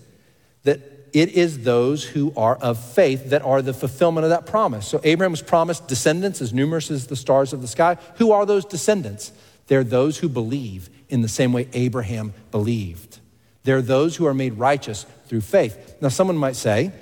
that 0.64 0.80
it 1.12 1.30
is 1.30 1.64
those 1.64 2.04
who 2.04 2.32
are 2.36 2.56
of 2.56 2.78
faith 2.78 3.30
that 3.30 3.42
are 3.42 3.60
the 3.60 3.74
fulfillment 3.74 4.24
of 4.24 4.30
that 4.30 4.46
promise. 4.46 4.86
So 4.86 5.00
Abraham 5.04 5.32
was 5.32 5.42
promised 5.42 5.86
descendants 5.88 6.40
as 6.40 6.54
numerous 6.54 6.90
as 6.90 7.06
the 7.06 7.16
stars 7.16 7.52
of 7.52 7.60
the 7.60 7.68
sky. 7.68 7.98
Who 8.16 8.32
are 8.32 8.46
those 8.46 8.64
descendants? 8.64 9.32
They're 9.66 9.84
those 9.84 10.18
who 10.18 10.28
believe 10.28 10.88
in 11.08 11.20
the 11.20 11.28
same 11.28 11.52
way 11.52 11.68
Abraham 11.74 12.32
believed. 12.50 13.18
They're 13.64 13.82
those 13.82 14.16
who 14.16 14.26
are 14.26 14.34
made 14.34 14.54
righteous 14.54 15.04
through 15.26 15.42
faith. 15.42 15.96
Now, 16.00 16.08
someone 16.08 16.36
might 16.36 16.56
say, 16.56 16.92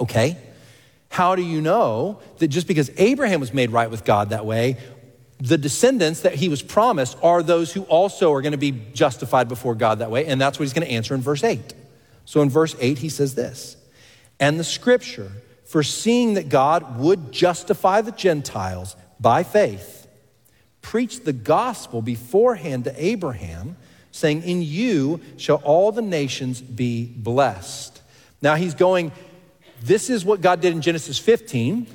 okay, 0.00 0.36
how 1.14 1.36
do 1.36 1.42
you 1.42 1.60
know 1.60 2.18
that 2.38 2.48
just 2.48 2.66
because 2.66 2.90
Abraham 2.96 3.38
was 3.38 3.54
made 3.54 3.70
right 3.70 3.88
with 3.88 4.04
God 4.04 4.30
that 4.30 4.44
way, 4.44 4.78
the 5.38 5.56
descendants 5.56 6.22
that 6.22 6.34
he 6.34 6.48
was 6.48 6.60
promised 6.60 7.16
are 7.22 7.40
those 7.40 7.72
who 7.72 7.82
also 7.84 8.32
are 8.32 8.42
going 8.42 8.50
to 8.50 8.58
be 8.58 8.72
justified 8.94 9.48
before 9.48 9.76
God 9.76 10.00
that 10.00 10.10
way? 10.10 10.26
And 10.26 10.40
that's 10.40 10.58
what 10.58 10.64
he's 10.64 10.72
going 10.72 10.88
to 10.88 10.92
answer 10.92 11.14
in 11.14 11.20
verse 11.20 11.44
8. 11.44 11.72
So 12.24 12.42
in 12.42 12.50
verse 12.50 12.74
8, 12.80 12.98
he 12.98 13.08
says 13.08 13.36
this 13.36 13.76
And 14.40 14.58
the 14.58 14.64
scripture, 14.64 15.30
foreseeing 15.66 16.34
that 16.34 16.48
God 16.48 16.98
would 16.98 17.30
justify 17.30 18.00
the 18.00 18.10
Gentiles 18.10 18.96
by 19.20 19.44
faith, 19.44 20.08
preached 20.82 21.24
the 21.24 21.32
gospel 21.32 22.02
beforehand 22.02 22.84
to 22.84 23.04
Abraham 23.04 23.76
saying, 24.10 24.42
In 24.42 24.62
you 24.62 25.20
shall 25.36 25.58
all 25.58 25.92
the 25.92 26.02
nations 26.02 26.60
be 26.60 27.04
blessed. 27.06 28.02
Now 28.42 28.56
he's 28.56 28.74
going, 28.74 29.12
This 29.84 30.08
is 30.08 30.24
what 30.24 30.40
God 30.40 30.62
did 30.62 30.72
in 30.72 30.80
Genesis 30.80 31.18
15. 31.18 31.86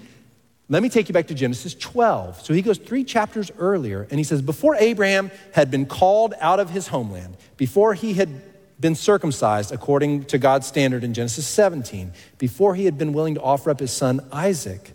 Let 0.70 0.84
me 0.84 0.90
take 0.90 1.10
you 1.10 1.14
back 1.14 1.26
to 1.28 1.34
Genesis 1.34 1.74
12. 1.74 2.42
So 2.42 2.54
he 2.54 2.62
goes 2.62 2.78
three 2.78 3.04
chapters 3.04 3.50
earlier 3.58 4.06
and 4.12 4.20
he 4.20 4.24
says, 4.24 4.44
Before 4.44 4.76
Abraham 4.76 5.32
had 5.54 5.72
been 5.72 5.88
called 5.88 6.36
out 6.40 6.60
of 6.60 6.70
his 6.70 6.90
homeland, 6.90 7.36
before 7.58 7.96
he 7.96 8.14
had 8.14 8.30
been 8.80 8.94
circumcised 8.94 9.72
according 9.72 10.26
to 10.26 10.38
God's 10.38 10.68
standard 10.68 11.04
in 11.04 11.16
Genesis 11.16 11.48
17, 11.48 12.14
before 12.38 12.76
he 12.76 12.86
had 12.86 13.00
been 13.00 13.12
willing 13.12 13.34
to 13.34 13.42
offer 13.42 13.72
up 13.72 13.80
his 13.80 13.92
son 13.92 14.24
Isaac, 14.32 14.94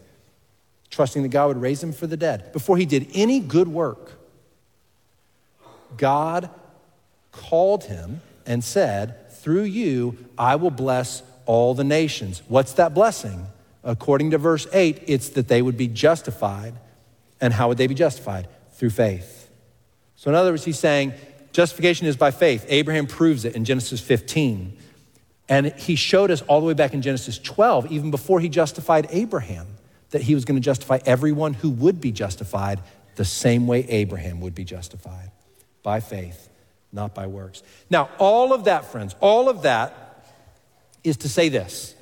trusting 0.91 1.25
that 1.25 1.31
God 1.31 1.49
would 1.49 1.61
raise 1.61 1.83
him 1.83 1.93
for 1.93 2.07
the 2.07 2.17
dead, 2.17 2.53
before 2.53 2.77
he 2.77 2.87
did 2.87 3.09
any 3.13 3.41
good 3.41 3.67
work, 3.67 4.13
God 5.97 6.49
called 7.33 7.85
him 7.85 8.21
and 8.47 8.63
said, 8.63 9.33
Through 9.33 9.65
you, 9.65 10.17
I 10.39 10.55
will 10.55 10.71
bless 10.71 11.25
all 11.47 11.75
the 11.75 11.85
nations. 11.85 12.43
What's 12.49 12.75
that 12.75 12.95
blessing? 12.95 13.47
According 13.83 14.31
to 14.31 14.39
verse 14.39 14.67
8, 14.73 15.05
it's 15.07 15.31
that 15.31 15.49
they 15.49 15.61
would 15.61 15.77
be 15.77 15.89
justified. 15.89 16.75
And 17.41 17.53
how 17.53 17.69
would 17.69 17.79
they 17.79 17.87
be 17.87 17.95
justified? 17.95 18.49
Through 18.73 18.91
faith. 18.91 19.51
So, 20.17 20.31
in 20.31 20.35
other 20.35 20.51
words, 20.51 20.65
he's 20.65 20.79
saying 20.79 21.13
justification 21.53 22.07
is 22.07 22.17
by 22.17 22.31
faith. 22.31 22.65
Abraham 22.69 23.07
proves 23.07 23.45
it 23.45 23.55
in 23.55 23.65
Genesis 23.65 24.01
15. 24.01 24.77
And 25.49 25.73
he 25.75 25.97
showed 25.97 26.31
us 26.31 26.41
all 26.43 26.61
the 26.61 26.67
way 26.67 26.75
back 26.75 26.95
in 26.95 27.03
Genesis 27.03 27.39
12, 27.39 27.93
even 27.93 28.11
before 28.11 28.41
he 28.41 28.49
justified 28.49 29.07
Abraham, 29.11 29.67
that 30.11 30.23
he 30.23 30.35
was 30.35 30.45
going 30.45 30.57
to 30.57 30.65
justify 30.65 30.99
everyone 31.05 31.53
who 31.53 31.71
would 31.71 32.01
be 32.01 32.13
justified 32.13 32.81
the 33.17 33.25
same 33.25 33.67
way 33.67 33.87
Abraham 33.89 34.41
would 34.41 34.55
be 34.55 34.65
justified 34.65 35.31
by 35.83 36.01
faith, 36.01 36.49
not 36.93 37.15
by 37.15 37.27
works. 37.27 37.63
Now, 37.91 38.09
all 38.19 38.53
of 38.55 38.65
that, 38.65 38.87
friends, 38.87 39.15
all 39.21 39.49
of 39.49 39.63
that 39.63 40.04
is 41.05 41.19
to 41.19 41.29
say 41.29 41.49
this 41.49 41.95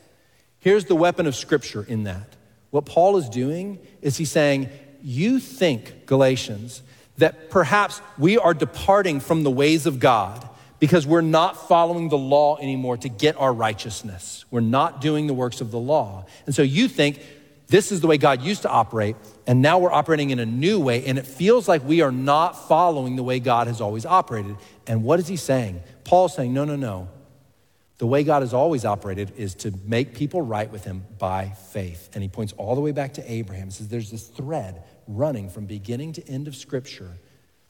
Here's 0.60 0.84
the 0.84 0.94
weapon 0.94 1.26
of 1.26 1.34
Scripture 1.36 1.82
in 1.82 2.04
that. 2.04 2.36
What 2.70 2.86
Paul 2.86 3.16
is 3.18 3.28
doing 3.28 3.78
is 4.00 4.16
he's 4.16 4.30
saying, 4.30 4.70
You 5.02 5.40
think, 5.40 6.06
Galatians, 6.06 6.82
that 7.18 7.50
perhaps 7.50 8.00
we 8.16 8.38
are 8.38 8.54
departing 8.54 9.20
from 9.20 9.42
the 9.42 9.50
ways 9.50 9.86
of 9.86 10.00
God 10.00 10.48
because 10.78 11.06
we're 11.06 11.20
not 11.20 11.68
following 11.68 12.08
the 12.08 12.18
law 12.18 12.56
anymore 12.58 12.96
to 12.96 13.08
get 13.08 13.36
our 13.38 13.52
righteousness. 13.52 14.44
We're 14.50 14.60
not 14.60 15.00
doing 15.00 15.26
the 15.26 15.34
works 15.34 15.60
of 15.60 15.70
the 15.70 15.78
law. 15.78 16.26
And 16.46 16.54
so 16.54 16.62
you 16.62 16.88
think 16.88 17.20
this 17.68 17.92
is 17.92 18.00
the 18.00 18.06
way 18.06 18.18
God 18.18 18.42
used 18.42 18.62
to 18.62 18.68
operate, 18.68 19.16
and 19.46 19.62
now 19.62 19.78
we're 19.78 19.92
operating 19.92 20.30
in 20.30 20.38
a 20.38 20.46
new 20.46 20.80
way, 20.80 21.04
and 21.06 21.18
it 21.18 21.26
feels 21.26 21.68
like 21.68 21.84
we 21.86 22.00
are 22.02 22.12
not 22.12 22.68
following 22.68 23.16
the 23.16 23.22
way 23.22 23.40
God 23.40 23.66
has 23.66 23.80
always 23.80 24.04
operated. 24.04 24.56
And 24.86 25.04
what 25.04 25.20
is 25.20 25.28
he 25.28 25.36
saying? 25.36 25.82
Paul's 26.04 26.34
saying, 26.34 26.52
No, 26.52 26.64
no, 26.64 26.76
no. 26.76 27.08
The 27.98 28.06
way 28.06 28.24
God 28.24 28.42
has 28.42 28.54
always 28.54 28.84
operated 28.84 29.32
is 29.36 29.54
to 29.56 29.72
make 29.84 30.14
people 30.14 30.42
right 30.42 30.70
with 30.70 30.84
Him 30.84 31.04
by 31.18 31.50
faith. 31.50 32.10
And 32.14 32.22
He 32.22 32.28
points 32.28 32.52
all 32.54 32.74
the 32.74 32.80
way 32.80 32.92
back 32.92 33.14
to 33.14 33.32
Abraham. 33.32 33.66
He 33.66 33.72
says 33.72 33.88
there's 33.88 34.10
this 34.10 34.26
thread 34.26 34.82
running 35.06 35.48
from 35.48 35.66
beginning 35.66 36.14
to 36.14 36.28
end 36.28 36.48
of 36.48 36.56
Scripture 36.56 37.18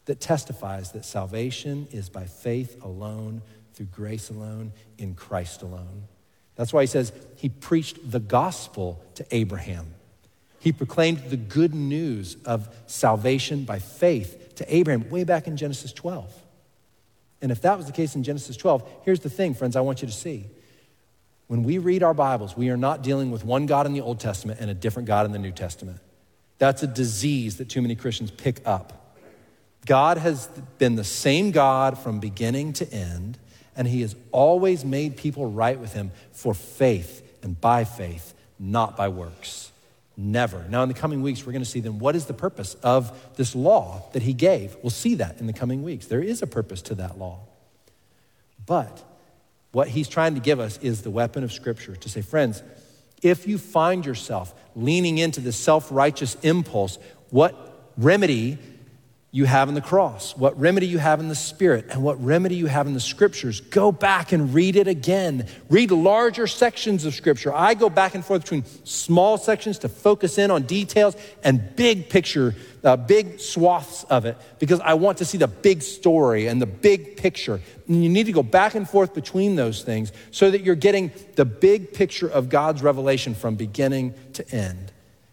that 0.07 0.21
testifies 0.21 0.93
that 0.93 1.05
salvation 1.05 1.87
is 1.91 2.09
by 2.09 2.25
faith 2.25 2.83
alone, 2.83 3.43
through 3.75 3.87
grace 3.87 4.31
alone, 4.31 4.73
in 4.99 5.15
Christ 5.15 5.63
alone. 5.63 6.05
That's 6.57 6.73
why 6.73 6.83
He 6.83 6.87
says 6.87 7.13
He 7.37 7.49
preached 7.49 8.11
the 8.11 8.21
gospel 8.21 9.05
to 9.17 9.27
Abraham. 9.31 9.95
He 10.61 10.73
proclaimed 10.73 11.19
the 11.29 11.37
good 11.37 11.75
news 11.75 12.37
of 12.45 12.75
salvation 12.87 13.65
by 13.65 13.81
faith 13.81 14.55
to 14.57 14.75
Abraham 14.75 15.11
way 15.11 15.25
back 15.25 15.47
in 15.47 15.57
Genesis 15.57 15.93
12. 15.93 16.42
And 17.43 17.51
if 17.51 17.61
that 17.63 17.77
was 17.77 17.87
the 17.87 17.93
case 17.93 18.15
in 18.15 18.23
Genesis 18.23 18.57
12, 18.57 18.89
here's 19.05 19.21
the 19.21 19.29
thing, 19.29 19.53
friends, 19.53 19.75
I 19.75 19.81
want 19.81 20.01
you 20.01 20.09
to 20.09 20.15
see. 20.15 20.47
When 21.49 21.65
we 21.65 21.79
read 21.79 22.03
our 22.03 22.15
Bibles, 22.15 22.57
we 22.57 22.71
are 22.71 22.77
not 22.77 23.03
dealing 23.03 23.31
with 23.31 23.45
one 23.45 23.67
God 23.67 23.85
in 23.85 23.93
the 23.93 24.01
Old 24.01 24.21
Testament 24.21 24.61
and 24.61 24.71
a 24.71 24.75
different 24.75 25.09
God 25.09 25.27
in 25.27 25.33
the 25.33 25.39
New 25.39 25.51
Testament. 25.51 25.99
That's 26.59 26.85
a 26.85 26.87
disease 26.87 27.57
that 27.57 27.69
too 27.69 27.83
many 27.83 27.97
Christians 27.97 28.31
pick 28.31 28.61
up. 28.65 29.17
God 29.85 30.17
has 30.19 30.47
been 30.79 30.95
the 30.95 31.05
same 31.05 31.51
God 31.51 31.99
from 31.99 32.21
beginning 32.21 32.75
to 32.75 32.91
end, 32.93 33.37
and 33.75 33.89
He 33.89 34.03
has 34.03 34.15
always 34.31 34.85
made 34.85 35.17
people 35.17 35.51
right 35.51 35.79
with 35.79 35.93
Him 35.93 36.13
for 36.31 36.55
faith 36.55 37.29
and 37.43 37.61
by 37.61 37.83
faith, 37.83 38.33
not 38.61 38.97
by 38.97 39.09
works. 39.09 39.72
Never. 40.17 40.67
Now, 40.69 40.83
in 40.83 40.89
the 40.89 40.95
coming 40.95 41.23
weeks, 41.23 41.45
we're 41.45 41.53
going 41.53 41.65
to 41.65 41.69
see 41.71 41.81
then 41.81 41.99
what 41.99 42.15
is 42.15 42.27
the 42.27 42.35
purpose 42.35 42.75
of 42.83 43.35
this 43.37 43.55
law 43.55 44.05
that 44.13 44.23
he 44.23 44.35
gave. 44.35 44.77
We'll 44.83 44.91
see 44.91 45.15
that 45.17 45.41
in 45.41 45.47
the 45.47 45.53
coming 45.53 45.83
weeks. 45.83 46.07
There 46.07 46.23
is 46.23 46.43
a 46.43 46.47
purpose 46.47 46.83
to 46.83 46.95
that 46.97 47.19
law. 47.19 47.41
But 48.67 49.03
what 49.73 49.89
he's 49.89 50.09
trying 50.09 50.35
to 50.35 50.41
give 50.41 50.61
us 50.61 50.79
is 50.79 51.03
the 51.03 51.11
weapon 51.11 51.45
of 51.45 51.53
Scripture 51.53 51.97
to 51.97 52.09
say, 52.09 52.21
friends, 52.21 52.63
if 53.23 53.47
you 53.47 53.57
find 53.57 54.05
yourself 54.05 54.55
leaning 54.77 55.19
into 55.19 55.41
this 55.41 55.57
self 55.57 55.91
righteous 55.91 56.37
impulse, 56.43 56.99
what 57.31 57.91
remedy 57.97 58.59
you 59.35 59.47
have 59.47 59.71
in 59.71 59.75
the 59.75 59.81
cross, 59.81 60.37
what 60.37 60.61
remedy 60.61 60.87
you 60.87 60.99
have 60.99 61.19
in 61.19 61.29
the 61.29 61.35
Spirit, 61.35 61.87
and 61.89 62.03
what 62.03 62.23
remedy 62.23 62.55
you 62.55 62.67
have 62.67 62.87
in 62.87 62.93
the 62.93 63.01
Scriptures. 63.01 63.63
Go 63.63 63.91
back 63.91 64.33
and 64.33 64.53
read 64.53 64.77
it 64.77 64.87
again. 64.87 65.47
Read 65.71 65.91
larger 65.91 66.47
sections 66.47 67.07
of 67.07 67.15
Scripture. 67.15 67.51
I 67.55 67.73
go 67.73 67.89
back 67.89 68.15
and 68.15 68.23
forth 68.23 68.43
between 68.43 68.65
small 68.85 69.39
sections 69.39 69.79
to 69.79 69.89
focus 69.89 70.37
in 70.37 70.51
on 70.51 70.65
details 70.65 71.17
and 71.43 71.75
big 71.77 72.11
picture, 72.11 72.55
uh, 72.85 72.99
big 72.99 73.41
swaths 73.41 74.05
of 74.05 74.27
it, 74.27 74.37
because 74.59 74.81
I 74.81 74.95
want 74.95 75.17
to 75.19 75.25
see 75.25 75.39
the 75.39 75.49
big 75.49 75.81
story 75.81 76.47
and 76.47 76.61
the 76.61 76.67
big 76.67 77.17
picture. 77.17 77.59
And 77.89 78.05
you 78.05 78.11
need 78.11 78.27
to 78.27 78.33
go 78.33 78.43
back 78.43 78.75
and 78.75 78.87
forth 78.87 79.15
between 79.15 79.57
those 79.57 79.83
things 79.83 80.13
so 80.31 80.51
that 80.51 80.61
you're 80.61 80.75
getting 80.75 81.11
the 81.37 81.47
big 81.47 81.95
picture 81.95 82.29
of 82.29 82.51
God's 82.51 82.83
revelation 82.83 83.35
from 83.35 83.55
beginning 83.55 84.13
to 84.35 84.47
end. 84.55 84.92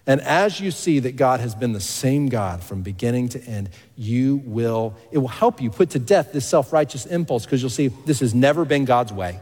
And 0.09 0.21
as 0.21 0.59
you 0.59 0.71
see 0.71 0.97
that 1.01 1.17
God 1.17 1.39
has 1.39 1.53
been 1.53 1.71
the 1.71 1.79
same 1.79 2.29
God 2.29 2.63
from 2.63 2.81
beginning 2.81 3.29
to 3.29 3.43
end, 3.43 3.69
you 3.95 4.37
will, 4.43 4.97
it 5.11 5.19
will 5.19 5.27
help 5.27 5.61
you 5.61 5.69
put 5.69 5.91
to 5.91 5.99
death 5.99 6.33
this 6.33 6.47
self 6.47 6.73
righteous 6.73 7.05
impulse 7.05 7.45
because 7.45 7.61
you'll 7.61 7.69
see 7.69 7.89
this 8.07 8.19
has 8.21 8.33
never 8.33 8.65
been 8.65 8.85
God's 8.85 9.13
way. 9.13 9.39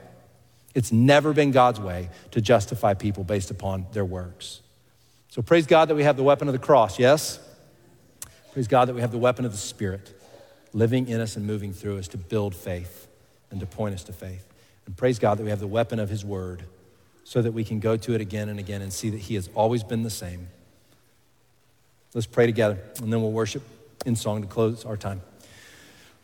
It's 0.76 0.92
never 0.92 1.32
been 1.32 1.52
God's 1.52 1.80
way 1.80 2.10
to 2.32 2.42
justify 2.42 2.96
people 2.96 3.24
based 3.24 3.50
upon 3.50 3.86
their 3.94 4.04
works. 4.04 4.60
So 5.30 5.42
praise 5.42 5.66
God 5.66 5.88
that 5.88 5.96
we 5.96 6.04
have 6.04 6.18
the 6.18 6.24
weapon 6.24 6.50
of 6.50 6.52
the 6.52 6.60
cross, 6.60 7.00
yes? 7.00 7.40
Praise 8.52 8.68
God 8.68 8.90
that 8.90 8.94
we 8.94 9.00
have 9.00 9.14
the 9.14 9.18
weapon 9.18 9.46
of 9.46 9.54
the 9.54 9.58
Spirit 9.58 10.22
living 10.74 11.08
in 11.08 11.22
us 11.22 11.38
and 11.38 11.48
moving 11.48 11.72
through 11.72 11.98
us 11.98 12.10
to 12.10 12.18
build 12.18 12.54
faith 12.54 13.08
and 13.52 13.62
to 13.62 13.66
point 13.66 13.96
us 13.96 14.04
to 14.04 14.12
faith. 14.12 14.46
And 14.86 14.98
praise 14.98 15.18
God 15.18 15.38
that 15.38 15.46
we 15.46 15.50
have 15.50 15.62
the 15.62 15.66
weapon 15.66 15.98
of 15.98 16.10
His 16.10 16.26
Word 16.26 16.64
so 17.24 17.42
that 17.42 17.54
we 17.54 17.64
can 17.64 17.80
go 17.80 17.96
to 17.96 18.16
it 18.16 18.20
again 18.20 18.50
and 18.50 18.60
again 18.60 18.82
and 18.82 18.92
see 18.92 19.10
that 19.12 19.22
He 19.22 19.36
has 19.36 19.50
always 19.56 19.82
been 19.82 20.04
the 20.04 20.10
same 20.10 20.50
Let's 22.14 22.26
pray 22.26 22.46
together, 22.46 22.80
and 23.02 23.12
then 23.12 23.22
we'll 23.22 23.32
worship 23.32 23.64
in 24.06 24.16
song 24.16 24.42
to 24.42 24.48
close 24.48 24.86
our 24.86 24.96
time. 24.96 25.22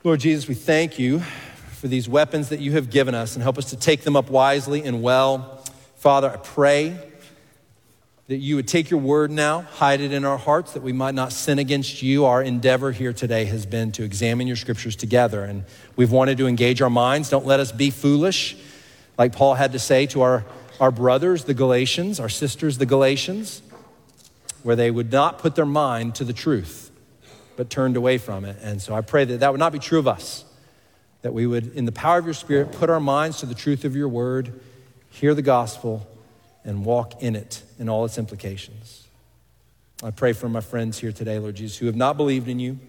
Lord 0.04 0.22
Jesus, 0.22 0.48
we 0.48 0.56
thank 0.56 0.98
you 0.98 1.20
for 1.80 1.88
these 1.88 2.08
weapons 2.08 2.50
that 2.50 2.60
you 2.60 2.72
have 2.74 2.90
given 2.90 3.14
us 3.14 3.36
and 3.36 3.44
help 3.44 3.58
us 3.58 3.72
to 3.72 3.78
take 3.78 4.02
them 4.04 4.16
up 4.16 4.30
wisely 4.30 4.84
and 4.84 5.02
well. 5.02 5.64
Father, 5.98 6.30
I 6.30 6.38
pray 6.38 6.98
that 8.28 8.38
you 8.38 8.56
would 8.56 8.68
take 8.68 8.90
your 8.90 9.02
word 9.02 9.30
now, 9.32 9.62
hide 9.62 10.00
it 10.00 10.14
in 10.14 10.24
our 10.24 10.38
hearts, 10.38 10.74
that 10.74 10.84
we 10.84 10.94
might 10.94 11.16
not 11.16 11.34
sin 11.34 11.60
against 11.60 12.02
you. 12.02 12.24
Our 12.26 12.42
endeavor 12.42 12.94
here 12.94 13.12
today 13.12 13.44
has 13.46 13.66
been 13.66 13.92
to 13.94 14.04
examine 14.04 14.48
your 14.48 14.56
scriptures 14.56 14.96
together, 14.96 15.44
and 15.44 15.66
we've 15.98 16.12
wanted 16.12 16.38
to 16.38 16.48
engage 16.48 16.82
our 16.82 16.90
minds. 16.90 17.30
Don't 17.30 17.46
let 17.46 17.60
us 17.60 17.74
be 17.74 17.90
foolish, 17.90 18.56
like 19.18 19.34
Paul 19.34 19.56
had 19.56 19.74
to 19.74 19.80
say 19.80 20.06
to 20.08 20.22
our, 20.22 20.46
our 20.80 20.92
brothers, 20.92 21.44
the 21.44 21.54
Galatians, 21.54 22.22
our 22.22 22.30
sisters, 22.30 22.78
the 22.78 22.86
Galatians 22.86 23.62
where 24.64 24.76
they 24.76 24.90
would 24.90 25.12
not 25.12 25.38
put 25.38 25.56
their 25.56 25.66
mind 25.66 26.16
to 26.16 26.24
the 26.24 26.34
truth, 26.34 26.90
but 27.56 27.70
turned 27.70 27.96
away 27.96 28.18
from 28.18 28.46
it. 28.46 28.58
And 28.62 28.82
so 28.82 28.96
I 28.96 29.02
pray 29.02 29.26
that 29.26 29.42
that 29.42 29.52
would 29.52 29.60
not 29.60 29.72
be 29.72 29.80
true 29.80 30.00
of 30.00 30.08
us, 30.08 30.46
that 31.22 31.34
we 31.34 31.46
would, 31.46 31.76
in 31.76 31.86
the 31.86 31.92
power 31.92 32.18
of 32.18 32.26
your 32.26 32.34
Spirit, 32.34 32.72
put 32.72 32.90
our 32.90 33.00
minds 33.00 33.40
to 33.42 33.46
the 33.46 33.56
truth 33.56 33.86
of 33.86 33.96
your 33.96 34.08
word, 34.08 34.60
hear 35.10 35.34
the 35.34 35.42
gospel, 35.42 36.08
and 36.66 36.86
walk 36.86 37.22
in 37.22 37.36
it 37.36 37.62
in 37.78 37.90
all 37.90 38.06
its 38.06 38.18
implications. 38.18 39.08
I 40.02 40.12
pray 40.12 40.34
for 40.34 40.50
my 40.50 40.62
friends 40.62 40.98
here 40.98 41.12
today, 41.12 41.40
Lord 41.40 41.56
Jesus, 41.56 41.78
who 41.78 41.86
have 41.86 41.96
not 41.96 42.18
believed 42.18 42.48
in 42.48 42.60
you, 42.60 42.80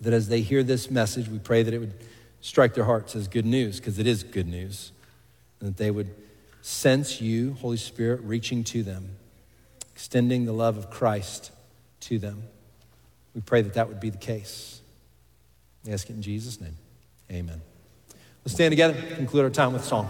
that 0.00 0.12
as 0.12 0.28
they 0.28 0.40
hear 0.40 0.62
this 0.62 0.90
message, 0.90 1.28
we 1.28 1.38
pray 1.38 1.62
that 1.62 1.72
it 1.72 1.78
would 1.78 1.94
strike 2.40 2.74
their 2.74 2.84
hearts 2.84 3.14
as 3.14 3.28
good 3.28 3.44
news, 3.44 3.78
because 3.78 3.98
it 3.98 4.06
is 4.06 4.22
good 4.22 4.48
news, 4.48 4.92
and 5.60 5.68
that 5.68 5.76
they 5.76 5.90
would 5.90 6.14
sense 6.62 7.20
you, 7.20 7.54
Holy 7.60 7.76
Spirit, 7.76 8.20
reaching 8.22 8.64
to 8.64 8.82
them 8.82 9.16
extending 10.00 10.46
the 10.46 10.52
love 10.52 10.78
of 10.78 10.88
Christ 10.88 11.52
to 12.00 12.18
them. 12.18 12.44
We 13.34 13.42
pray 13.42 13.60
that 13.60 13.74
that 13.74 13.86
would 13.86 14.00
be 14.00 14.08
the 14.08 14.16
case. 14.16 14.80
We 15.84 15.92
ask 15.92 16.08
it 16.08 16.14
in 16.14 16.22
Jesus' 16.22 16.58
name. 16.58 16.74
Amen. 17.30 17.60
Let's 18.42 18.54
stand 18.54 18.72
together, 18.72 18.94
conclude 19.16 19.44
our 19.44 19.50
time 19.50 19.74
with 19.74 19.84
song. 19.84 20.08